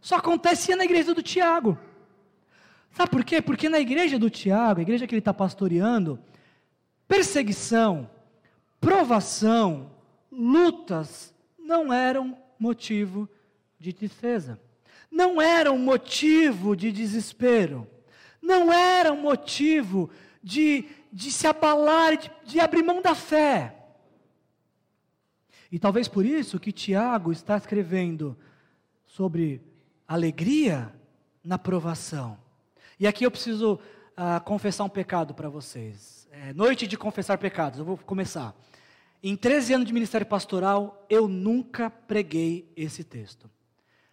Só 0.00 0.14
acontecia 0.14 0.76
na 0.76 0.84
igreja 0.84 1.12
do 1.12 1.24
Tiago. 1.24 1.76
Sabe 2.92 3.10
por 3.10 3.24
quê? 3.24 3.42
Porque 3.42 3.68
na 3.68 3.80
igreja 3.80 4.16
do 4.16 4.30
Tiago, 4.30 4.78
a 4.78 4.82
igreja 4.82 5.08
que 5.08 5.14
ele 5.16 5.18
está 5.18 5.34
pastoreando, 5.34 6.16
perseguição, 7.08 8.08
provação, 8.80 9.90
lutas 10.30 11.34
não 11.58 11.92
eram 11.92 12.38
motivo 12.60 13.28
de 13.76 13.92
tristeza, 13.92 14.56
não 15.10 15.42
eram 15.42 15.76
motivo 15.76 16.76
de 16.76 16.92
desespero, 16.92 17.88
não 18.44 18.72
eram 18.72 19.16
motivo 19.16 20.10
de, 20.42 20.84
de 21.12 21.32
se 21.32 21.46
abalar, 21.46 22.16
de, 22.16 22.30
de 22.44 22.60
abrir 22.60 22.82
mão 22.82 23.00
da 23.00 23.14
fé. 23.14 23.74
E 25.72 25.78
talvez 25.78 26.06
por 26.06 26.24
isso 26.24 26.60
que 26.60 26.70
Tiago 26.70 27.32
está 27.32 27.56
escrevendo 27.56 28.36
sobre 29.06 29.60
alegria 30.06 30.94
na 31.42 31.58
provação. 31.58 32.38
E 33.00 33.06
aqui 33.06 33.24
eu 33.24 33.30
preciso 33.30 33.74
uh, 33.74 34.42
confessar 34.44 34.84
um 34.84 34.88
pecado 34.88 35.34
para 35.34 35.48
vocês. 35.48 36.28
É, 36.30 36.52
noite 36.52 36.86
de 36.86 36.96
confessar 36.96 37.38
pecados, 37.38 37.78
eu 37.78 37.84
vou 37.84 37.96
começar. 37.96 38.54
Em 39.22 39.34
13 39.34 39.74
anos 39.74 39.86
de 39.86 39.92
ministério 39.92 40.26
pastoral, 40.26 41.06
eu 41.08 41.26
nunca 41.26 41.88
preguei 41.88 42.70
esse 42.76 43.02
texto. 43.02 43.50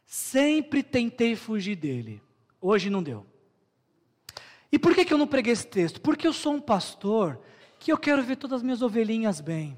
Sempre 0.06 0.82
tentei 0.82 1.36
fugir 1.36 1.76
dele. 1.76 2.22
Hoje 2.60 2.90
não 2.90 3.04
deu. 3.04 3.26
E 4.72 4.80
por 4.80 4.96
que, 4.96 5.04
que 5.04 5.14
eu 5.14 5.18
não 5.18 5.28
preguei 5.28 5.54
esse 5.54 5.68
texto? 5.68 6.00
Porque 6.00 6.26
eu 6.26 6.34
sou 6.34 6.54
um 6.54 6.62
pastor 6.62 7.40
que 7.80 7.92
eu 7.92 7.98
quero 7.98 8.24
ver 8.24 8.38
todas 8.38 8.58
as 8.58 8.64
minhas 8.64 8.82
ovelhinhas 8.82 9.42
bem. 9.42 9.78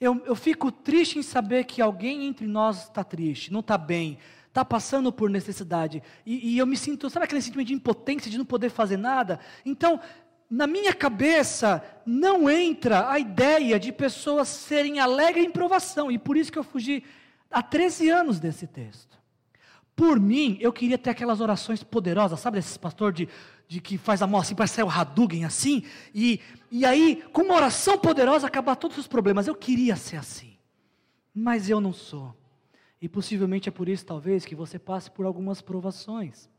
Eu, 0.00 0.20
eu 0.26 0.34
fico 0.34 0.70
triste 0.70 1.18
em 1.18 1.22
saber 1.22 1.64
que 1.64 1.80
alguém 1.80 2.26
entre 2.26 2.46
nós 2.46 2.84
está 2.84 3.04
triste, 3.04 3.52
não 3.52 3.60
está 3.60 3.78
bem, 3.78 4.18
está 4.48 4.64
passando 4.64 5.12
por 5.12 5.30
necessidade. 5.30 6.02
E, 6.26 6.54
e, 6.54 6.58
eu 6.58 6.66
me 6.66 6.76
sinto, 6.76 7.08
sabe 7.08 7.24
aquele 7.24 7.40
sentimento 7.40 7.68
de 7.68 7.74
impotência, 7.74 8.30
de 8.30 8.36
não 8.36 8.44
poder 8.44 8.68
fazer 8.68 8.96
nada? 8.96 9.38
Então, 9.64 10.00
na 10.50 10.66
minha 10.66 10.92
cabeça, 10.92 11.82
não 12.04 12.50
entra 12.50 13.10
a 13.10 13.18
ideia 13.18 13.80
de 13.80 13.90
pessoas 13.90 14.48
serem 14.48 14.98
alegres 14.98 15.46
em 15.46 15.50
provação. 15.50 16.10
E 16.10 16.18
por 16.18 16.36
isso 16.36 16.52
que 16.52 16.58
eu 16.58 16.64
fugi 16.64 17.04
há 17.50 17.62
13 17.62 18.10
anos 18.10 18.38
desse 18.38 18.66
texto. 18.66 19.16
Por 19.94 20.18
mim, 20.18 20.58
eu 20.60 20.72
queria 20.72 20.98
ter 20.98 21.10
aquelas 21.10 21.40
orações 21.40 21.82
poderosas, 21.82 22.40
sabe, 22.40 22.56
desses 22.56 22.76
pastor 22.76 23.12
de, 23.12 23.28
de 23.72 23.80
que 23.80 23.96
faz 23.96 24.20
a 24.20 24.26
mão 24.26 24.38
assim, 24.38 24.54
parece 24.54 24.82
o 24.82 24.90
Hadouken 24.90 25.46
assim, 25.46 25.82
e, 26.14 26.40
e 26.70 26.84
aí, 26.84 27.24
com 27.32 27.40
uma 27.40 27.54
oração 27.54 27.96
poderosa, 27.96 28.46
acabar 28.46 28.76
todos 28.76 28.98
os 28.98 29.06
problemas. 29.06 29.46
Eu 29.46 29.54
queria 29.54 29.96
ser 29.96 30.16
assim. 30.16 30.58
mas 31.34 31.70
eu 31.70 31.80
não 31.80 31.94
sou. 31.94 32.36
E 33.00 33.08
possivelmente 33.08 33.70
é 33.70 33.72
por 33.72 33.88
isso, 33.88 34.04
talvez, 34.04 34.44
que 34.44 34.54
você 34.54 34.78
passe 34.78 35.10
por 35.10 35.24
algumas 35.24 35.62
provações. 35.62 36.50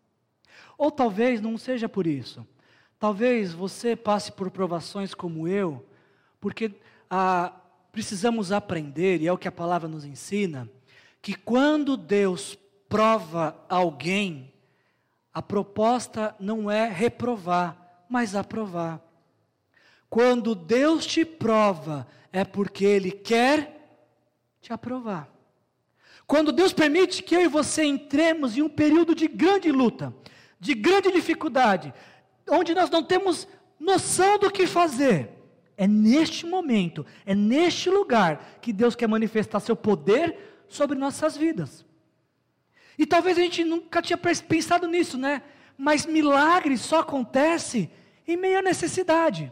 Ou 0.75 0.89
talvez 0.89 1.39
não 1.39 1.55
seja 1.55 1.87
por 1.87 2.07
isso. 2.07 2.45
Talvez 2.97 3.53
você 3.53 3.95
passe 3.95 4.31
por 4.31 4.49
provações 4.49 5.13
como 5.13 5.47
eu, 5.47 5.85
porque 6.41 6.71
ah, 7.07 7.53
precisamos 7.91 8.51
aprender, 8.51 9.21
e 9.21 9.27
é 9.27 9.31
o 9.31 9.37
que 9.37 9.47
a 9.47 9.51
palavra 9.51 9.87
nos 9.87 10.03
ensina, 10.03 10.67
que 11.21 11.35
quando 11.35 11.95
Deus 11.95 12.57
prova 12.89 13.55
alguém, 13.69 14.51
a 15.33 15.41
proposta 15.41 16.35
não 16.39 16.69
é 16.69 16.87
reprovar, 16.87 18.05
mas 18.07 18.35
aprovar. 18.35 19.01
Quando 20.09 20.53
Deus 20.53 21.05
te 21.05 21.25
prova, 21.25 22.07
é 22.31 22.45
porque 22.45 22.85
Ele 22.85 23.11
quer 23.11 23.99
te 24.61 24.71
aprovar. 24.71 25.27
Quando 26.27 26.51
Deus 26.51 26.71
permite 26.71 27.23
que 27.23 27.35
eu 27.35 27.41
e 27.41 27.47
você 27.47 27.83
entremos 27.83 28.55
em 28.55 28.61
um 28.61 28.69
período 28.69 29.15
de 29.15 29.27
grande 29.27 29.71
luta, 29.71 30.13
de 30.59 30.73
grande 30.75 31.11
dificuldade, 31.11 31.93
onde 32.49 32.73
nós 32.75 32.89
não 32.89 33.03
temos 33.03 33.47
noção 33.79 34.37
do 34.37 34.51
que 34.51 34.67
fazer, 34.67 35.31
é 35.75 35.87
neste 35.87 36.45
momento, 36.45 37.05
é 37.25 37.33
neste 37.33 37.89
lugar 37.89 38.59
que 38.61 38.71
Deus 38.71 38.95
quer 38.95 39.07
manifestar 39.07 39.59
seu 39.59 39.75
poder 39.75 40.63
sobre 40.67 40.97
nossas 40.97 41.35
vidas. 41.35 41.83
E 42.97 43.05
talvez 43.05 43.37
a 43.37 43.41
gente 43.41 43.63
nunca 43.63 44.01
tinha 44.01 44.17
pensado 44.17 44.87
nisso, 44.87 45.17
né? 45.17 45.41
Mas 45.77 46.05
milagre 46.05 46.77
só 46.77 46.99
acontece 46.99 47.89
em 48.27 48.37
meio 48.37 48.59
à 48.59 48.61
necessidade. 48.61 49.51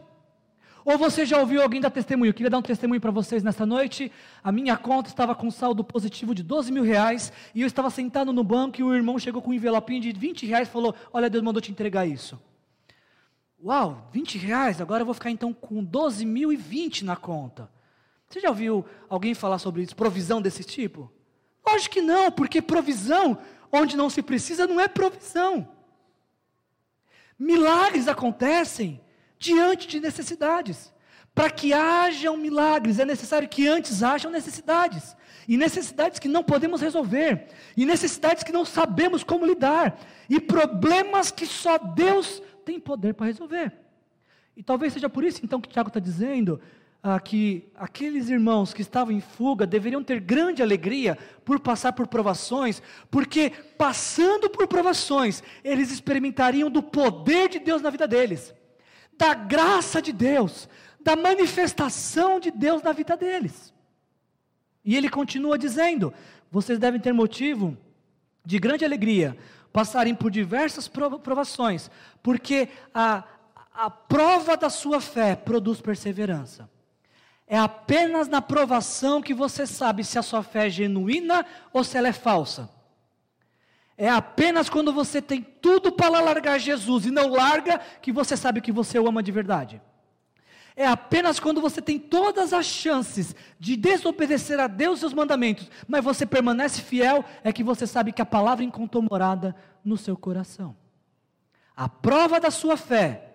Ou 0.84 0.98
você 0.98 1.24
já 1.24 1.38
ouviu 1.38 1.62
alguém 1.62 1.80
dar 1.80 1.90
testemunho? 1.90 2.30
Eu 2.30 2.34
queria 2.34 2.50
dar 2.50 2.58
um 2.58 2.62
testemunho 2.62 3.00
para 3.00 3.10
vocês 3.10 3.42
nesta 3.42 3.64
noite. 3.64 4.10
A 4.42 4.50
minha 4.50 4.76
conta 4.76 5.08
estava 5.08 5.34
com 5.34 5.50
saldo 5.50 5.84
positivo 5.84 6.34
de 6.34 6.42
12 6.42 6.72
mil 6.72 6.82
reais 6.82 7.32
e 7.54 7.60
eu 7.60 7.66
estava 7.66 7.88
sentado 7.88 8.32
no 8.32 8.42
banco 8.42 8.80
e 8.80 8.84
o 8.84 8.94
irmão 8.94 9.18
chegou 9.18 9.40
com 9.40 9.50
um 9.50 9.54
envelopinho 9.54 10.00
de 10.00 10.12
20 10.12 10.44
reais 10.46 10.66
e 10.68 10.70
falou: 10.70 10.94
Olha, 11.12 11.30
Deus 11.30 11.44
mandou 11.44 11.62
te 11.62 11.70
entregar 11.70 12.06
isso. 12.06 12.40
Uau, 13.64 14.08
20 14.12 14.38
reais? 14.38 14.80
Agora 14.80 15.02
eu 15.02 15.06
vou 15.06 15.14
ficar 15.14 15.30
então 15.30 15.52
com 15.52 15.84
12 15.84 16.26
mil 16.26 16.52
e 16.52 16.56
20 16.56 17.04
na 17.04 17.14
conta. 17.14 17.70
Você 18.28 18.40
já 18.40 18.48
ouviu 18.48 18.84
alguém 19.08 19.34
falar 19.34 19.58
sobre 19.58 19.82
isso? 19.82 19.94
Provisão 19.94 20.42
desse 20.42 20.64
tipo? 20.64 21.12
Lógico 21.66 21.94
que 21.94 22.00
não, 22.00 22.30
porque 22.30 22.60
provisão 22.60 23.38
onde 23.70 23.96
não 23.96 24.10
se 24.10 24.22
precisa 24.22 24.66
não 24.66 24.80
é 24.80 24.88
provisão. 24.88 25.68
Milagres 27.38 28.06
acontecem 28.08 29.00
diante 29.38 29.88
de 29.88 30.00
necessidades. 30.00 30.92
Para 31.34 31.50
que 31.50 31.72
hajam 31.72 32.36
milagres, 32.36 32.98
é 32.98 33.04
necessário 33.04 33.48
que 33.48 33.66
antes 33.66 34.02
hajam 34.02 34.30
necessidades. 34.30 35.16
E 35.48 35.56
necessidades 35.56 36.18
que 36.18 36.28
não 36.28 36.44
podemos 36.44 36.80
resolver. 36.80 37.48
E 37.76 37.86
necessidades 37.86 38.44
que 38.44 38.52
não 38.52 38.64
sabemos 38.64 39.24
como 39.24 39.46
lidar. 39.46 39.98
E 40.28 40.38
problemas 40.38 41.30
que 41.30 41.46
só 41.46 41.78
Deus 41.78 42.42
tem 42.64 42.78
poder 42.78 43.14
para 43.14 43.26
resolver. 43.26 43.72
E 44.56 44.62
talvez 44.62 44.92
seja 44.92 45.08
por 45.08 45.24
isso 45.24 45.40
então 45.42 45.60
que 45.60 45.68
Tiago 45.68 45.88
está 45.88 45.98
dizendo 45.98 46.60
ah, 47.02 47.18
que 47.18 47.68
aqueles 47.74 48.28
irmãos 48.28 48.72
que 48.72 48.80
estavam 48.80 49.12
em 49.12 49.20
fuga 49.20 49.66
deveriam 49.66 50.04
ter 50.04 50.20
grande 50.20 50.62
alegria 50.62 51.18
por 51.44 51.58
passar 51.58 51.92
por 51.92 52.06
provações, 52.06 52.80
porque 53.10 53.50
passando 53.76 54.48
por 54.48 54.68
provações, 54.68 55.42
eles 55.64 55.90
experimentariam 55.90 56.70
do 56.70 56.82
poder 56.82 57.48
de 57.48 57.58
Deus 57.58 57.82
na 57.82 57.90
vida 57.90 58.06
deles, 58.06 58.54
da 59.18 59.34
graça 59.34 60.00
de 60.00 60.12
Deus, 60.12 60.68
da 61.00 61.16
manifestação 61.16 62.38
de 62.38 62.52
Deus 62.52 62.82
na 62.82 62.92
vida 62.92 63.16
deles. 63.16 63.74
E 64.84 64.96
ele 64.96 65.08
continua 65.08 65.58
dizendo: 65.58 66.14
vocês 66.52 66.78
devem 66.78 67.00
ter 67.00 67.12
motivo 67.12 67.76
de 68.44 68.60
grande 68.60 68.84
alegria, 68.84 69.36
passarem 69.72 70.14
por 70.14 70.30
diversas 70.30 70.86
provações, 70.86 71.90
porque 72.22 72.68
a, 72.94 73.24
a 73.74 73.90
prova 73.90 74.56
da 74.56 74.70
sua 74.70 75.00
fé 75.00 75.34
produz 75.34 75.80
perseverança. 75.80 76.70
É 77.52 77.58
apenas 77.58 78.28
na 78.28 78.40
provação 78.40 79.20
que 79.20 79.34
você 79.34 79.66
sabe 79.66 80.02
se 80.04 80.18
a 80.18 80.22
sua 80.22 80.42
fé 80.42 80.68
é 80.68 80.70
genuína 80.70 81.44
ou 81.70 81.84
se 81.84 81.98
ela 81.98 82.08
é 82.08 82.12
falsa. 82.12 82.70
É 83.94 84.08
apenas 84.08 84.70
quando 84.70 84.90
você 84.90 85.20
tem 85.20 85.42
tudo 85.42 85.92
para 85.92 86.18
largar 86.18 86.58
Jesus 86.58 87.04
e 87.04 87.10
não 87.10 87.28
larga 87.28 87.78
que 88.00 88.10
você 88.10 88.38
sabe 88.38 88.62
que 88.62 88.72
você 88.72 88.98
o 88.98 89.06
ama 89.06 89.22
de 89.22 89.30
verdade. 89.30 89.82
É 90.74 90.86
apenas 90.86 91.38
quando 91.38 91.60
você 91.60 91.82
tem 91.82 91.98
todas 91.98 92.54
as 92.54 92.64
chances 92.64 93.36
de 93.60 93.76
desobedecer 93.76 94.58
a 94.58 94.66
Deus 94.66 94.96
e 94.96 95.00
seus 95.00 95.12
mandamentos, 95.12 95.70
mas 95.86 96.02
você 96.02 96.24
permanece 96.24 96.80
fiel, 96.80 97.22
é 97.44 97.52
que 97.52 97.62
você 97.62 97.86
sabe 97.86 98.12
que 98.12 98.22
a 98.22 98.26
palavra 98.26 98.64
encontrou 98.64 99.02
morada 99.02 99.54
no 99.84 99.98
seu 99.98 100.16
coração. 100.16 100.74
A 101.76 101.86
prova 101.86 102.40
da 102.40 102.50
sua 102.50 102.78
fé 102.78 103.31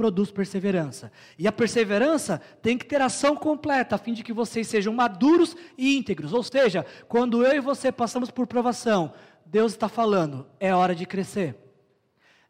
produz 0.00 0.30
perseverança. 0.30 1.12
E 1.38 1.46
a 1.46 1.52
perseverança 1.52 2.40
tem 2.62 2.78
que 2.78 2.86
ter 2.86 3.02
ação 3.02 3.36
completa, 3.36 3.96
a 3.96 3.98
fim 3.98 4.14
de 4.14 4.22
que 4.22 4.32
vocês 4.32 4.66
sejam 4.66 4.94
maduros 4.94 5.54
e 5.76 5.94
íntegros. 5.94 6.32
Ou 6.32 6.42
seja, 6.42 6.86
quando 7.06 7.44
eu 7.44 7.54
e 7.54 7.60
você 7.60 7.92
passamos 7.92 8.30
por 8.30 8.46
provação, 8.46 9.12
Deus 9.44 9.72
está 9.72 9.90
falando, 9.90 10.46
é 10.58 10.74
hora 10.74 10.94
de 10.94 11.04
crescer. 11.04 11.54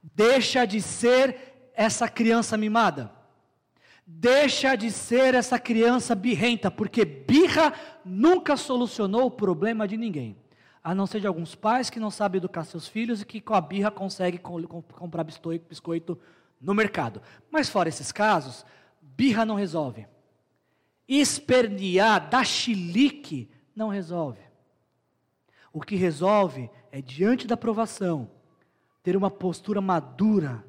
Deixa 0.00 0.64
de 0.64 0.80
ser 0.80 1.72
essa 1.74 2.08
criança 2.08 2.56
mimada. 2.56 3.10
Deixa 4.06 4.76
de 4.76 4.88
ser 4.92 5.34
essa 5.34 5.58
criança 5.58 6.14
birrenta, 6.14 6.70
porque 6.70 7.04
birra 7.04 7.74
nunca 8.04 8.56
solucionou 8.56 9.26
o 9.26 9.30
problema 9.32 9.88
de 9.88 9.96
ninguém. 9.96 10.36
A 10.84 10.94
não 10.94 11.04
ser 11.04 11.20
de 11.20 11.26
alguns 11.26 11.56
pais 11.56 11.90
que 11.90 11.98
não 11.98 12.12
sabem 12.12 12.38
educar 12.38 12.62
seus 12.62 12.86
filhos 12.86 13.22
e 13.22 13.26
que 13.26 13.40
com 13.40 13.54
a 13.54 13.60
birra 13.60 13.90
conseguem 13.90 14.38
comprar 14.38 15.24
biscoito 15.24 16.16
no 16.60 16.74
mercado. 16.74 17.22
Mas 17.50 17.68
fora 17.68 17.88
esses 17.88 18.12
casos, 18.12 18.64
birra 19.00 19.44
não 19.44 19.54
resolve. 19.54 20.06
Espernear, 21.08 22.28
dar 22.28 22.44
chilique, 22.44 23.50
não 23.74 23.88
resolve. 23.88 24.40
O 25.72 25.80
que 25.80 25.96
resolve 25.96 26.70
é, 26.92 27.00
diante 27.00 27.46
da 27.46 27.56
provação, 27.56 28.30
ter 29.02 29.16
uma 29.16 29.30
postura 29.30 29.80
madura 29.80 30.64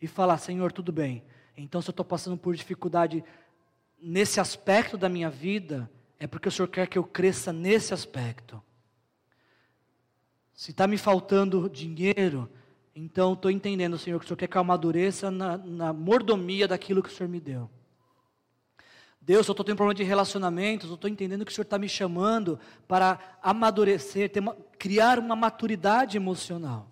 e 0.00 0.06
falar: 0.06 0.38
Senhor, 0.38 0.72
tudo 0.72 0.92
bem. 0.92 1.24
Então, 1.56 1.80
se 1.80 1.88
eu 1.88 1.92
estou 1.92 2.04
passando 2.04 2.36
por 2.36 2.54
dificuldade 2.54 3.24
nesse 4.00 4.40
aspecto 4.40 4.96
da 4.96 5.08
minha 5.08 5.30
vida, 5.30 5.90
é 6.18 6.26
porque 6.26 6.48
o 6.48 6.52
Senhor 6.52 6.68
quer 6.68 6.86
que 6.86 6.98
eu 6.98 7.04
cresça 7.04 7.52
nesse 7.52 7.94
aspecto. 7.94 8.62
Se 10.52 10.70
está 10.70 10.86
me 10.86 10.96
faltando 10.96 11.68
dinheiro, 11.68 12.50
então, 12.98 13.34
estou 13.34 13.50
entendendo, 13.50 13.98
Senhor, 13.98 14.18
que 14.18 14.24
o 14.24 14.28
Senhor 14.28 14.38
quer 14.38 14.46
que 14.46 14.56
eu 14.56 14.60
amadureça 14.62 15.30
na, 15.30 15.58
na 15.58 15.92
mordomia 15.92 16.66
daquilo 16.66 17.02
que 17.02 17.10
o 17.10 17.12
Senhor 17.12 17.28
me 17.28 17.38
deu. 17.38 17.68
Deus, 19.20 19.46
eu 19.46 19.52
estou 19.52 19.62
tendo 19.62 19.76
problema 19.76 19.94
de 19.94 20.02
relacionamentos, 20.02 20.88
eu 20.88 20.94
estou 20.94 21.10
entendendo 21.10 21.44
que 21.44 21.52
o 21.52 21.54
Senhor 21.54 21.64
está 21.64 21.78
me 21.78 21.90
chamando 21.90 22.58
para 22.88 23.18
amadurecer, 23.42 24.32
uma, 24.38 24.56
criar 24.78 25.18
uma 25.18 25.36
maturidade 25.36 26.16
emocional. 26.16 26.90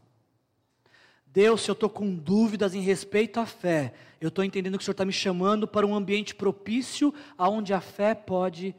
Deus, 1.24 1.62
se 1.62 1.70
eu 1.70 1.72
estou 1.72 1.88
com 1.88 2.14
dúvidas 2.14 2.74
em 2.74 2.82
respeito 2.82 3.40
à 3.40 3.46
fé, 3.46 3.94
eu 4.20 4.28
estou 4.28 4.44
entendendo 4.44 4.76
que 4.76 4.82
o 4.82 4.84
Senhor 4.84 4.92
está 4.92 5.06
me 5.06 5.12
chamando 5.12 5.66
para 5.66 5.86
um 5.86 5.94
ambiente 5.94 6.34
propício 6.34 7.14
aonde 7.38 7.72
a 7.72 7.80
fé 7.80 8.14
pode 8.14 8.74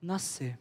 nascer. 0.00 0.56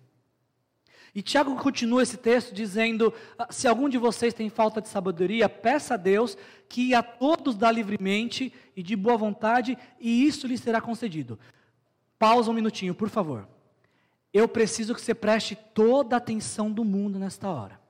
E 1.18 1.24
Tiago 1.24 1.55
continua 1.55 2.03
esse 2.03 2.15
texto 2.15 2.53
dizendo: 2.53 3.11
ah, 3.39 3.47
se 3.49 3.68
algum 3.68 3.89
de 3.89 3.97
vocês 3.97 4.36
tem 4.36 4.51
falta 4.51 4.80
de 4.80 4.88
sabedoria, 4.88 5.49
peça 5.49 5.95
a 5.95 5.97
Deus 5.97 6.38
que 6.70 6.93
a 6.93 7.01
todos 7.01 7.57
dá 7.57 7.72
livremente 7.72 8.53
e 8.76 8.84
de 8.84 8.95
boa 8.95 9.18
vontade, 9.18 9.76
e 9.99 10.28
isso 10.28 10.45
lhe 10.45 10.55
será 10.55 10.80
concedido. 10.80 11.39
Pausa 12.20 12.51
um 12.51 12.53
minutinho, 12.53 12.93
por 12.93 13.09
favor. 13.09 13.49
Eu 14.32 14.47
preciso 14.47 14.93
que 14.93 15.01
você 15.01 15.15
preste 15.15 15.55
toda 15.55 16.15
a 16.15 16.20
atenção 16.20 16.72
do 16.72 16.86
mundo 16.86 17.18
nesta 17.18 17.49
hora. 17.49 17.82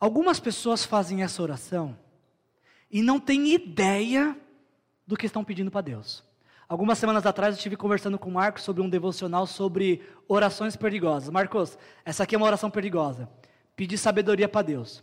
Algumas 0.00 0.40
pessoas 0.40 0.84
fazem 0.84 1.22
essa 1.22 1.40
oração 1.40 1.96
e 2.90 3.00
não 3.02 3.20
têm 3.20 3.54
ideia 3.54 4.36
do 5.06 5.16
que 5.16 5.26
estão 5.26 5.44
pedindo 5.44 5.70
para 5.70 5.82
Deus. 5.82 6.24
Algumas 6.74 6.98
semanas 6.98 7.24
atrás 7.24 7.54
eu 7.54 7.56
estive 7.56 7.76
conversando 7.76 8.18
com 8.18 8.28
o 8.28 8.32
Marcos 8.32 8.64
sobre 8.64 8.82
um 8.82 8.88
devocional 8.88 9.46
sobre 9.46 10.02
orações 10.26 10.74
perigosas. 10.74 11.30
Marcos, 11.30 11.78
essa 12.04 12.24
aqui 12.24 12.34
é 12.34 12.36
uma 12.36 12.48
oração 12.48 12.68
perigosa. 12.68 13.28
Pedir 13.76 13.96
sabedoria 13.96 14.48
para 14.48 14.62
Deus. 14.62 15.00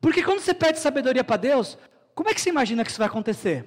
Porque 0.00 0.22
quando 0.22 0.38
você 0.38 0.54
pede 0.54 0.78
sabedoria 0.78 1.24
para 1.24 1.36
Deus, 1.36 1.76
como 2.14 2.30
é 2.30 2.34
que 2.34 2.40
você 2.40 2.50
imagina 2.50 2.84
que 2.84 2.90
isso 2.90 3.00
vai 3.00 3.08
acontecer? 3.08 3.66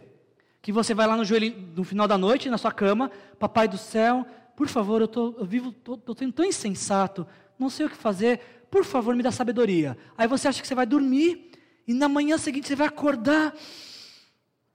Que 0.62 0.72
você 0.72 0.94
vai 0.94 1.06
lá 1.06 1.18
no 1.18 1.26
joelho 1.26 1.54
no 1.76 1.84
final 1.84 2.08
da 2.08 2.18
noite, 2.18 2.50
na 2.50 2.58
sua 2.58 2.72
cama, 2.72 3.12
papai 3.38 3.68
do 3.68 3.78
céu, 3.78 4.26
por 4.56 4.70
favor, 4.70 5.02
eu, 5.02 5.08
tô, 5.10 5.36
eu 5.38 5.44
vivo, 5.44 5.72
estou 5.72 6.16
sendo 6.18 6.32
tão 6.32 6.46
insensato, 6.46 7.28
não 7.60 7.70
sei 7.70 7.86
o 7.86 7.90
que 7.90 7.98
fazer, 7.98 8.64
por 8.72 8.86
favor, 8.86 9.14
me 9.14 9.24
dá 9.24 9.30
sabedoria. 9.30 9.98
Aí 10.18 10.26
você 10.26 10.48
acha 10.48 10.62
que 10.62 10.68
você 10.70 10.74
vai 10.74 10.86
dormir, 10.86 11.52
e 11.86 11.94
na 11.94 12.08
manhã 12.08 12.38
seguinte 12.38 12.70
você 12.70 12.78
vai 12.78 12.88
acordar, 12.88 13.54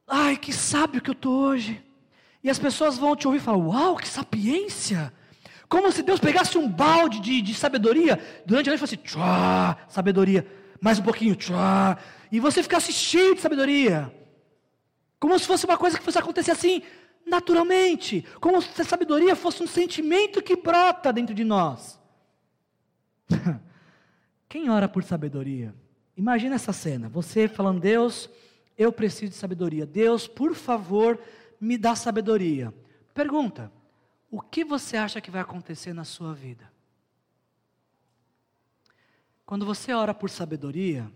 ai, 0.07 0.37
que 0.37 0.53
sábio 0.53 1.01
que 1.01 1.09
eu 1.09 1.15
estou 1.15 1.33
hoje. 1.33 1.86
E 2.47 2.51
as 2.51 2.61
pessoas 2.61 2.97
vão 2.97 3.17
te 3.17 3.27
ouvir 3.27 3.39
e 3.39 3.43
falar: 3.43 3.59
Uau, 3.59 3.97
que 3.97 4.07
sapiência! 4.07 5.13
Como 5.69 5.91
se 5.91 6.01
Deus 6.01 6.21
pegasse 6.21 6.57
um 6.57 6.71
balde 6.71 7.19
de, 7.19 7.43
de 7.43 7.53
sabedoria 7.53 8.21
durante 8.47 8.69
a 8.69 8.71
noite 8.71 8.79
e 8.79 8.87
fosse, 8.87 8.97
tchá, 8.97 9.77
sabedoria, 9.89 10.47
mais 10.81 11.01
um 11.01 11.03
pouquinho, 11.03 11.35
tchá, 11.35 11.99
e 12.31 12.39
você 12.39 12.63
ficasse 12.63 12.93
cheio 12.93 13.35
de 13.35 13.41
sabedoria. 13.41 14.15
Como 15.19 15.37
se 15.37 15.45
fosse 15.45 15.65
uma 15.65 15.77
coisa 15.77 15.99
que 15.99 16.05
fosse 16.05 16.21
acontecer 16.21 16.53
assim, 16.53 16.83
naturalmente. 17.27 18.25
Como 18.41 18.63
se 18.63 18.81
a 18.81 18.85
sabedoria 18.85 19.35
fosse 19.35 19.61
um 19.65 19.67
sentimento 19.67 20.41
que 20.41 20.55
brota 20.55 21.13
dentro 21.13 21.35
de 21.35 21.43
nós. 21.43 21.99
Quem 24.49 24.71
ora 24.71 24.87
por 24.87 25.03
sabedoria? 25.03 25.75
Imagina 26.17 26.55
essa 26.55 26.73
cena, 26.73 27.09
você 27.09 27.49
falando, 27.49 27.81
Deus, 27.81 28.31
eu 28.79 28.93
preciso 28.93 29.33
de 29.33 29.37
sabedoria. 29.37 29.85
Deus, 29.85 30.29
por 30.29 30.55
favor, 30.55 31.19
me 31.61 31.79
dá 31.79 31.95
sabedoria. 31.95 32.73
Pergunta: 33.15 33.73
o 34.31 34.41
que 34.41 34.65
você 34.65 34.97
acha 34.97 35.21
que 35.21 35.31
vai 35.31 35.41
acontecer 35.41 35.93
na 35.93 36.05
sua 36.05 36.35
vida? 36.35 36.71
Quando 39.45 39.65
você 39.65 39.93
ora 39.93 40.13
por 40.13 40.29
sabedoria, 40.29 41.11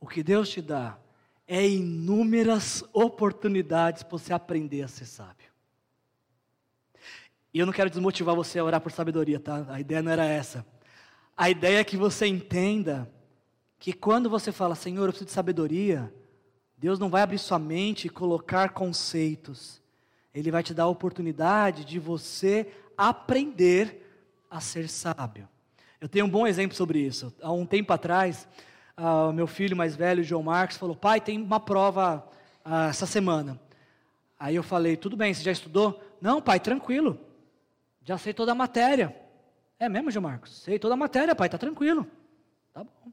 o 0.00 0.06
que 0.06 0.22
Deus 0.22 0.48
te 0.48 0.60
dá 0.60 0.98
é 1.46 1.68
inúmeras 1.68 2.84
oportunidades 2.92 4.02
para 4.02 4.18
você 4.18 4.32
aprender 4.32 4.82
a 4.82 4.88
ser 4.88 5.06
sábio. 5.06 5.50
E 7.52 7.58
eu 7.58 7.66
não 7.66 7.72
quero 7.72 7.90
desmotivar 7.90 8.34
você 8.34 8.58
a 8.58 8.64
orar 8.64 8.80
por 8.80 8.92
sabedoria, 8.92 9.40
tá? 9.40 9.66
A 9.68 9.80
ideia 9.80 10.02
não 10.02 10.12
era 10.12 10.24
essa. 10.24 10.64
A 11.36 11.50
ideia 11.50 11.78
é 11.80 11.84
que 11.84 11.96
você 11.96 12.26
entenda 12.26 13.10
que 13.78 13.92
quando 13.92 14.28
você 14.28 14.52
fala, 14.52 14.74
Senhor, 14.74 15.04
eu 15.04 15.08
preciso 15.08 15.26
de 15.26 15.32
sabedoria, 15.32 16.12
Deus 16.80 16.98
não 16.98 17.10
vai 17.10 17.20
abrir 17.20 17.38
sua 17.38 17.58
mente 17.58 18.06
e 18.06 18.10
colocar 18.10 18.70
conceitos. 18.70 19.82
Ele 20.34 20.50
vai 20.50 20.62
te 20.62 20.72
dar 20.72 20.84
a 20.84 20.88
oportunidade 20.88 21.84
de 21.84 21.98
você 21.98 22.72
aprender 22.96 24.10
a 24.50 24.62
ser 24.62 24.88
sábio. 24.88 25.46
Eu 26.00 26.08
tenho 26.08 26.24
um 26.24 26.30
bom 26.30 26.46
exemplo 26.46 26.74
sobre 26.74 26.98
isso. 26.98 27.34
Há 27.42 27.52
um 27.52 27.66
tempo 27.66 27.92
atrás, 27.92 28.48
uh, 28.96 29.30
meu 29.30 29.46
filho 29.46 29.76
mais 29.76 29.94
velho, 29.94 30.24
João 30.24 30.42
Marcos, 30.42 30.78
falou: 30.78 30.96
Pai, 30.96 31.20
tem 31.20 31.38
uma 31.42 31.60
prova 31.60 32.26
uh, 32.64 32.88
essa 32.88 33.04
semana. 33.04 33.60
Aí 34.38 34.56
eu 34.56 34.62
falei: 34.62 34.96
Tudo 34.96 35.18
bem, 35.18 35.34
você 35.34 35.42
já 35.42 35.52
estudou? 35.52 36.02
Não, 36.18 36.40
pai, 36.40 36.58
tranquilo. 36.58 37.20
Já 38.02 38.16
sei 38.16 38.32
toda 38.32 38.52
a 38.52 38.54
matéria. 38.54 39.14
É 39.78 39.86
mesmo, 39.86 40.10
João 40.10 40.22
Marcos? 40.22 40.62
Sei 40.62 40.78
toda 40.78 40.94
a 40.94 40.96
matéria, 40.96 41.34
pai, 41.34 41.50
tá 41.50 41.58
tranquilo. 41.58 42.06
Tá 42.72 42.82
bom. 42.82 43.12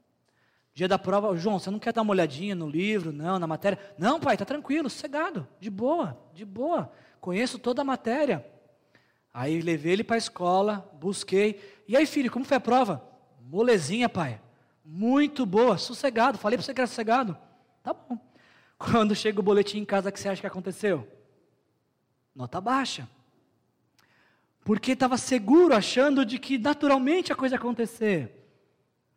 Dia 0.78 0.86
da 0.86 0.96
prova, 0.96 1.34
João, 1.36 1.58
você 1.58 1.72
não 1.72 1.78
quer 1.80 1.92
dar 1.92 2.02
uma 2.02 2.12
olhadinha 2.12 2.54
no 2.54 2.68
livro, 2.68 3.10
não, 3.10 3.36
na 3.36 3.48
matéria? 3.48 3.80
Não, 3.98 4.20
pai, 4.20 4.36
tá 4.36 4.44
tranquilo, 4.44 4.88
sossegado, 4.88 5.48
de 5.58 5.68
boa, 5.68 6.16
de 6.32 6.44
boa 6.44 6.92
conheço 7.20 7.58
toda 7.58 7.82
a 7.82 7.84
matéria. 7.84 8.46
Aí 9.34 9.60
levei 9.60 9.92
ele 9.92 10.04
para 10.04 10.14
a 10.14 10.18
escola, 10.18 10.88
busquei. 11.00 11.60
E 11.88 11.96
aí, 11.96 12.06
filho, 12.06 12.30
como 12.30 12.44
foi 12.44 12.56
a 12.56 12.60
prova? 12.60 13.04
Molezinha, 13.40 14.08
pai. 14.08 14.40
Muito 14.84 15.44
boa, 15.44 15.76
sossegado. 15.78 16.38
Falei 16.38 16.56
para 16.56 16.64
você 16.64 16.72
que 16.72 16.80
era 16.80 16.86
sossegado. 16.86 17.36
Tá 17.82 17.92
bom. 17.92 18.16
Quando 18.78 19.16
chega 19.16 19.40
o 19.40 19.42
boletim 19.42 19.78
em 19.78 19.84
casa, 19.84 20.10
o 20.10 20.12
que 20.12 20.20
você 20.20 20.28
acha 20.28 20.40
que 20.40 20.46
aconteceu? 20.46 21.06
Nota 22.32 22.60
baixa. 22.60 23.08
Porque 24.64 24.92
estava 24.92 25.18
seguro, 25.18 25.74
achando 25.74 26.24
de 26.24 26.38
que 26.38 26.56
naturalmente 26.56 27.32
a 27.32 27.36
coisa 27.36 27.56
ia 27.56 27.58
acontecer. 27.58 28.48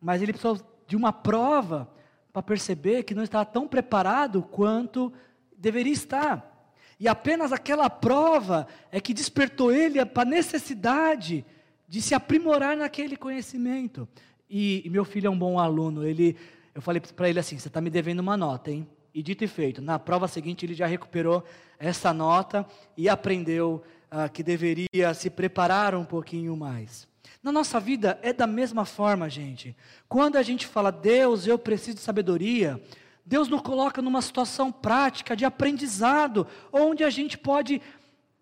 Mas 0.00 0.20
ele 0.20 0.32
precisou 0.32 0.71
de 0.92 0.96
uma 0.96 1.10
prova 1.10 1.88
para 2.34 2.42
perceber 2.42 3.02
que 3.04 3.14
não 3.14 3.22
estava 3.22 3.46
tão 3.46 3.66
preparado 3.66 4.42
quanto 4.42 5.10
deveria 5.56 5.94
estar. 5.94 6.70
E 7.00 7.08
apenas 7.08 7.50
aquela 7.50 7.88
prova 7.88 8.68
é 8.90 9.00
que 9.00 9.14
despertou 9.14 9.72
ele 9.72 10.04
para 10.04 10.24
a 10.24 10.26
necessidade 10.26 11.46
de 11.88 12.02
se 12.02 12.14
aprimorar 12.14 12.76
naquele 12.76 13.16
conhecimento. 13.16 14.06
E, 14.50 14.82
e, 14.84 14.90
meu 14.90 15.02
filho 15.02 15.28
é 15.28 15.30
um 15.30 15.38
bom 15.38 15.58
aluno. 15.58 16.04
Ele, 16.04 16.36
eu 16.74 16.82
falei 16.82 17.00
para 17.00 17.30
ele 17.30 17.38
assim: 17.38 17.58
você 17.58 17.68
está 17.68 17.80
me 17.80 17.88
devendo 17.88 18.20
uma 18.20 18.36
nota, 18.36 18.70
hein? 18.70 18.86
E 19.14 19.22
dito 19.22 19.42
e 19.44 19.48
feito, 19.48 19.80
na 19.80 19.98
prova 19.98 20.28
seguinte 20.28 20.66
ele 20.66 20.74
já 20.74 20.84
recuperou 20.84 21.42
essa 21.78 22.12
nota 22.12 22.66
e 22.98 23.08
aprendeu 23.08 23.82
ah, 24.10 24.28
que 24.28 24.42
deveria 24.42 25.14
se 25.14 25.30
preparar 25.30 25.94
um 25.94 26.04
pouquinho 26.04 26.54
mais. 26.54 27.10
Na 27.42 27.50
nossa 27.50 27.80
vida 27.80 28.18
é 28.22 28.32
da 28.32 28.46
mesma 28.46 28.84
forma, 28.84 29.28
gente. 29.28 29.76
Quando 30.08 30.36
a 30.36 30.42
gente 30.42 30.66
fala, 30.66 30.92
Deus, 30.92 31.46
eu 31.46 31.58
preciso 31.58 31.96
de 31.96 32.02
sabedoria, 32.02 32.80
Deus 33.26 33.48
nos 33.48 33.60
coloca 33.60 34.00
numa 34.00 34.22
situação 34.22 34.70
prática 34.70 35.34
de 35.34 35.44
aprendizado, 35.44 36.46
onde 36.72 37.02
a 37.02 37.10
gente 37.10 37.36
pode 37.36 37.82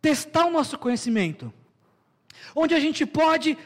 testar 0.03 0.47
o 0.47 0.51
nosso 0.51 0.79
conhecimento, 0.79 1.53
onde 2.55 2.75
a 2.75 2.81
gente 2.81 3.07
pode 3.07 3.57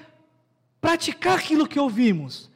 praticar 0.81 1.39
aquilo 1.39 1.67
que 1.67 1.81
ouvimos, 1.81 2.51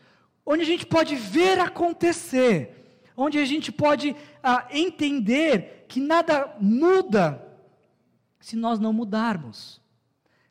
onde 0.47 0.63
a 0.63 0.67
gente 0.67 0.87
pode 0.87 1.17
ver 1.17 1.59
acontecer, 1.59 3.03
onde 3.17 3.39
a 3.39 3.45
gente 3.45 3.73
pode 3.73 4.15
ah, 4.43 4.67
entender 4.71 5.85
que 5.89 5.99
nada 5.99 6.55
muda 6.61 7.45
se 8.39 8.55
nós 8.55 8.79
não 8.79 8.93
mudarmos. 8.93 9.81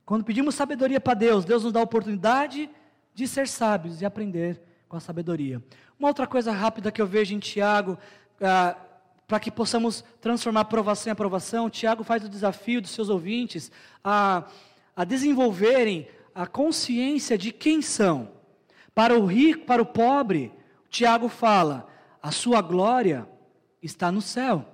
Quando 0.08 0.24
pedimos 0.24 0.55
sabedoria 0.55 1.01
para 1.01 1.16
Deus, 1.16 1.43
Deus 1.43 1.66
nos 1.66 1.74
dá 1.74 1.82
a 1.82 1.84
oportunidade 1.84 2.70
de 3.14 3.28
ser 3.28 3.45
sábios 3.45 4.01
e 4.01 4.05
aprender 4.05 4.58
com 4.88 4.95
a 4.95 5.01
sabedoria. 5.01 5.62
Uma 5.99 6.08
outra 6.08 6.26
coisa 6.26 6.49
rápida 6.53 6.93
que 6.93 7.01
eu 7.01 7.05
vejo 7.05 7.36
em 7.36 7.39
Tiago, 7.39 7.97
ah, 8.39 8.74
para 9.28 9.38
que 9.38 9.51
possamos 9.51 10.05
transformar 10.22 10.62
aprovação 10.62 11.10
em 11.10 11.12
aprovação, 11.12 11.70
Tiago 11.70 12.05
faz 12.05 12.24
o 12.24 12.30
desafio 12.30 12.82
dos 12.82 12.91
seus 12.91 13.10
ouvintes 13.10 13.70
a, 14.01 14.45
a 14.95 15.03
desenvolverem 15.03 16.08
a 16.34 16.47
consciência 16.47 17.38
de 17.38 17.51
quem 17.51 17.82
são. 17.82 18.30
Para 18.95 19.14
o 19.20 19.26
rico, 19.26 19.66
para 19.66 19.82
o 19.82 19.86
pobre, 19.86 20.53
Tiago 20.89 21.28
fala: 21.28 21.86
a 22.24 22.32
sua 22.32 22.62
glória 22.62 23.28
está 23.84 24.10
no 24.10 24.22
céu. 24.22 24.66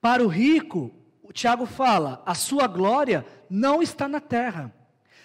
Para 0.00 0.24
o 0.24 0.26
rico, 0.26 0.90
o 1.24 1.32
Tiago 1.32 1.66
fala: 1.66 2.22
a 2.24 2.34
sua 2.34 2.66
glória 2.66 3.26
não 3.48 3.82
está 3.82 4.06
na 4.06 4.20
terra. 4.20 4.72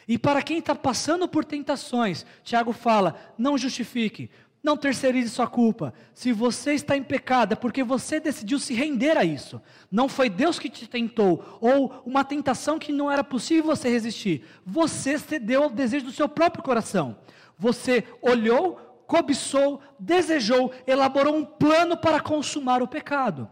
E 0.08 0.18
para 0.18 0.42
quem 0.42 0.58
está 0.58 0.74
passando 0.74 1.28
por 1.28 1.46
tentações, 1.46 2.26
Tiago 2.44 2.72
fala: 2.72 3.16
não 3.38 3.58
justifique, 3.58 4.32
não 4.64 4.78
terceirize 4.78 5.30
sua 5.30 5.46
culpa. 5.46 5.94
Se 6.14 6.32
você 6.32 6.74
está 6.74 6.96
em 6.96 7.04
pecado, 7.04 7.54
é 7.54 7.56
porque 7.56 7.84
você 7.84 8.20
decidiu 8.20 8.58
se 8.60 8.74
render 8.74 9.18
a 9.18 9.26
isso. 9.26 9.62
Não 9.92 10.08
foi 10.08 10.30
Deus 10.30 10.58
que 10.58 10.70
te 10.70 10.88
tentou, 10.88 11.60
ou 11.62 12.02
uma 12.06 12.24
tentação 12.24 12.80
que 12.80 12.94
não 12.94 13.12
era 13.12 13.24
possível 13.24 13.66
você 13.66 13.90
resistir. 13.90 14.46
Você 14.66 15.20
cedeu 15.20 15.64
ao 15.64 15.70
desejo 15.70 16.06
do 16.06 16.12
seu 16.12 16.30
próprio 16.30 16.64
coração. 16.64 17.18
Você 17.58 18.06
olhou, 18.22 19.04
cobiçou, 19.06 19.82
desejou, 20.00 20.72
elaborou 20.88 21.36
um 21.36 21.44
plano 21.44 21.98
para 21.98 22.22
consumar 22.22 22.82
o 22.82 22.88
pecado. 22.88 23.50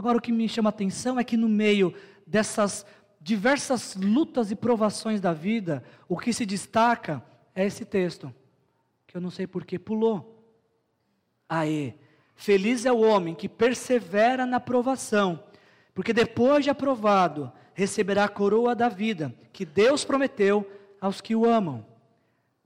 Agora, 0.00 0.16
o 0.16 0.20
que 0.22 0.32
me 0.32 0.48
chama 0.48 0.70
a 0.70 0.70
atenção 0.70 1.20
é 1.20 1.24
que 1.24 1.36
no 1.36 1.46
meio 1.46 1.94
dessas 2.26 2.86
diversas 3.20 3.94
lutas 3.96 4.50
e 4.50 4.56
provações 4.56 5.20
da 5.20 5.34
vida, 5.34 5.84
o 6.08 6.16
que 6.16 6.32
se 6.32 6.46
destaca 6.46 7.22
é 7.54 7.66
esse 7.66 7.84
texto, 7.84 8.34
que 9.06 9.14
eu 9.14 9.20
não 9.20 9.30
sei 9.30 9.46
por 9.46 9.62
que 9.62 9.78
pulou. 9.78 10.42
Aê, 11.46 11.92
feliz 12.34 12.86
é 12.86 12.90
o 12.90 13.00
homem 13.02 13.34
que 13.34 13.46
persevera 13.46 14.46
na 14.46 14.58
provação, 14.58 15.44
porque 15.92 16.14
depois 16.14 16.64
de 16.64 16.70
aprovado, 16.70 17.52
receberá 17.74 18.24
a 18.24 18.28
coroa 18.30 18.74
da 18.74 18.88
vida, 18.88 19.34
que 19.52 19.66
Deus 19.66 20.02
prometeu 20.02 20.66
aos 20.98 21.20
que 21.20 21.36
o 21.36 21.44
amam. 21.44 21.84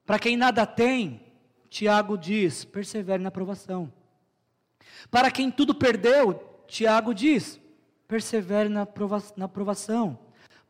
Para 0.07 0.21
quem 0.21 0.37
nada 0.37 0.65
tem, 0.65 1.21
Tiago 1.69 2.17
diz: 2.17 2.65
persevere 2.65 3.25
na 3.25 3.33
provação. 3.33 3.93
Para 5.11 5.33
quem 5.33 5.51
tudo 5.51 5.75
perdeu, 5.75 6.54
Tiago 6.67 7.15
diz: 7.15 7.61
persevere 8.09 8.69
na, 8.69 8.87
prova 8.87 9.23
na 9.37 9.49
provação. 9.49 10.19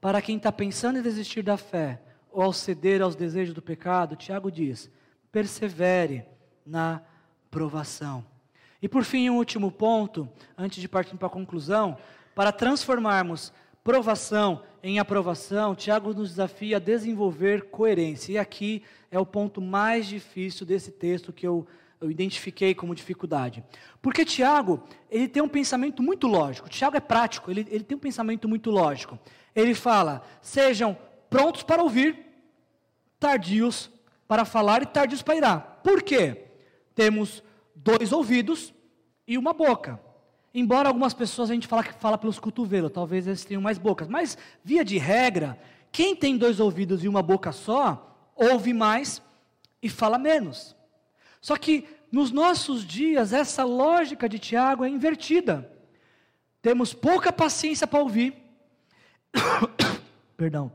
Para 0.00 0.20
quem 0.20 0.36
está 0.36 0.52
pensando 0.52 0.98
em 0.98 1.02
desistir 1.02 1.42
da 1.42 1.56
fé, 1.56 2.00
ou 2.30 2.42
ao 2.42 2.52
ceder 2.52 3.00
aos 3.00 3.14
desejos 3.14 3.54
do 3.54 3.62
pecado, 3.62 4.16
Tiago 4.16 4.50
diz: 4.50 4.90
persevere 5.30 6.24
na 6.66 7.00
provação. 7.50 8.24
E 8.82 8.88
por 8.88 9.04
fim, 9.04 9.30
um 9.30 9.36
último 9.36 9.70
ponto, 9.70 10.28
antes 10.58 10.80
de 10.80 10.88
partir 10.88 11.16
para 11.16 11.28
a 11.28 11.30
conclusão, 11.30 11.96
para 12.34 12.52
transformarmos 12.52 13.52
provação 13.82 14.62
em 14.82 14.98
aprovação, 14.98 15.74
Tiago 15.74 16.12
nos 16.12 16.30
desafia 16.30 16.76
a 16.76 16.80
desenvolver 16.80 17.70
coerência. 17.70 18.32
E 18.32 18.38
aqui 18.38 18.82
é 19.10 19.18
o 19.18 19.24
ponto 19.24 19.60
mais 19.60 20.06
difícil 20.06 20.66
desse 20.66 20.90
texto 20.90 21.32
que 21.32 21.46
eu, 21.46 21.66
eu 22.00 22.10
identifiquei 22.10 22.74
como 22.74 22.94
dificuldade. 22.94 23.64
Porque 24.00 24.24
Tiago, 24.24 24.82
ele 25.10 25.28
tem 25.28 25.42
um 25.42 25.48
pensamento 25.48 26.02
muito 26.02 26.26
lógico. 26.26 26.68
Tiago 26.68 26.96
é 26.96 27.00
prático, 27.00 27.50
ele, 27.50 27.66
ele 27.70 27.84
tem 27.84 27.96
um 27.96 28.00
pensamento 28.00 28.48
muito 28.48 28.70
lógico. 28.70 29.18
Ele 29.54 29.74
fala: 29.74 30.22
sejam 30.40 30.96
prontos 31.28 31.62
para 31.62 31.82
ouvir, 31.82 32.18
tardios 33.18 33.90
para 34.26 34.44
falar 34.44 34.82
e 34.82 34.86
tardios 34.86 35.22
para 35.22 35.36
irar. 35.36 35.80
Por 35.82 36.02
quê? 36.02 36.44
temos 36.94 37.42
dois 37.74 38.12
ouvidos 38.12 38.72
e 39.26 39.36
uma 39.36 39.52
boca. 39.52 40.00
Embora 40.54 40.88
algumas 40.88 41.12
pessoas 41.12 41.50
a 41.50 41.54
gente 41.54 41.66
fala 41.66 41.82
que 41.82 41.92
fala 41.94 42.16
pelos 42.16 42.38
cotovelos, 42.38 42.92
talvez 42.92 43.26
eles 43.26 43.44
tenham 43.44 43.60
mais 43.60 43.76
bocas, 43.76 44.08
mas 44.08 44.38
via 44.62 44.84
de 44.84 44.96
regra, 44.98 45.58
quem 45.90 46.14
tem 46.14 46.38
dois 46.38 46.60
ouvidos 46.60 47.02
e 47.02 47.08
uma 47.08 47.22
boca 47.22 47.50
só, 47.50 48.16
ouve 48.36 48.72
mais 48.72 49.20
e 49.82 49.88
fala 49.88 50.16
menos. 50.16 50.73
Só 51.44 51.58
que 51.58 51.86
nos 52.10 52.30
nossos 52.30 52.86
dias, 52.86 53.34
essa 53.34 53.64
lógica 53.64 54.26
de 54.26 54.38
Tiago 54.38 54.82
é 54.82 54.88
invertida. 54.88 55.70
Temos 56.62 56.94
pouca 56.94 57.30
paciência 57.30 57.86
para 57.86 58.00
ouvir, 58.00 58.34
perdão, 60.38 60.72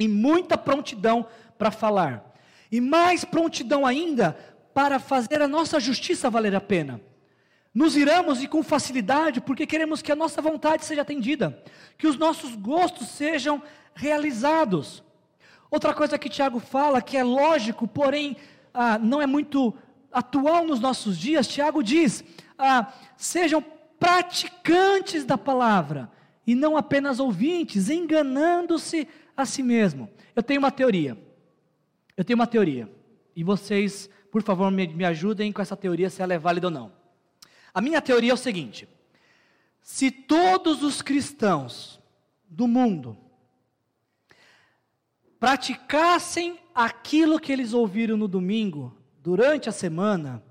e 0.00 0.08
muita 0.08 0.58
prontidão 0.58 1.24
para 1.56 1.70
falar, 1.70 2.34
e 2.68 2.80
mais 2.80 3.24
prontidão 3.24 3.86
ainda 3.86 4.36
para 4.74 4.98
fazer 4.98 5.40
a 5.40 5.46
nossa 5.46 5.78
justiça 5.78 6.28
valer 6.28 6.56
a 6.56 6.60
pena. 6.60 7.00
Nos 7.72 7.96
iramos 7.96 8.42
e 8.42 8.48
com 8.48 8.60
facilidade 8.60 9.40
porque 9.40 9.68
queremos 9.68 10.02
que 10.02 10.10
a 10.10 10.16
nossa 10.16 10.42
vontade 10.42 10.84
seja 10.84 11.02
atendida, 11.02 11.62
que 11.96 12.08
os 12.08 12.16
nossos 12.16 12.56
gostos 12.56 13.06
sejam 13.06 13.62
realizados. 13.94 15.00
Outra 15.70 15.94
coisa 15.94 16.18
que 16.18 16.28
Tiago 16.28 16.58
fala, 16.58 17.00
que 17.00 17.16
é 17.16 17.22
lógico, 17.22 17.86
porém 17.86 18.36
ah, 18.74 18.98
não 18.98 19.22
é 19.22 19.28
muito 19.28 19.72
atual 20.12 20.66
nos 20.66 20.80
nossos 20.80 21.18
dias, 21.18 21.48
Tiago 21.48 21.82
diz: 21.82 22.24
ah, 22.58 22.92
sejam 23.16 23.64
praticantes 23.98 25.24
da 25.24 25.38
palavra 25.38 26.10
e 26.46 26.54
não 26.54 26.76
apenas 26.76 27.20
ouvintes, 27.20 27.88
enganando-se 27.88 29.08
a 29.36 29.46
si 29.46 29.62
mesmo. 29.62 30.08
Eu 30.34 30.42
tenho 30.42 30.60
uma 30.60 30.70
teoria. 30.70 31.16
Eu 32.16 32.24
tenho 32.24 32.38
uma 32.38 32.46
teoria. 32.46 32.90
E 33.34 33.42
vocês, 33.42 34.10
por 34.30 34.42
favor, 34.42 34.70
me, 34.70 34.86
me 34.88 35.04
ajudem 35.04 35.52
com 35.52 35.62
essa 35.62 35.76
teoria, 35.76 36.10
se 36.10 36.20
ela 36.20 36.34
é 36.34 36.38
válida 36.38 36.66
ou 36.66 36.70
não. 36.70 36.92
A 37.72 37.80
minha 37.80 38.02
teoria 38.02 38.32
é 38.32 38.34
o 38.34 38.36
seguinte: 38.36 38.88
se 39.80 40.10
todos 40.10 40.82
os 40.82 41.00
cristãos 41.00 42.00
do 42.48 42.68
mundo 42.68 43.16
praticassem 45.40 46.58
aquilo 46.74 47.40
que 47.40 47.52
eles 47.52 47.72
ouviram 47.72 48.16
no 48.16 48.28
domingo, 48.28 48.96
durante 49.22 49.68
a 49.68 49.72
semana, 49.72 50.42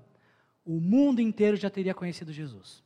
o 0.64 0.80
mundo 0.80 1.20
inteiro 1.20 1.56
já 1.56 1.68
teria 1.68 1.94
conhecido 1.94 2.32
Jesus. 2.32 2.82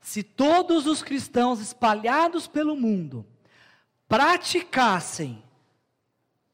Se 0.00 0.22
todos 0.22 0.86
os 0.86 1.02
cristãos 1.02 1.60
espalhados 1.60 2.48
pelo 2.48 2.74
mundo 2.74 3.24
praticassem 4.08 5.42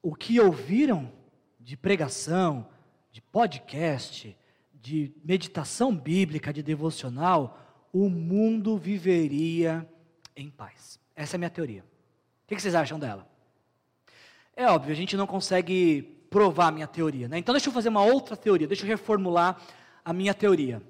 o 0.03 0.15
que 0.15 0.39
ouviram 0.41 1.11
de 1.59 1.77
pregação, 1.77 2.69
de 3.11 3.23
podcast, 3.23 4.37
de 4.75 5.15
meditação 5.25 5.97
bíblica, 5.97 6.53
de 6.53 6.63
devocional, 6.63 7.59
o 7.93 8.11
mundo 8.11 8.77
viveria 8.77 9.89
em 10.37 10.51
paz. 10.51 11.01
Essa 11.17 11.37
é 11.37 11.39
a 11.39 11.39
minha 11.39 11.51
teoria. 11.51 11.85
O 12.45 12.49
que 12.49 12.61
vocês 12.61 12.75
acham 12.75 12.99
dela? 12.99 13.27
É 14.57 14.67
óbvio, 14.67 14.93
a 14.93 14.97
gente 14.97 15.17
não 15.17 15.27
consegue 15.27 16.14
provar 16.35 16.67
a 16.67 16.71
minha 16.73 16.89
teoria, 16.89 17.29
né? 17.29 17.39
Então 17.39 17.53
deixa 17.53 17.69
eu 17.69 17.73
fazer 17.73 17.91
uma 17.91 18.03
outra 18.03 18.37
teoria, 18.37 18.67
deixa 18.67 18.83
eu 18.83 18.89
reformular 18.89 19.57
a 20.05 20.13
minha 20.13 20.35
teoria. 20.35 20.83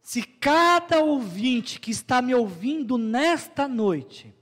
Se 0.00 0.22
cada 0.22 1.00
ouvinte 1.00 1.80
que 1.80 1.90
está 1.90 2.22
me 2.22 2.32
ouvindo 2.32 2.96
nesta 2.96 3.66
noite 3.66 4.32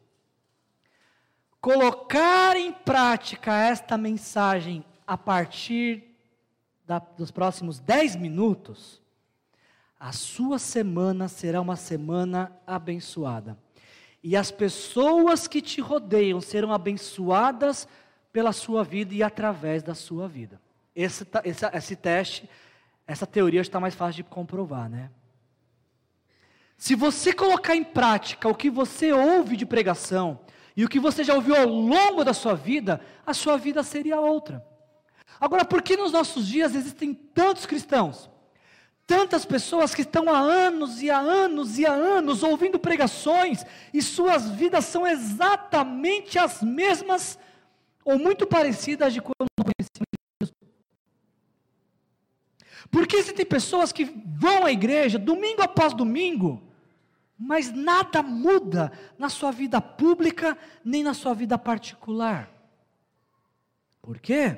colocar 1.58 2.54
em 2.54 2.70
prática 2.70 3.56
esta 3.56 3.96
mensagem 3.96 4.84
a 5.06 5.16
partir 5.16 6.04
da, 6.84 6.98
dos 6.98 7.30
próximos 7.30 7.78
10 7.78 8.16
minutos, 8.16 9.00
a 9.98 10.12
sua 10.12 10.58
semana 10.58 11.28
será 11.28 11.62
uma 11.62 11.76
semana 11.76 12.52
abençoada. 12.66 13.58
E 14.22 14.36
as 14.36 14.50
pessoas 14.50 15.48
que 15.48 15.62
te 15.62 15.80
rodeiam 15.80 16.42
serão 16.42 16.74
abençoadas 16.74 17.88
pela 18.38 18.52
sua 18.52 18.84
vida 18.84 19.12
e 19.12 19.20
através 19.20 19.82
da 19.82 19.96
sua 19.96 20.28
vida. 20.28 20.60
Esse, 20.94 21.26
esse, 21.42 21.66
esse 21.66 21.96
teste, 21.96 22.48
essa 23.04 23.26
teoria 23.26 23.60
está 23.60 23.80
mais 23.80 23.96
fácil 23.96 24.22
de 24.22 24.30
comprovar, 24.30 24.88
né? 24.88 25.10
Se 26.76 26.94
você 26.94 27.32
colocar 27.32 27.74
em 27.74 27.82
prática 27.82 28.48
o 28.48 28.54
que 28.54 28.70
você 28.70 29.12
ouve 29.12 29.56
de 29.56 29.66
pregação 29.66 30.38
e 30.76 30.84
o 30.84 30.88
que 30.88 31.00
você 31.00 31.24
já 31.24 31.34
ouviu 31.34 31.56
ao 31.56 31.66
longo 31.66 32.22
da 32.22 32.32
sua 32.32 32.54
vida, 32.54 33.00
a 33.26 33.34
sua 33.34 33.56
vida 33.58 33.82
seria 33.82 34.20
outra. 34.20 34.64
Agora, 35.40 35.64
por 35.64 35.82
que 35.82 35.96
nos 35.96 36.12
nossos 36.12 36.46
dias 36.46 36.76
existem 36.76 37.12
tantos 37.12 37.66
cristãos? 37.66 38.30
Tantas 39.04 39.44
pessoas 39.44 39.96
que 39.96 40.02
estão 40.02 40.32
há 40.32 40.38
anos 40.38 41.02
e 41.02 41.10
há 41.10 41.18
anos 41.18 41.76
e 41.76 41.84
há 41.84 41.92
anos 41.92 42.44
ouvindo 42.44 42.78
pregações 42.78 43.66
e 43.92 44.00
suas 44.00 44.48
vidas 44.48 44.84
são 44.84 45.04
exatamente 45.04 46.38
as 46.38 46.62
mesmas 46.62 47.36
ou 48.04 48.18
muito 48.18 48.46
parecidas 48.46 49.12
de 49.12 49.20
quando 49.20 49.46
não 49.58 49.64
conheciam 49.64 50.04
Jesus. 50.40 50.56
Porque 52.90 53.16
existem 53.16 53.44
pessoas 53.44 53.92
que 53.92 54.04
vão 54.04 54.64
à 54.64 54.72
igreja 54.72 55.18
domingo 55.18 55.62
após 55.62 55.92
domingo, 55.92 56.62
mas 57.38 57.72
nada 57.72 58.22
muda 58.22 58.90
na 59.18 59.28
sua 59.28 59.50
vida 59.50 59.80
pública 59.80 60.56
nem 60.84 61.02
na 61.02 61.14
sua 61.14 61.34
vida 61.34 61.58
particular. 61.58 62.50
Por 64.00 64.18
quê? 64.18 64.56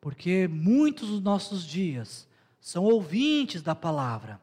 Porque 0.00 0.46
muitos 0.46 1.08
dos 1.08 1.20
nossos 1.20 1.66
dias 1.66 2.28
são 2.60 2.84
ouvintes 2.84 3.62
da 3.62 3.74
palavra, 3.74 4.40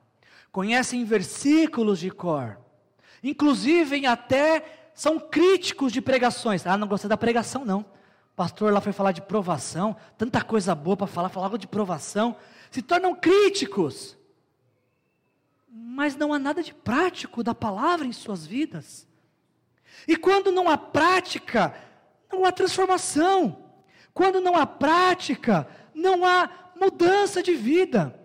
conhecem 0.52 1.06
versículos 1.06 2.00
de 2.00 2.12
cor, 2.12 2.60
inclusive 3.24 4.06
até 4.06 4.83
são 4.94 5.20
críticos 5.20 5.92
de 5.92 6.02
pregações. 6.02 6.66
Ah, 6.66 6.78
não 6.78 6.88
gostei 6.88 7.10
da 7.10 7.18
pregação, 7.18 7.66
não. 7.66 7.82
O 7.82 8.36
pastor 8.36 8.74
lá 8.74 8.82
foi 8.82 8.92
falar 8.92 9.12
de 9.12 9.22
provação, 9.22 9.96
tanta 10.18 10.42
coisa 10.42 10.74
boa 10.74 10.98
para 10.98 11.08
falar, 11.08 11.30
falava 11.30 11.58
de 11.58 11.68
provação. 11.68 12.36
Se 12.72 12.82
tornam 12.82 13.16
críticos, 13.16 14.18
mas 15.68 16.16
não 16.16 16.34
há 16.34 16.40
nada 16.40 16.64
de 16.64 16.74
prático 16.74 17.44
da 17.44 17.54
palavra 17.54 18.08
em 18.08 18.12
suas 18.12 18.46
vidas. 18.46 19.08
E 20.08 20.16
quando 20.16 20.52
não 20.52 20.70
há 20.70 20.78
prática, 20.78 21.76
não 22.32 22.46
há 22.46 22.52
transformação. 22.52 23.58
Quando 24.14 24.42
não 24.42 24.56
há 24.56 24.66
prática, 24.66 25.68
não 25.94 26.26
há 26.26 26.50
mudança 26.80 27.42
de 27.42 27.54
vida. 27.54 28.20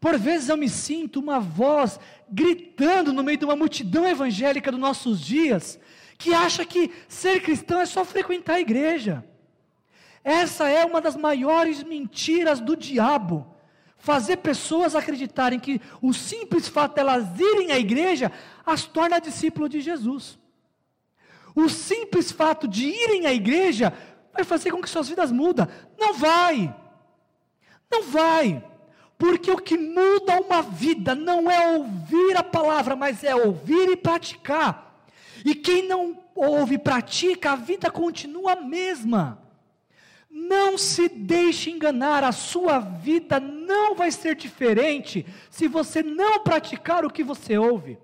Por 0.00 0.18
vezes 0.18 0.48
eu 0.48 0.56
me 0.56 0.68
sinto 0.68 1.20
uma 1.20 1.38
voz 1.38 1.98
gritando 2.28 3.12
no 3.12 3.22
meio 3.22 3.38
de 3.38 3.44
uma 3.44 3.54
multidão 3.54 4.06
evangélica 4.08 4.72
dos 4.72 4.80
nossos 4.80 5.20
dias, 5.20 5.78
que 6.22 6.32
acha 6.32 6.64
que 6.64 6.92
ser 7.08 7.42
cristão 7.42 7.80
é 7.80 7.86
só 7.86 8.04
frequentar 8.04 8.54
a 8.54 8.60
igreja. 8.60 9.24
Essa 10.22 10.68
é 10.68 10.84
uma 10.84 11.00
das 11.00 11.16
maiores 11.16 11.82
mentiras 11.82 12.60
do 12.60 12.76
diabo. 12.76 13.44
Fazer 13.98 14.36
pessoas 14.36 14.94
acreditarem 14.94 15.58
que 15.58 15.80
o 16.00 16.12
simples 16.12 16.68
fato 16.68 16.94
de 16.94 17.00
elas 17.00 17.40
irem 17.40 17.72
à 17.72 17.78
igreja 17.78 18.30
as 18.64 18.84
torna 18.84 19.20
discípulo 19.20 19.68
de 19.68 19.80
Jesus. 19.80 20.38
O 21.56 21.68
simples 21.68 22.30
fato 22.30 22.68
de 22.68 22.86
irem 22.86 23.26
à 23.26 23.34
igreja 23.34 23.92
vai 24.32 24.44
fazer 24.44 24.70
com 24.70 24.80
que 24.80 24.88
suas 24.88 25.08
vidas 25.08 25.32
mudem. 25.32 25.66
Não 25.98 26.14
vai. 26.14 26.72
Não 27.90 28.04
vai. 28.04 28.64
Porque 29.18 29.50
o 29.50 29.58
que 29.58 29.76
muda 29.76 30.40
uma 30.40 30.62
vida 30.62 31.16
não 31.16 31.50
é 31.50 31.76
ouvir 31.76 32.36
a 32.36 32.44
palavra, 32.44 32.94
mas 32.94 33.24
é 33.24 33.34
ouvir 33.34 33.90
e 33.90 33.96
praticar. 33.96 34.91
E 35.44 35.54
quem 35.54 35.86
não 35.86 36.22
ouve 36.34 36.74
e 36.76 36.78
pratica, 36.78 37.52
a 37.52 37.56
vida 37.56 37.90
continua 37.90 38.52
a 38.52 38.60
mesma. 38.60 39.42
Não 40.30 40.78
se 40.78 41.08
deixe 41.08 41.70
enganar, 41.70 42.24
a 42.24 42.32
sua 42.32 42.78
vida 42.78 43.38
não 43.38 43.94
vai 43.94 44.10
ser 44.10 44.34
diferente 44.34 45.26
se 45.50 45.68
você 45.68 46.02
não 46.02 46.40
praticar 46.42 47.04
o 47.04 47.10
que 47.10 47.22
você 47.22 47.58
ouve. 47.58 47.98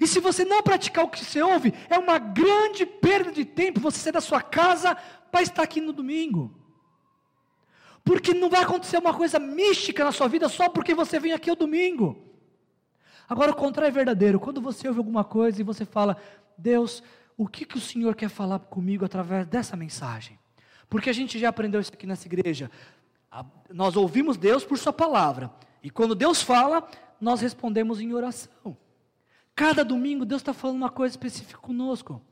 E 0.00 0.06
se 0.06 0.20
você 0.20 0.44
não 0.44 0.62
praticar 0.62 1.04
o 1.04 1.08
que 1.08 1.24
você 1.24 1.42
ouve, 1.42 1.72
é 1.88 1.98
uma 1.98 2.18
grande 2.18 2.86
perda 2.86 3.30
de 3.30 3.44
tempo 3.44 3.80
você 3.80 3.98
sair 3.98 4.12
da 4.12 4.20
sua 4.20 4.40
casa 4.40 4.96
para 5.30 5.42
estar 5.42 5.62
aqui 5.62 5.80
no 5.80 5.92
domingo. 5.92 6.54
Porque 8.04 8.32
não 8.32 8.48
vai 8.48 8.62
acontecer 8.62 8.96
uma 8.98 9.12
coisa 9.12 9.38
mística 9.38 10.04
na 10.04 10.12
sua 10.12 10.28
vida 10.28 10.48
só 10.48 10.68
porque 10.68 10.94
você 10.94 11.20
vem 11.20 11.32
aqui 11.32 11.50
ao 11.50 11.56
domingo. 11.56 12.27
Agora, 13.28 13.52
o 13.52 13.56
contrário 13.56 13.90
é 13.90 13.94
verdadeiro. 13.94 14.40
Quando 14.40 14.60
você 14.60 14.88
ouve 14.88 14.98
alguma 14.98 15.22
coisa 15.22 15.60
e 15.60 15.64
você 15.64 15.84
fala, 15.84 16.16
Deus, 16.56 17.02
o 17.36 17.46
que, 17.46 17.64
que 17.64 17.76
o 17.76 17.80
Senhor 17.80 18.14
quer 18.14 18.28
falar 18.28 18.58
comigo 18.58 19.04
através 19.04 19.46
dessa 19.46 19.76
mensagem? 19.76 20.38
Porque 20.88 21.10
a 21.10 21.12
gente 21.12 21.38
já 21.38 21.50
aprendeu 21.50 21.80
isso 21.80 21.92
aqui 21.92 22.06
nessa 22.06 22.26
igreja. 22.26 22.70
Nós 23.70 23.96
ouvimos 23.96 24.36
Deus 24.36 24.64
por 24.64 24.78
Sua 24.78 24.92
palavra. 24.92 25.52
E 25.82 25.90
quando 25.90 26.14
Deus 26.14 26.42
fala, 26.42 26.88
nós 27.20 27.40
respondemos 27.40 28.00
em 28.00 28.12
oração. 28.14 28.76
Cada 29.54 29.84
domingo 29.84 30.24
Deus 30.24 30.40
está 30.40 30.54
falando 30.54 30.76
uma 30.76 30.90
coisa 30.90 31.12
específica 31.12 31.58
conosco. 31.58 32.22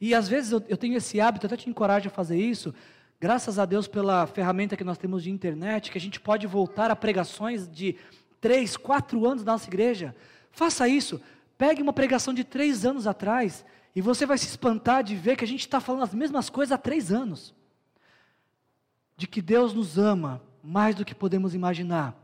E 0.00 0.14
às 0.14 0.28
vezes 0.28 0.52
eu, 0.52 0.64
eu 0.68 0.76
tenho 0.76 0.96
esse 0.96 1.20
hábito, 1.20 1.46
até 1.46 1.56
te 1.56 1.68
encorajo 1.68 2.08
a 2.08 2.10
fazer 2.10 2.38
isso, 2.38 2.74
graças 3.20 3.58
a 3.58 3.64
Deus 3.64 3.86
pela 3.86 4.26
ferramenta 4.26 4.76
que 4.76 4.82
nós 4.82 4.98
temos 4.98 5.22
de 5.22 5.30
internet, 5.30 5.92
que 5.92 5.98
a 5.98 6.00
gente 6.00 6.18
pode 6.18 6.46
voltar 6.46 6.90
a 6.90 6.96
pregações 6.96 7.68
de 7.68 7.96
três, 8.42 8.76
quatro 8.76 9.24
anos 9.24 9.44
da 9.44 9.52
nossa 9.52 9.68
igreja. 9.68 10.14
Faça 10.50 10.86
isso. 10.88 11.18
Pegue 11.56 11.80
uma 11.80 11.92
pregação 11.92 12.34
de 12.34 12.42
três 12.44 12.84
anos 12.84 13.06
atrás 13.06 13.64
E 13.94 14.00
você 14.00 14.24
vai 14.24 14.38
se 14.38 14.46
espantar 14.46 15.04
de 15.04 15.14
ver 15.14 15.36
que 15.36 15.44
a 15.44 15.46
gente 15.46 15.60
está 15.60 15.78
falando 15.78 16.02
as 16.02 16.14
mesmas 16.14 16.50
coisas 16.50 16.72
há 16.72 16.78
três 16.78 17.12
anos. 17.12 17.54
De 19.16 19.26
que 19.26 19.40
Deus 19.40 19.72
nos 19.72 19.98
ama 19.98 20.42
mais 20.62 20.94
do 20.94 21.04
que 21.04 21.14
podemos 21.14 21.54
imaginar. 21.54 22.16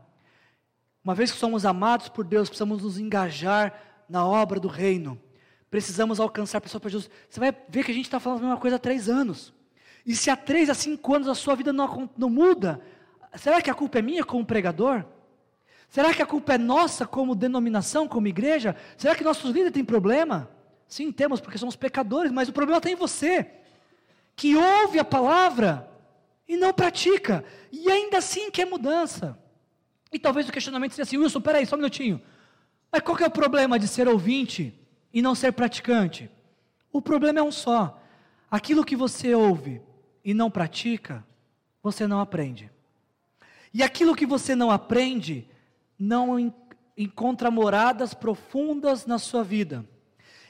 Uma 1.03 1.13
vez 1.13 1.31
que 1.31 1.37
somos 1.37 1.65
amados 1.65 2.09
por 2.09 2.25
Deus, 2.25 2.49
precisamos 2.49 2.83
nos 2.83 2.97
engajar 2.97 4.03
na 4.09 4.25
obra 4.25 4.59
do 4.59 4.67
reino. 4.67 5.21
Precisamos 5.69 6.19
alcançar 6.19 6.59
pessoas 6.59 6.81
para 6.81 6.89
Jesus. 6.89 7.11
Você 7.29 7.39
vai 7.39 7.55
ver 7.69 7.85
que 7.85 7.91
a 7.91 7.93
gente 7.93 8.05
está 8.05 8.19
falando 8.19 8.39
a 8.39 8.41
mesma 8.41 8.57
coisa 8.57 8.77
há 8.77 8.79
três 8.79 9.07
anos. 9.07 9.53
E 10.05 10.15
se 10.15 10.31
há 10.31 10.35
três 10.35 10.69
a 10.69 10.73
cinco 10.73 11.13
anos 11.13 11.27
a 11.27 11.35
sua 11.35 11.55
vida 11.55 11.71
não, 11.71 12.09
não 12.17 12.29
muda, 12.29 12.81
será 13.35 13.61
que 13.61 13.69
a 13.69 13.75
culpa 13.75 13.99
é 13.99 14.01
minha 14.01 14.23
como 14.23 14.43
pregador? 14.43 15.05
Será 15.89 16.13
que 16.13 16.21
a 16.21 16.25
culpa 16.25 16.53
é 16.53 16.57
nossa 16.57 17.05
como 17.05 17.33
denominação, 17.33 18.07
como 18.07 18.27
igreja? 18.27 18.75
Será 18.95 19.15
que 19.15 19.23
nossos 19.23 19.49
líderes 19.51 19.73
têm 19.73 19.83
problema? 19.83 20.49
Sim, 20.87 21.11
temos, 21.11 21.41
porque 21.41 21.57
somos 21.57 21.75
pecadores, 21.75 22.31
mas 22.31 22.47
o 22.47 22.53
problema 22.53 22.77
está 22.77 22.89
em 22.89 22.95
você, 22.95 23.49
que 24.35 24.55
ouve 24.55 24.99
a 24.99 25.05
palavra 25.05 25.89
e 26.47 26.57
não 26.57 26.73
pratica, 26.73 27.43
e 27.71 27.89
ainda 27.91 28.19
assim 28.19 28.49
quer 28.49 28.65
mudança. 28.65 29.37
E 30.11 30.17
talvez 30.17 30.47
o 30.47 30.51
questionamento 30.51 30.91
seja 30.91 31.03
assim: 31.03 31.17
Wilson, 31.17 31.41
peraí, 31.41 31.65
só 31.65 31.75
um 31.75 31.79
minutinho. 31.79 32.21
Mas 32.91 33.01
qual 33.01 33.15
que 33.15 33.23
é 33.23 33.27
o 33.27 33.31
problema 33.31 33.77
de 33.77 33.87
ser 33.87 34.07
ouvinte 34.07 34.73
e 35.13 35.21
não 35.21 35.35
ser 35.35 35.51
praticante? 35.53 36.29
O 36.91 37.01
problema 37.01 37.39
é 37.39 37.43
um 37.43 37.51
só: 37.51 38.01
aquilo 38.49 38.85
que 38.85 38.95
você 38.95 39.35
ouve 39.35 39.81
e 40.23 40.33
não 40.33 40.49
pratica, 40.49 41.23
você 41.81 42.07
não 42.07 42.19
aprende. 42.19 42.71
E 43.71 43.83
aquilo 43.83 44.15
que 44.15 44.25
você 44.25 44.55
não 44.55 44.71
aprende, 44.71 45.47
não 45.99 46.53
encontra 46.97 47.51
moradas 47.51 48.13
profundas 48.13 49.05
na 49.05 49.19
sua 49.19 49.43
vida. 49.43 49.85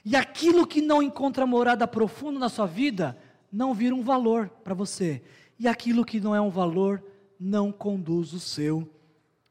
E 0.06 0.16
aquilo 0.16 0.68
que 0.68 0.82
não 0.82 1.02
encontra 1.02 1.46
morada 1.46 1.88
profunda 1.88 2.40
na 2.40 2.50
sua 2.50 2.68
vida, 2.68 3.18
não 3.52 3.74
vira 3.74 3.96
um 3.96 4.04
valor 4.04 4.48
para 4.64 4.74
você. 4.74 5.22
E 5.58 5.68
aquilo 5.68 6.06
que 6.06 6.20
não 6.20 6.36
é 6.36 6.40
um 6.40 6.50
valor, 6.50 7.04
não 7.40 7.72
conduz 7.72 8.34
o 8.34 8.40
seu 8.40 8.90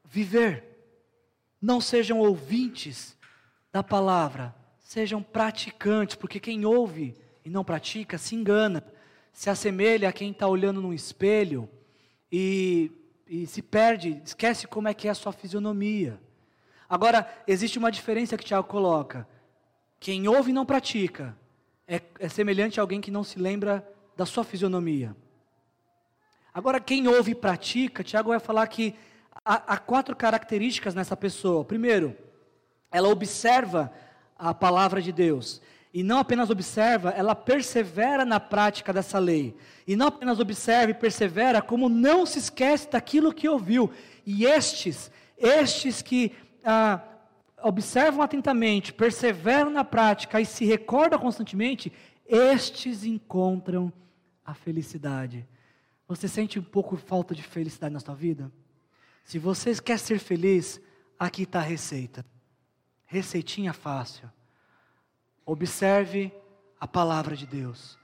viver. 0.05 0.65
Não 1.61 1.81
sejam 1.81 2.19
ouvintes 2.21 3.17
da 3.73 3.83
palavra, 3.83 4.55
sejam 4.79 5.23
praticantes, 5.23 6.17
porque 6.17 6.41
quem 6.41 6.65
ouve 6.65 7.15
e 7.45 7.51
não 7.51 7.65
pratica 7.65 8.17
se 8.17 8.35
engana, 8.35 8.83
se 9.33 9.51
assemelha 9.51 10.09
a 10.09 10.13
quem 10.13 10.31
está 10.31 10.47
olhando 10.47 10.81
num 10.81 10.93
espelho 10.93 11.69
e 12.31 12.91
e 13.29 13.47
se 13.47 13.61
perde, 13.61 14.21
esquece 14.25 14.67
como 14.67 14.89
é 14.89 14.95
que 14.95 15.07
é 15.07 15.11
a 15.11 15.15
sua 15.15 15.33
fisionomia. 15.33 16.21
Agora, 16.89 17.31
existe 17.47 17.79
uma 17.79 17.93
diferença 17.93 18.37
que 18.37 18.45
Tiago 18.45 18.67
coloca. 18.67 19.29
Quem 20.01 20.27
ouve 20.27 20.51
e 20.51 20.55
não 20.55 20.65
pratica 20.65 21.37
é, 21.87 22.01
é 22.19 22.29
semelhante 22.29 22.81
a 22.81 22.83
alguém 22.83 23.01
que 23.01 23.11
não 23.11 23.23
se 23.23 23.39
lembra 23.39 23.87
da 24.17 24.25
sua 24.25 24.45
fisionomia. 24.45 25.15
Agora, 26.53 26.81
quem 26.81 27.07
ouve 27.07 27.33
e 27.33 27.35
pratica, 27.35 28.03
Tiago 28.03 28.31
vai 28.31 28.41
falar 28.41 28.67
que 28.67 28.95
há, 29.45 29.75
há 29.75 29.77
quatro 29.77 30.17
características 30.17 30.95
nessa 30.95 31.17
pessoa. 31.17 31.65
Primeiro, 31.65 32.17
ela 32.91 33.09
observa 33.09 33.93
a 34.37 34.55
palavra 34.55 35.03
de 35.03 35.13
Deus. 35.13 35.61
E 35.93 36.03
não 36.03 36.19
apenas 36.19 36.51
observa, 36.51 37.11
ela 37.11 37.35
persevera 37.35 38.25
na 38.25 38.39
prática 38.39 38.93
dessa 38.93 39.19
lei. 39.19 39.57
E 39.87 39.97
não 39.97 40.09
apenas 40.09 40.39
observa 40.39 40.91
e 40.91 40.95
persevera, 40.95 41.63
como 41.63 41.89
não 41.89 42.27
se 42.27 42.39
esquece 42.39 42.91
daquilo 42.91 43.33
que 43.33 43.49
ouviu. 43.49 43.91
E 44.27 44.45
estes, 44.45 45.11
estes 45.39 46.03
que 46.03 46.33
ah, 46.63 47.01
observam 47.63 48.23
atentamente, 48.23 48.93
perseveram 48.93 49.71
na 49.71 49.83
prática 49.83 50.41
e 50.41 50.45
se 50.45 50.67
recordam 50.67 51.19
constantemente, 51.19 51.91
estes 52.27 53.05
encontram 53.05 53.91
a 54.45 54.53
felicidade. 54.53 55.47
Você 56.07 56.29
sente 56.29 56.59
um 56.59 56.63
pouco 56.63 56.97
falta 56.97 57.35
de 57.35 57.43
felicidade 57.43 57.95
na 57.95 58.01
sua 58.01 58.15
vida? 58.15 58.53
Se 59.25 59.39
você 59.39 59.75
quer 59.81 59.99
ser 59.99 60.19
feliz, 60.19 60.81
aqui 61.19 61.45
está 61.45 61.61
a 61.61 61.63
receita. 61.63 62.25
Receitinha 63.07 63.73
fácil 63.73 64.31
Observe 65.49 66.31
a 66.79 66.87
palavra 66.87 67.35
de 67.35 67.47
Deus. 67.47 67.97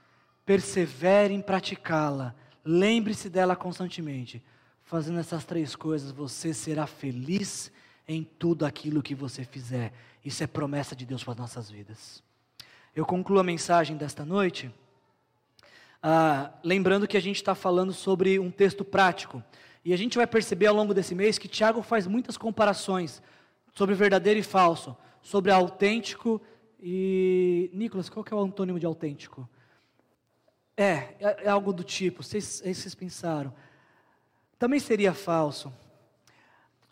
Persevere 0.47 1.31
em 1.31 1.43
praticá-la. 1.43 2.33
Lembre-se 2.65 3.29
dela 3.29 3.55
constantemente. 3.55 4.41
Fazendo 4.81 5.19
essas 5.19 5.45
três 5.45 5.75
coisas, 5.75 6.09
você 6.09 6.55
será 6.55 6.87
feliz 6.87 7.71
em 8.07 8.23
tudo 8.23 8.65
aquilo 8.65 9.03
que 9.03 9.13
você 9.13 9.43
fizer. 9.43 9.93
Isso 10.25 10.43
é 10.43 10.47
promessa 10.47 10.95
de 10.95 11.05
Deus 11.05 11.23
para 11.23 11.33
as 11.33 11.37
nossas 11.37 11.69
vidas. 11.69 12.23
Eu 12.95 13.05
concluo 13.05 13.37
a 13.37 13.43
mensagem 13.43 13.95
desta 13.95 14.25
noite, 14.25 14.73
ah, 16.01 16.51
lembrando 16.63 17.07
que 17.07 17.15
a 17.15 17.21
gente 17.21 17.35
está 17.35 17.53
falando 17.53 17.93
sobre 17.93 18.39
um 18.39 18.49
texto 18.49 18.83
prático. 18.83 19.43
E 19.83 19.93
a 19.93 19.97
gente 19.97 20.17
vai 20.17 20.25
perceber 20.25 20.65
ao 20.65 20.75
longo 20.75 20.95
desse 20.95 21.13
mês 21.13 21.37
que 21.37 21.47
Tiago 21.47 21.83
faz 21.83 22.07
muitas 22.07 22.37
comparações 22.37 23.21
sobre 23.71 23.93
verdadeiro 23.93 24.39
e 24.39 24.43
falso, 24.43 24.97
sobre 25.21 25.51
autêntico 25.51 26.41
e, 26.41 26.45
Nicolas, 27.73 28.09
qual 28.09 28.23
que 28.23 28.33
é 28.33 28.37
o 28.37 28.39
antônimo 28.39 28.79
de 28.79 28.85
autêntico? 28.85 29.49
É, 30.77 31.15
é, 31.19 31.43
é 31.45 31.49
algo 31.49 31.73
do 31.73 31.83
tipo, 31.83 32.21
vocês, 32.21 32.61
é 32.63 32.73
vocês 32.73 32.93
pensaram. 32.93 33.53
Também 34.59 34.79
seria 34.79 35.13
falso. 35.13 35.73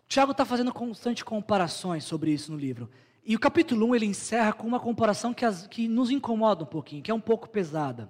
Tiago 0.07 0.31
está 0.31 0.45
fazendo 0.45 0.73
constante 0.73 1.23
comparações 1.23 2.03
sobre 2.03 2.31
isso 2.31 2.51
no 2.51 2.57
livro. 2.57 2.89
E 3.25 3.35
o 3.35 3.39
capítulo 3.39 3.87
1 3.87 3.95
ele 3.95 4.05
encerra 4.05 4.51
com 4.51 4.67
uma 4.67 4.79
comparação 4.79 5.33
que, 5.33 5.45
as, 5.45 5.67
que 5.67 5.87
nos 5.87 6.09
incomoda 6.09 6.63
um 6.63 6.67
pouquinho, 6.67 7.01
que 7.01 7.11
é 7.11 7.13
um 7.13 7.21
pouco 7.21 7.49
pesada. 7.49 8.09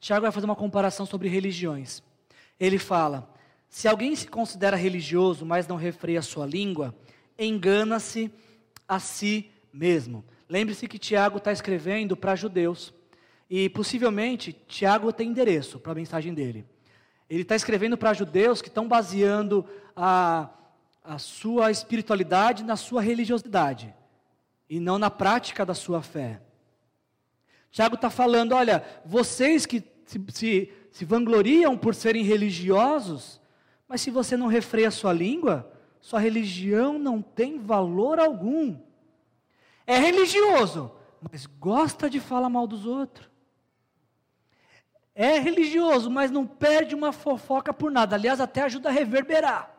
Tiago 0.00 0.22
vai 0.22 0.32
fazer 0.32 0.46
uma 0.46 0.56
comparação 0.56 1.06
sobre 1.06 1.28
religiões. 1.28 2.02
Ele 2.58 2.78
fala: 2.78 3.32
se 3.68 3.86
alguém 3.86 4.16
se 4.16 4.26
considera 4.26 4.76
religioso, 4.76 5.46
mas 5.46 5.68
não 5.68 5.76
refreia 5.76 6.22
sua 6.22 6.44
língua, 6.44 6.94
engana-se 7.38 8.32
a 8.88 8.98
si 8.98 9.50
mesmo. 9.72 10.24
Lembre-se 10.52 10.86
que 10.86 10.98
Tiago 10.98 11.38
está 11.38 11.50
escrevendo 11.50 12.14
para 12.14 12.36
judeus. 12.36 12.92
E 13.48 13.70
possivelmente 13.70 14.52
Tiago 14.52 15.10
tem 15.10 15.30
endereço 15.30 15.80
para 15.80 15.92
a 15.92 15.94
mensagem 15.94 16.34
dele. 16.34 16.66
Ele 17.26 17.40
está 17.40 17.56
escrevendo 17.56 17.96
para 17.96 18.12
judeus 18.12 18.60
que 18.60 18.68
estão 18.68 18.86
baseando 18.86 19.64
a, 19.96 20.50
a 21.02 21.16
sua 21.16 21.70
espiritualidade 21.70 22.64
na 22.64 22.76
sua 22.76 23.00
religiosidade 23.00 23.94
e 24.68 24.78
não 24.78 24.98
na 24.98 25.08
prática 25.08 25.64
da 25.64 25.72
sua 25.72 26.02
fé. 26.02 26.42
Tiago 27.70 27.94
está 27.94 28.10
falando: 28.10 28.52
olha, 28.52 28.84
vocês 29.06 29.64
que 29.64 29.82
se, 30.04 30.22
se, 30.28 30.72
se 30.90 31.04
vangloriam 31.06 31.78
por 31.78 31.94
serem 31.94 32.24
religiosos, 32.24 33.40
mas 33.88 34.02
se 34.02 34.10
você 34.10 34.36
não 34.36 34.48
refreia 34.48 34.88
a 34.88 34.90
sua 34.90 35.14
língua, 35.14 35.72
sua 35.98 36.20
religião 36.20 36.98
não 36.98 37.22
tem 37.22 37.58
valor 37.58 38.20
algum. 38.20 38.76
É 39.86 39.98
religioso, 39.98 40.92
mas 41.30 41.46
gosta 41.46 42.08
de 42.08 42.20
falar 42.20 42.48
mal 42.48 42.66
dos 42.66 42.86
outros. 42.86 43.30
É 45.14 45.38
religioso, 45.38 46.10
mas 46.10 46.30
não 46.30 46.46
perde 46.46 46.94
uma 46.94 47.12
fofoca 47.12 47.72
por 47.72 47.90
nada. 47.90 48.16
Aliás, 48.16 48.40
até 48.40 48.62
ajuda 48.62 48.88
a 48.88 48.92
reverberar. 48.92 49.70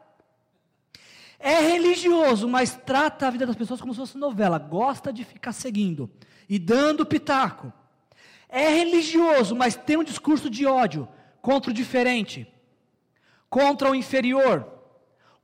É 1.39 1.59
religioso, 1.59 2.47
mas 2.47 2.79
trata 2.85 3.27
a 3.27 3.29
vida 3.29 3.45
das 3.45 3.55
pessoas 3.55 3.81
como 3.81 3.93
se 3.93 3.99
fosse 3.99 4.17
novela. 4.17 4.57
Gosta 4.57 5.11
de 5.11 5.25
ficar 5.25 5.51
seguindo 5.51 6.09
e 6.47 6.59
dando 6.59 7.05
pitaco. 7.05 7.73
É 8.47 8.69
religioso, 8.69 9.55
mas 9.55 9.75
tem 9.75 9.97
um 9.97 10.03
discurso 10.03 10.49
de 10.49 10.65
ódio 10.65 11.07
contra 11.41 11.71
o 11.71 11.73
diferente, 11.73 12.47
contra 13.49 13.89
o 13.89 13.95
inferior, 13.95 14.71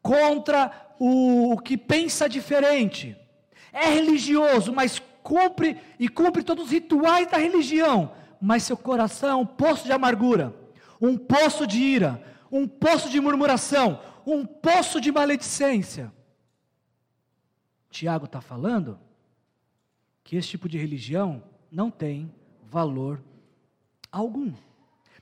contra 0.02 0.72
o, 1.00 1.54
o 1.54 1.58
que 1.58 1.76
pensa 1.76 2.30
diferente 2.30 3.19
é 3.72 3.90
religioso, 3.90 4.74
mas 4.74 5.02
cumpre 5.24 5.78
e 6.00 6.08
cumpre 6.08 6.44
todos 6.44 6.66
os 6.66 6.72
rituais 6.72 7.30
da 7.30 7.38
religião, 7.38 8.12
mas 8.42 8.64
seu 8.64 8.78
coração 8.78 9.30
é 9.30 9.36
um 9.36 9.46
poço 9.46 9.86
de 9.86 9.92
amargura, 9.92 10.56
um 11.02 11.18
poço 11.18 11.68
de 11.68 11.80
ira, 11.80 12.24
um 12.52 12.68
poço 12.68 13.10
de 13.10 13.20
murmuração, 13.20 14.02
um 14.26 14.46
poço 14.46 15.00
de 15.00 15.12
maledicência. 15.12 16.12
Tiago 17.90 18.26
está 18.26 18.42
falando 18.42 19.00
que 20.24 20.36
esse 20.36 20.50
tipo 20.50 20.70
de 20.70 20.78
religião 20.78 21.44
não 21.72 21.90
tem 21.90 22.32
valor 22.64 23.22
algum. 24.12 24.54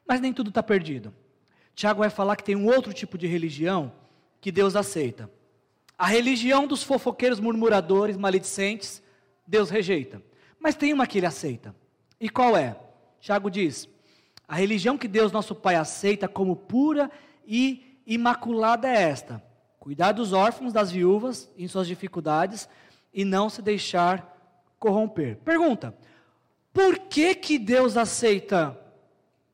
Mas 0.07 0.19
nem 0.19 0.33
tudo 0.33 0.49
está 0.49 0.61
perdido. 0.61 1.13
Tiago 1.75 1.99
vai 1.99 2.09
falar 2.09 2.35
que 2.35 2.43
tem 2.43 2.55
um 2.55 2.65
outro 2.65 2.93
tipo 2.93 3.17
de 3.17 3.27
religião 3.27 3.91
que 4.41 4.51
Deus 4.51 4.75
aceita. 4.75 5.29
A 5.97 6.05
religião 6.05 6.67
dos 6.67 6.83
fofoqueiros, 6.83 7.39
murmuradores, 7.39 8.17
maledicentes, 8.17 9.01
Deus 9.45 9.69
rejeita. 9.69 10.21
Mas 10.59 10.75
tem 10.75 10.93
uma 10.93 11.07
que 11.07 11.17
ele 11.17 11.25
aceita. 11.25 11.75
E 12.19 12.29
qual 12.29 12.55
é? 12.55 12.75
Tiago 13.19 13.49
diz: 13.49 13.89
a 14.47 14.55
religião 14.55 14.97
que 14.97 15.07
Deus, 15.07 15.31
nosso 15.31 15.55
Pai, 15.55 15.75
aceita 15.75 16.27
como 16.27 16.55
pura 16.55 17.11
e 17.45 18.01
imaculada 18.05 18.87
é 18.87 19.09
esta: 19.09 19.43
cuidar 19.79 20.11
dos 20.11 20.33
órfãos, 20.33 20.71
das 20.71 20.91
viúvas 20.91 21.49
em 21.57 21.67
suas 21.67 21.87
dificuldades 21.87 22.69
e 23.13 23.25
não 23.25 23.49
se 23.49 23.61
deixar 23.61 24.37
corromper. 24.79 25.37
Pergunta: 25.37 25.95
por 26.71 26.99
que, 26.99 27.33
que 27.33 27.57
Deus 27.57 27.97
aceita 27.97 28.79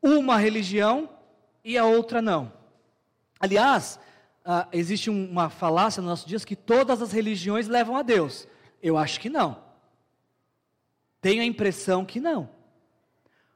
uma 0.02 0.36
religião 0.36 1.08
e 1.64 1.78
a 1.78 1.84
outra 1.86 2.20
não? 2.20 2.52
Aliás, 3.40 3.98
uh, 4.44 4.68
existe 4.72 5.10
uma 5.10 5.48
falácia 5.48 6.00
nos 6.00 6.10
nossos 6.10 6.26
dias 6.26 6.44
que 6.44 6.54
todas 6.54 7.00
as 7.02 7.12
religiões 7.12 7.66
levam 7.66 7.96
a 7.96 8.02
Deus. 8.02 8.46
Eu 8.82 8.98
acho 8.98 9.18
que 9.18 9.30
não. 9.30 9.62
Tenho 11.20 11.42
a 11.42 11.46
impressão 11.46 12.04
que 12.04 12.20
não. 12.20 12.50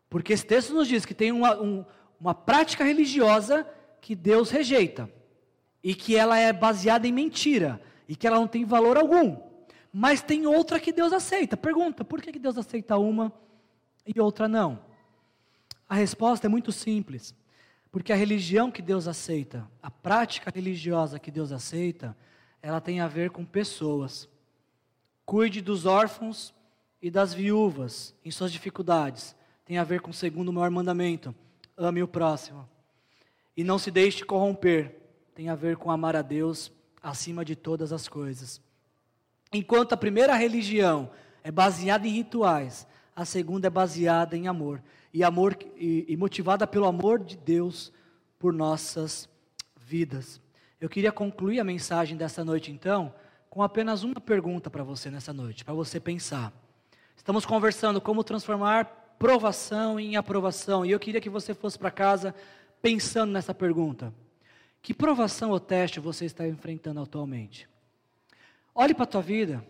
Porque 0.08 0.32
esse 0.32 0.46
texto 0.46 0.72
nos 0.72 0.88
diz 0.88 1.04
que 1.04 1.14
tem 1.14 1.30
uma, 1.30 1.60
um, 1.60 1.84
uma 2.18 2.34
prática 2.34 2.82
religiosa 2.82 3.68
que 4.00 4.14
Deus 4.14 4.50
rejeita. 4.50 5.10
E 5.84 5.94
que 5.94 6.16
ela 6.16 6.38
é 6.38 6.52
baseada 6.52 7.06
em 7.06 7.12
mentira. 7.12 7.80
E 8.08 8.16
que 8.16 8.26
ela 8.26 8.38
não 8.38 8.48
tem 8.48 8.64
valor 8.64 8.96
algum. 8.96 9.36
Mas 9.92 10.22
tem 10.22 10.46
outra 10.46 10.80
que 10.80 10.92
Deus 10.92 11.12
aceita. 11.12 11.56
Pergunta, 11.56 12.04
por 12.04 12.22
que 12.22 12.38
Deus 12.38 12.56
aceita 12.56 12.96
uma 12.96 13.32
e 14.06 14.18
outra 14.18 14.48
não? 14.48 14.80
A 15.88 15.94
resposta 15.94 16.46
é 16.46 16.48
muito 16.48 16.72
simples. 16.72 17.34
Porque 17.90 18.12
a 18.12 18.16
religião 18.16 18.70
que 18.70 18.82
Deus 18.82 19.08
aceita, 19.08 19.68
a 19.82 19.90
prática 19.90 20.52
religiosa 20.54 21.18
que 21.18 21.30
Deus 21.30 21.52
aceita, 21.52 22.16
ela 22.60 22.80
tem 22.80 23.00
a 23.00 23.08
ver 23.08 23.30
com 23.30 23.44
pessoas. 23.44 24.28
Cuide 25.24 25.60
dos 25.60 25.86
órfãos 25.86 26.54
e 27.00 27.10
das 27.10 27.32
viúvas 27.32 28.14
em 28.24 28.30
suas 28.30 28.52
dificuldades. 28.52 29.34
Tem 29.64 29.78
a 29.78 29.84
ver 29.84 30.00
com 30.00 30.10
o 30.10 30.14
segundo 30.14 30.52
maior 30.52 30.70
mandamento: 30.70 31.34
ame 31.76 32.02
o 32.02 32.08
próximo. 32.08 32.68
E 33.56 33.64
não 33.64 33.78
se 33.78 33.90
deixe 33.90 34.24
corromper. 34.24 34.94
Tem 35.34 35.48
a 35.48 35.54
ver 35.54 35.76
com 35.76 35.90
amar 35.90 36.16
a 36.16 36.22
Deus 36.22 36.70
acima 37.02 37.44
de 37.44 37.54
todas 37.56 37.92
as 37.92 38.08
coisas. 38.08 38.60
Enquanto 39.52 39.92
a 39.92 39.96
primeira 39.96 40.34
religião 40.34 41.10
é 41.42 41.50
baseada 41.50 42.06
em 42.06 42.10
rituais, 42.10 42.86
a 43.14 43.24
segunda 43.24 43.68
é 43.68 43.70
baseada 43.70 44.36
em 44.36 44.46
amor 44.46 44.82
e 45.12 45.24
amor 45.24 45.56
e, 45.76 46.04
e 46.08 46.16
motivada 46.16 46.66
pelo 46.66 46.86
amor 46.86 47.18
de 47.22 47.36
Deus 47.36 47.92
por 48.38 48.52
nossas 48.52 49.28
vidas. 49.76 50.40
Eu 50.80 50.88
queria 50.88 51.10
concluir 51.10 51.60
a 51.60 51.64
mensagem 51.64 52.16
dessa 52.16 52.44
noite 52.44 52.70
então 52.70 53.12
com 53.50 53.62
apenas 53.62 54.04
uma 54.04 54.20
pergunta 54.20 54.70
para 54.70 54.84
você 54.84 55.10
nessa 55.10 55.32
noite, 55.32 55.64
para 55.64 55.74
você 55.74 55.98
pensar. 55.98 56.52
Estamos 57.16 57.44
conversando 57.44 58.00
como 58.00 58.22
transformar 58.22 58.84
provação 59.18 59.98
em 59.98 60.16
aprovação, 60.16 60.86
e 60.86 60.92
eu 60.92 61.00
queria 61.00 61.20
que 61.20 61.28
você 61.28 61.52
fosse 61.52 61.78
para 61.78 61.90
casa 61.90 62.34
pensando 62.80 63.32
nessa 63.32 63.52
pergunta. 63.52 64.14
Que 64.80 64.94
provação 64.94 65.50
ou 65.50 65.58
teste 65.58 65.98
você 65.98 66.24
está 66.24 66.46
enfrentando 66.46 67.00
atualmente? 67.00 67.68
Olhe 68.74 68.94
para 68.94 69.02
a 69.02 69.08
tua 69.08 69.22
vida, 69.22 69.64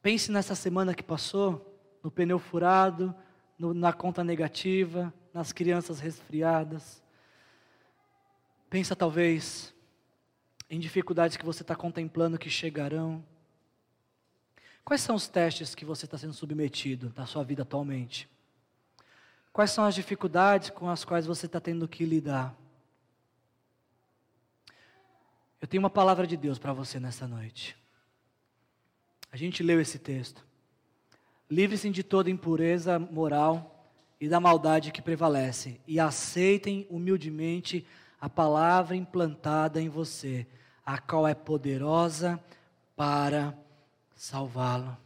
pense 0.00 0.30
nessa 0.30 0.54
semana 0.54 0.94
que 0.94 1.02
passou, 1.02 1.76
no 2.02 2.10
pneu 2.10 2.38
furado, 2.38 3.14
no, 3.62 3.72
na 3.72 3.92
conta 3.92 4.24
negativa, 4.24 5.14
nas 5.32 5.52
crianças 5.52 6.00
resfriadas. 6.00 7.00
Pensa 8.68 8.96
talvez 8.96 9.72
em 10.68 10.80
dificuldades 10.80 11.36
que 11.36 11.44
você 11.44 11.62
está 11.62 11.76
contemplando 11.76 12.38
que 12.38 12.50
chegarão. 12.50 13.24
Quais 14.84 15.00
são 15.00 15.14
os 15.14 15.28
testes 15.28 15.76
que 15.76 15.84
você 15.84 16.06
está 16.06 16.18
sendo 16.18 16.32
submetido 16.32 17.12
na 17.16 17.24
sua 17.24 17.44
vida 17.44 17.62
atualmente? 17.62 18.28
Quais 19.52 19.70
são 19.70 19.84
as 19.84 19.94
dificuldades 19.94 20.70
com 20.70 20.88
as 20.88 21.04
quais 21.04 21.24
você 21.24 21.46
está 21.46 21.60
tendo 21.60 21.86
que 21.86 22.04
lidar? 22.04 22.56
Eu 25.60 25.68
tenho 25.68 25.80
uma 25.82 25.90
palavra 25.90 26.26
de 26.26 26.36
Deus 26.36 26.58
para 26.58 26.72
você 26.72 26.98
nessa 26.98 27.28
noite. 27.28 27.76
A 29.30 29.36
gente 29.36 29.62
leu 29.62 29.80
esse 29.80 30.00
texto. 30.00 30.44
Livre-se 31.52 31.90
de 31.90 32.02
toda 32.02 32.30
impureza 32.30 32.98
moral 32.98 33.86
e 34.18 34.26
da 34.26 34.40
maldade 34.40 34.90
que 34.90 35.02
prevalece, 35.02 35.78
e 35.86 36.00
aceitem 36.00 36.86
humildemente 36.88 37.86
a 38.18 38.26
palavra 38.26 38.96
implantada 38.96 39.78
em 39.78 39.86
você, 39.86 40.46
a 40.82 40.96
qual 40.96 41.28
é 41.28 41.34
poderosa 41.34 42.42
para 42.96 43.54
salvá-lo. 44.16 44.96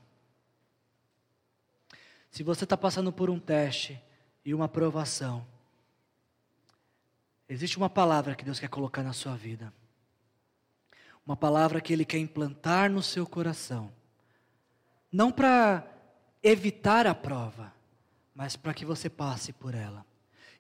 Se 2.31 2.45
você 2.45 2.63
está 2.63 2.77
passando 2.77 3.13
por 3.13 3.29
um 3.29 3.41
teste 3.41 4.01
e 4.45 4.55
uma 4.55 4.69
provação, 4.69 5.45
existe 7.49 7.77
uma 7.77 7.91
palavra 7.91 8.37
que 8.37 8.45
Deus 8.45 8.61
quer 8.61 8.69
colocar 8.69 9.03
na 9.03 9.13
sua 9.13 9.35
vida. 9.35 9.73
Uma 11.27 11.37
palavra 11.37 11.81
que 11.81 11.93
Ele 11.93 12.05
quer 12.05 12.19
implantar 12.19 12.89
no 12.89 13.03
seu 13.03 13.27
coração. 13.27 13.91
Não 15.11 15.33
para 15.33 15.96
evitar 16.47 17.07
a 17.09 17.15
prova, 17.15 17.73
mas 18.33 18.55
para 18.55 18.73
que 18.73 18.85
você 18.85 19.11
passe 19.11 19.53
por 19.53 19.75
ela. 19.75 20.07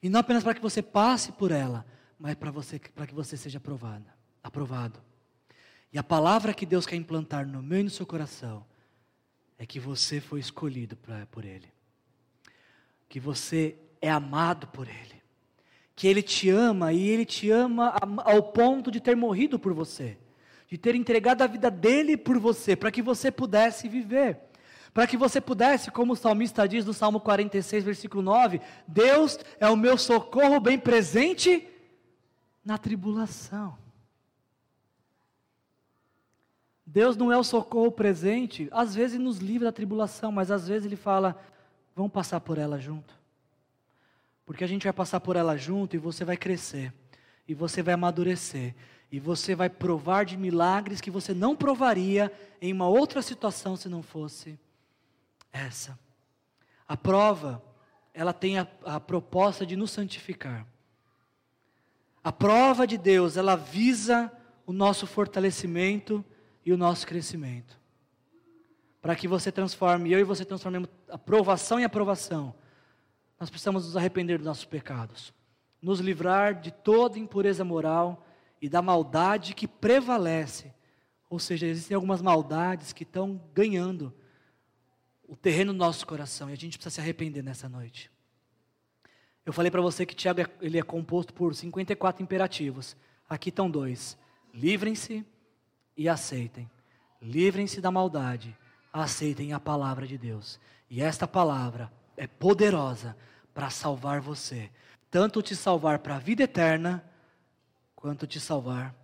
E 0.02 0.08
não 0.08 0.20
apenas 0.20 0.42
para 0.42 0.54
que 0.54 0.60
você 0.60 0.82
passe 0.82 1.30
por 1.30 1.52
ela, 1.52 1.86
mas 2.18 2.34
para 2.34 2.50
você, 2.50 2.78
para 2.78 3.06
que 3.06 3.14
você 3.14 3.36
seja 3.36 3.58
aprovada, 3.58 4.12
aprovado. 4.42 5.00
E 5.92 5.98
a 5.98 6.02
palavra 6.02 6.52
que 6.52 6.66
Deus 6.66 6.86
quer 6.86 6.96
implantar 6.96 7.46
no 7.46 7.62
meio 7.62 7.84
do 7.84 7.90
seu 7.90 8.04
coração 8.04 8.66
é 9.58 9.64
que 9.64 9.78
você 9.78 10.20
foi 10.20 10.40
escolhido 10.40 10.96
pra, 10.96 11.24
por 11.26 11.44
Ele, 11.44 11.72
que 13.08 13.20
você 13.20 13.76
é 14.02 14.10
amado 14.10 14.66
por 14.66 14.88
Ele, 14.88 15.22
que 15.94 16.08
Ele 16.08 16.22
te 16.22 16.50
ama 16.50 16.92
e 16.92 17.08
Ele 17.08 17.24
te 17.24 17.48
ama 17.50 17.94
ao 18.24 18.42
ponto 18.42 18.90
de 18.90 19.00
ter 19.00 19.14
morrido 19.14 19.56
por 19.56 19.72
você, 19.72 20.18
de 20.68 20.76
ter 20.76 20.96
entregado 20.96 21.42
a 21.42 21.46
vida 21.46 21.70
dele 21.70 22.16
por 22.16 22.38
você, 22.40 22.74
para 22.74 22.90
que 22.90 23.00
você 23.00 23.30
pudesse 23.30 23.88
viver 23.88 24.45
para 24.96 25.06
que 25.06 25.18
você 25.18 25.42
pudesse, 25.42 25.90
como 25.90 26.14
o 26.14 26.16
salmista 26.16 26.66
diz 26.66 26.86
no 26.86 26.94
Salmo 26.94 27.20
46, 27.20 27.84
versículo 27.84 28.22
9: 28.22 28.62
Deus 28.88 29.38
é 29.60 29.68
o 29.68 29.76
meu 29.76 29.98
socorro 29.98 30.58
bem 30.58 30.78
presente 30.78 31.68
na 32.64 32.78
tribulação. 32.78 33.76
Deus 36.86 37.14
não 37.14 37.30
é 37.30 37.36
o 37.36 37.44
socorro 37.44 37.92
presente, 37.92 38.70
às 38.72 38.94
vezes 38.94 39.20
nos 39.20 39.36
livra 39.36 39.66
da 39.66 39.72
tribulação, 39.72 40.32
mas 40.32 40.50
às 40.50 40.66
vezes 40.66 40.86
Ele 40.86 40.96
fala: 40.96 41.38
vamos 41.94 42.10
passar 42.10 42.40
por 42.40 42.56
ela 42.56 42.78
junto. 42.80 43.14
Porque 44.46 44.64
a 44.64 44.66
gente 44.66 44.84
vai 44.84 44.94
passar 44.94 45.20
por 45.20 45.36
ela 45.36 45.58
junto 45.58 45.94
e 45.94 45.98
você 45.98 46.24
vai 46.24 46.38
crescer, 46.38 46.90
e 47.46 47.52
você 47.52 47.82
vai 47.82 47.92
amadurecer, 47.92 48.74
e 49.12 49.20
você 49.20 49.54
vai 49.54 49.68
provar 49.68 50.24
de 50.24 50.38
milagres 50.38 51.02
que 51.02 51.10
você 51.10 51.34
não 51.34 51.54
provaria 51.54 52.32
em 52.62 52.72
uma 52.72 52.88
outra 52.88 53.20
situação 53.20 53.76
se 53.76 53.90
não 53.90 54.02
fosse 54.02 54.58
essa. 55.52 55.98
A 56.86 56.96
prova, 56.96 57.62
ela 58.12 58.32
tem 58.32 58.58
a, 58.58 58.66
a 58.84 59.00
proposta 59.00 59.66
de 59.66 59.76
nos 59.76 59.90
santificar. 59.90 60.66
A 62.22 62.32
prova 62.32 62.86
de 62.86 62.98
Deus, 62.98 63.36
ela 63.36 63.56
visa 63.56 64.32
o 64.66 64.72
nosso 64.72 65.06
fortalecimento 65.06 66.24
e 66.64 66.72
o 66.72 66.76
nosso 66.76 67.06
crescimento. 67.06 67.78
Para 69.00 69.14
que 69.14 69.28
você 69.28 69.52
transforme, 69.52 70.10
eu 70.10 70.18
e 70.18 70.24
você 70.24 70.44
transformemos 70.44 70.88
aprovação 71.08 71.78
em 71.78 71.84
aprovação, 71.84 72.54
nós 73.38 73.48
precisamos 73.48 73.84
nos 73.84 73.96
arrepender 73.96 74.38
dos 74.38 74.46
nossos 74.46 74.64
pecados, 74.64 75.32
nos 75.80 76.00
livrar 76.00 76.58
de 76.58 76.72
toda 76.72 77.18
impureza 77.18 77.64
moral 77.64 78.26
e 78.60 78.68
da 78.68 78.82
maldade 78.82 79.54
que 79.54 79.68
prevalece. 79.68 80.74
Ou 81.28 81.38
seja, 81.38 81.66
existem 81.66 81.94
algumas 81.94 82.22
maldades 82.22 82.92
que 82.92 83.02
estão 83.02 83.40
ganhando 83.52 84.12
o 85.28 85.36
terreno 85.36 85.72
do 85.72 85.78
nosso 85.78 86.06
coração 86.06 86.48
e 86.48 86.52
a 86.52 86.56
gente 86.56 86.78
precisa 86.78 86.94
se 86.96 87.00
arrepender 87.00 87.42
nessa 87.42 87.68
noite. 87.68 88.10
Eu 89.44 89.52
falei 89.52 89.70
para 89.70 89.80
você 89.80 90.04
que 90.04 90.14
Tiago 90.14 90.40
é, 90.40 90.46
ele 90.60 90.78
é 90.78 90.82
composto 90.82 91.32
por 91.32 91.54
54 91.54 92.22
imperativos. 92.22 92.96
Aqui 93.28 93.50
estão 93.50 93.70
dois: 93.70 94.16
livrem-se 94.52 95.24
e 95.96 96.08
aceitem. 96.08 96.70
Livrem-se 97.20 97.80
da 97.80 97.90
maldade, 97.90 98.56
aceitem 98.92 99.52
a 99.52 99.60
palavra 99.60 100.06
de 100.06 100.18
Deus. 100.18 100.60
E 100.90 101.00
esta 101.00 101.26
palavra 101.26 101.90
é 102.16 102.26
poderosa 102.26 103.16
para 103.54 103.70
salvar 103.70 104.20
você, 104.20 104.70
tanto 105.10 105.42
te 105.42 105.56
salvar 105.56 106.00
para 106.00 106.16
a 106.16 106.18
vida 106.18 106.42
eterna, 106.42 107.04
quanto 107.94 108.26
te 108.26 108.38
salvar 108.38 108.94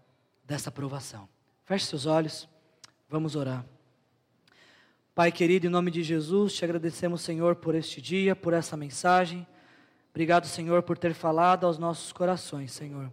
dessa 0.45 0.71
provação. 0.71 1.29
Feche 1.65 1.87
seus 1.87 2.07
olhos, 2.07 2.49
vamos 3.09 3.35
orar. 3.35 3.65
Pai 5.15 5.31
querido, 5.31 5.67
em 5.67 5.71
nome 5.71 5.91
de 5.91 6.03
Jesus, 6.03 6.55
te 6.55 6.65
agradecemos, 6.65 7.21
Senhor, 7.21 7.57
por 7.57 7.75
este 7.75 8.01
dia, 8.01 8.35
por 8.35 8.55
essa 8.55 8.79
mensagem. 8.79 9.47
Obrigado, 10.11 10.47
Senhor, 10.47 10.83
por 10.83 10.97
ter 10.97 11.13
falado 11.13 11.67
aos 11.67 11.77
nossos 11.77 12.13
corações, 12.13 12.73
Senhor. 12.73 13.13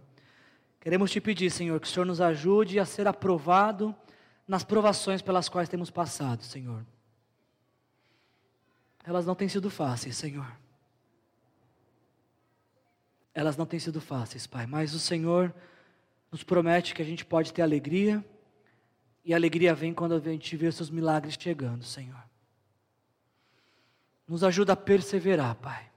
Queremos 0.80 1.10
te 1.10 1.20
pedir, 1.20 1.50
Senhor, 1.50 1.78
que 1.78 1.86
o 1.86 1.90
Senhor 1.90 2.06
nos 2.06 2.18
ajude 2.18 2.80
a 2.80 2.86
ser 2.86 3.06
aprovado 3.06 3.94
nas 4.48 4.64
provações 4.64 5.20
pelas 5.20 5.50
quais 5.50 5.68
temos 5.68 5.90
passado, 5.90 6.42
Senhor. 6.42 6.86
Elas 9.04 9.26
não 9.26 9.34
têm 9.34 9.48
sido 9.48 9.68
fáceis, 9.68 10.16
Senhor. 10.16 10.50
Elas 13.34 13.58
não 13.58 13.66
têm 13.66 13.78
sido 13.78 14.00
fáceis, 14.00 14.46
Pai, 14.46 14.64
mas 14.66 14.94
o 14.94 14.98
Senhor 14.98 15.54
nos 16.32 16.42
promete 16.42 16.94
que 16.94 17.02
a 17.02 17.04
gente 17.04 17.26
pode 17.26 17.52
ter 17.52 17.60
alegria 17.60 18.24
e 19.24 19.32
a 19.32 19.36
alegria 19.36 19.74
vem 19.74 19.92
quando 19.92 20.14
a 20.14 20.18
gente 20.20 20.56
vê 20.56 20.66
os 20.66 20.76
seus 20.76 20.90
milagres 20.90 21.36
chegando, 21.38 21.84
Senhor. 21.84 22.22
Nos 24.26 24.42
ajuda 24.44 24.72
a 24.72 24.76
perseverar, 24.76 25.56
Pai. 25.56 25.90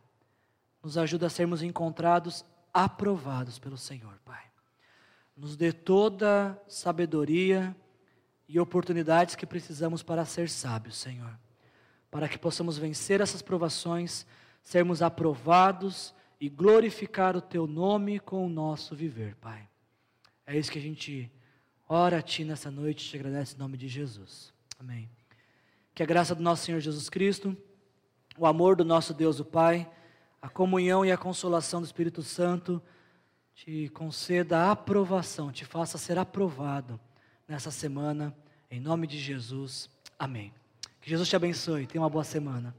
Nos 0.82 0.98
ajuda 0.98 1.28
a 1.28 1.30
sermos 1.30 1.62
encontrados 1.62 2.44
aprovados 2.74 3.60
pelo 3.60 3.78
Senhor, 3.78 4.20
Pai. 4.26 4.44
Nos 5.38 5.56
dê 5.56 5.72
toda 5.72 6.60
sabedoria 6.68 7.76
e 8.48 8.60
oportunidades 8.60 9.36
que 9.36 9.46
precisamos 9.46 10.04
para 10.04 10.26
ser 10.26 10.50
sábios, 10.50 10.98
Senhor. 10.98 11.38
Para 12.12 12.28
que 12.28 12.38
possamos 12.38 12.78
vencer 12.78 13.22
essas 13.22 13.42
provações, 13.42 14.26
sermos 14.64 15.02
aprovados 15.02 16.14
e 16.40 16.50
glorificar 16.50 17.38
o 17.38 17.42
Teu 17.42 17.66
nome 17.66 18.20
com 18.20 18.46
o 18.46 18.50
nosso 18.50 18.96
viver, 18.96 19.36
Pai. 19.36 19.68
É 20.46 20.58
isso 20.58 20.72
que 20.72 20.80
a 20.80 20.82
gente 20.82 21.32
ora 21.88 22.20
a 22.20 22.22
Ti 22.22 22.44
nessa 22.44 22.72
noite 22.72 23.10
te 23.10 23.16
agradece 23.16 23.56
em 23.56 23.60
nome 23.60 23.78
de 23.78 23.88
Jesus. 23.88 24.54
Amém. 24.80 25.10
Que 25.94 26.04
a 26.04 26.06
graça 26.06 26.34
do 26.34 26.42
nosso 26.42 26.66
Senhor 26.66 26.80
Jesus 26.80 27.10
Cristo, 27.10 27.56
o 28.38 28.46
amor 28.46 28.76
do 28.76 28.84
nosso 28.84 29.14
Deus, 29.14 29.40
o 29.40 29.46
Pai, 29.46 29.90
a 30.42 30.50
comunhão 30.50 31.06
e 31.06 31.12
a 31.12 31.18
consolação 31.18 31.82
do 31.82 31.86
Espírito 31.86 32.22
Santo 32.22 32.82
te 33.56 33.90
conceda 33.90 34.60
a 34.60 34.72
aprovação, 34.72 35.52
te 35.52 35.64
faça 35.64 35.98
ser 35.98 36.18
aprovado 36.18 37.00
nessa 37.48 37.72
semana, 37.72 38.36
em 38.70 38.80
nome 38.80 39.06
de 39.06 39.20
Jesus. 39.20 39.90
Amém. 40.18 40.52
Que 41.00 41.10
Jesus 41.10 41.30
te 41.30 41.36
abençoe. 41.36 41.86
Tenha 41.86 42.02
uma 42.02 42.10
boa 42.10 42.24
semana. 42.24 42.76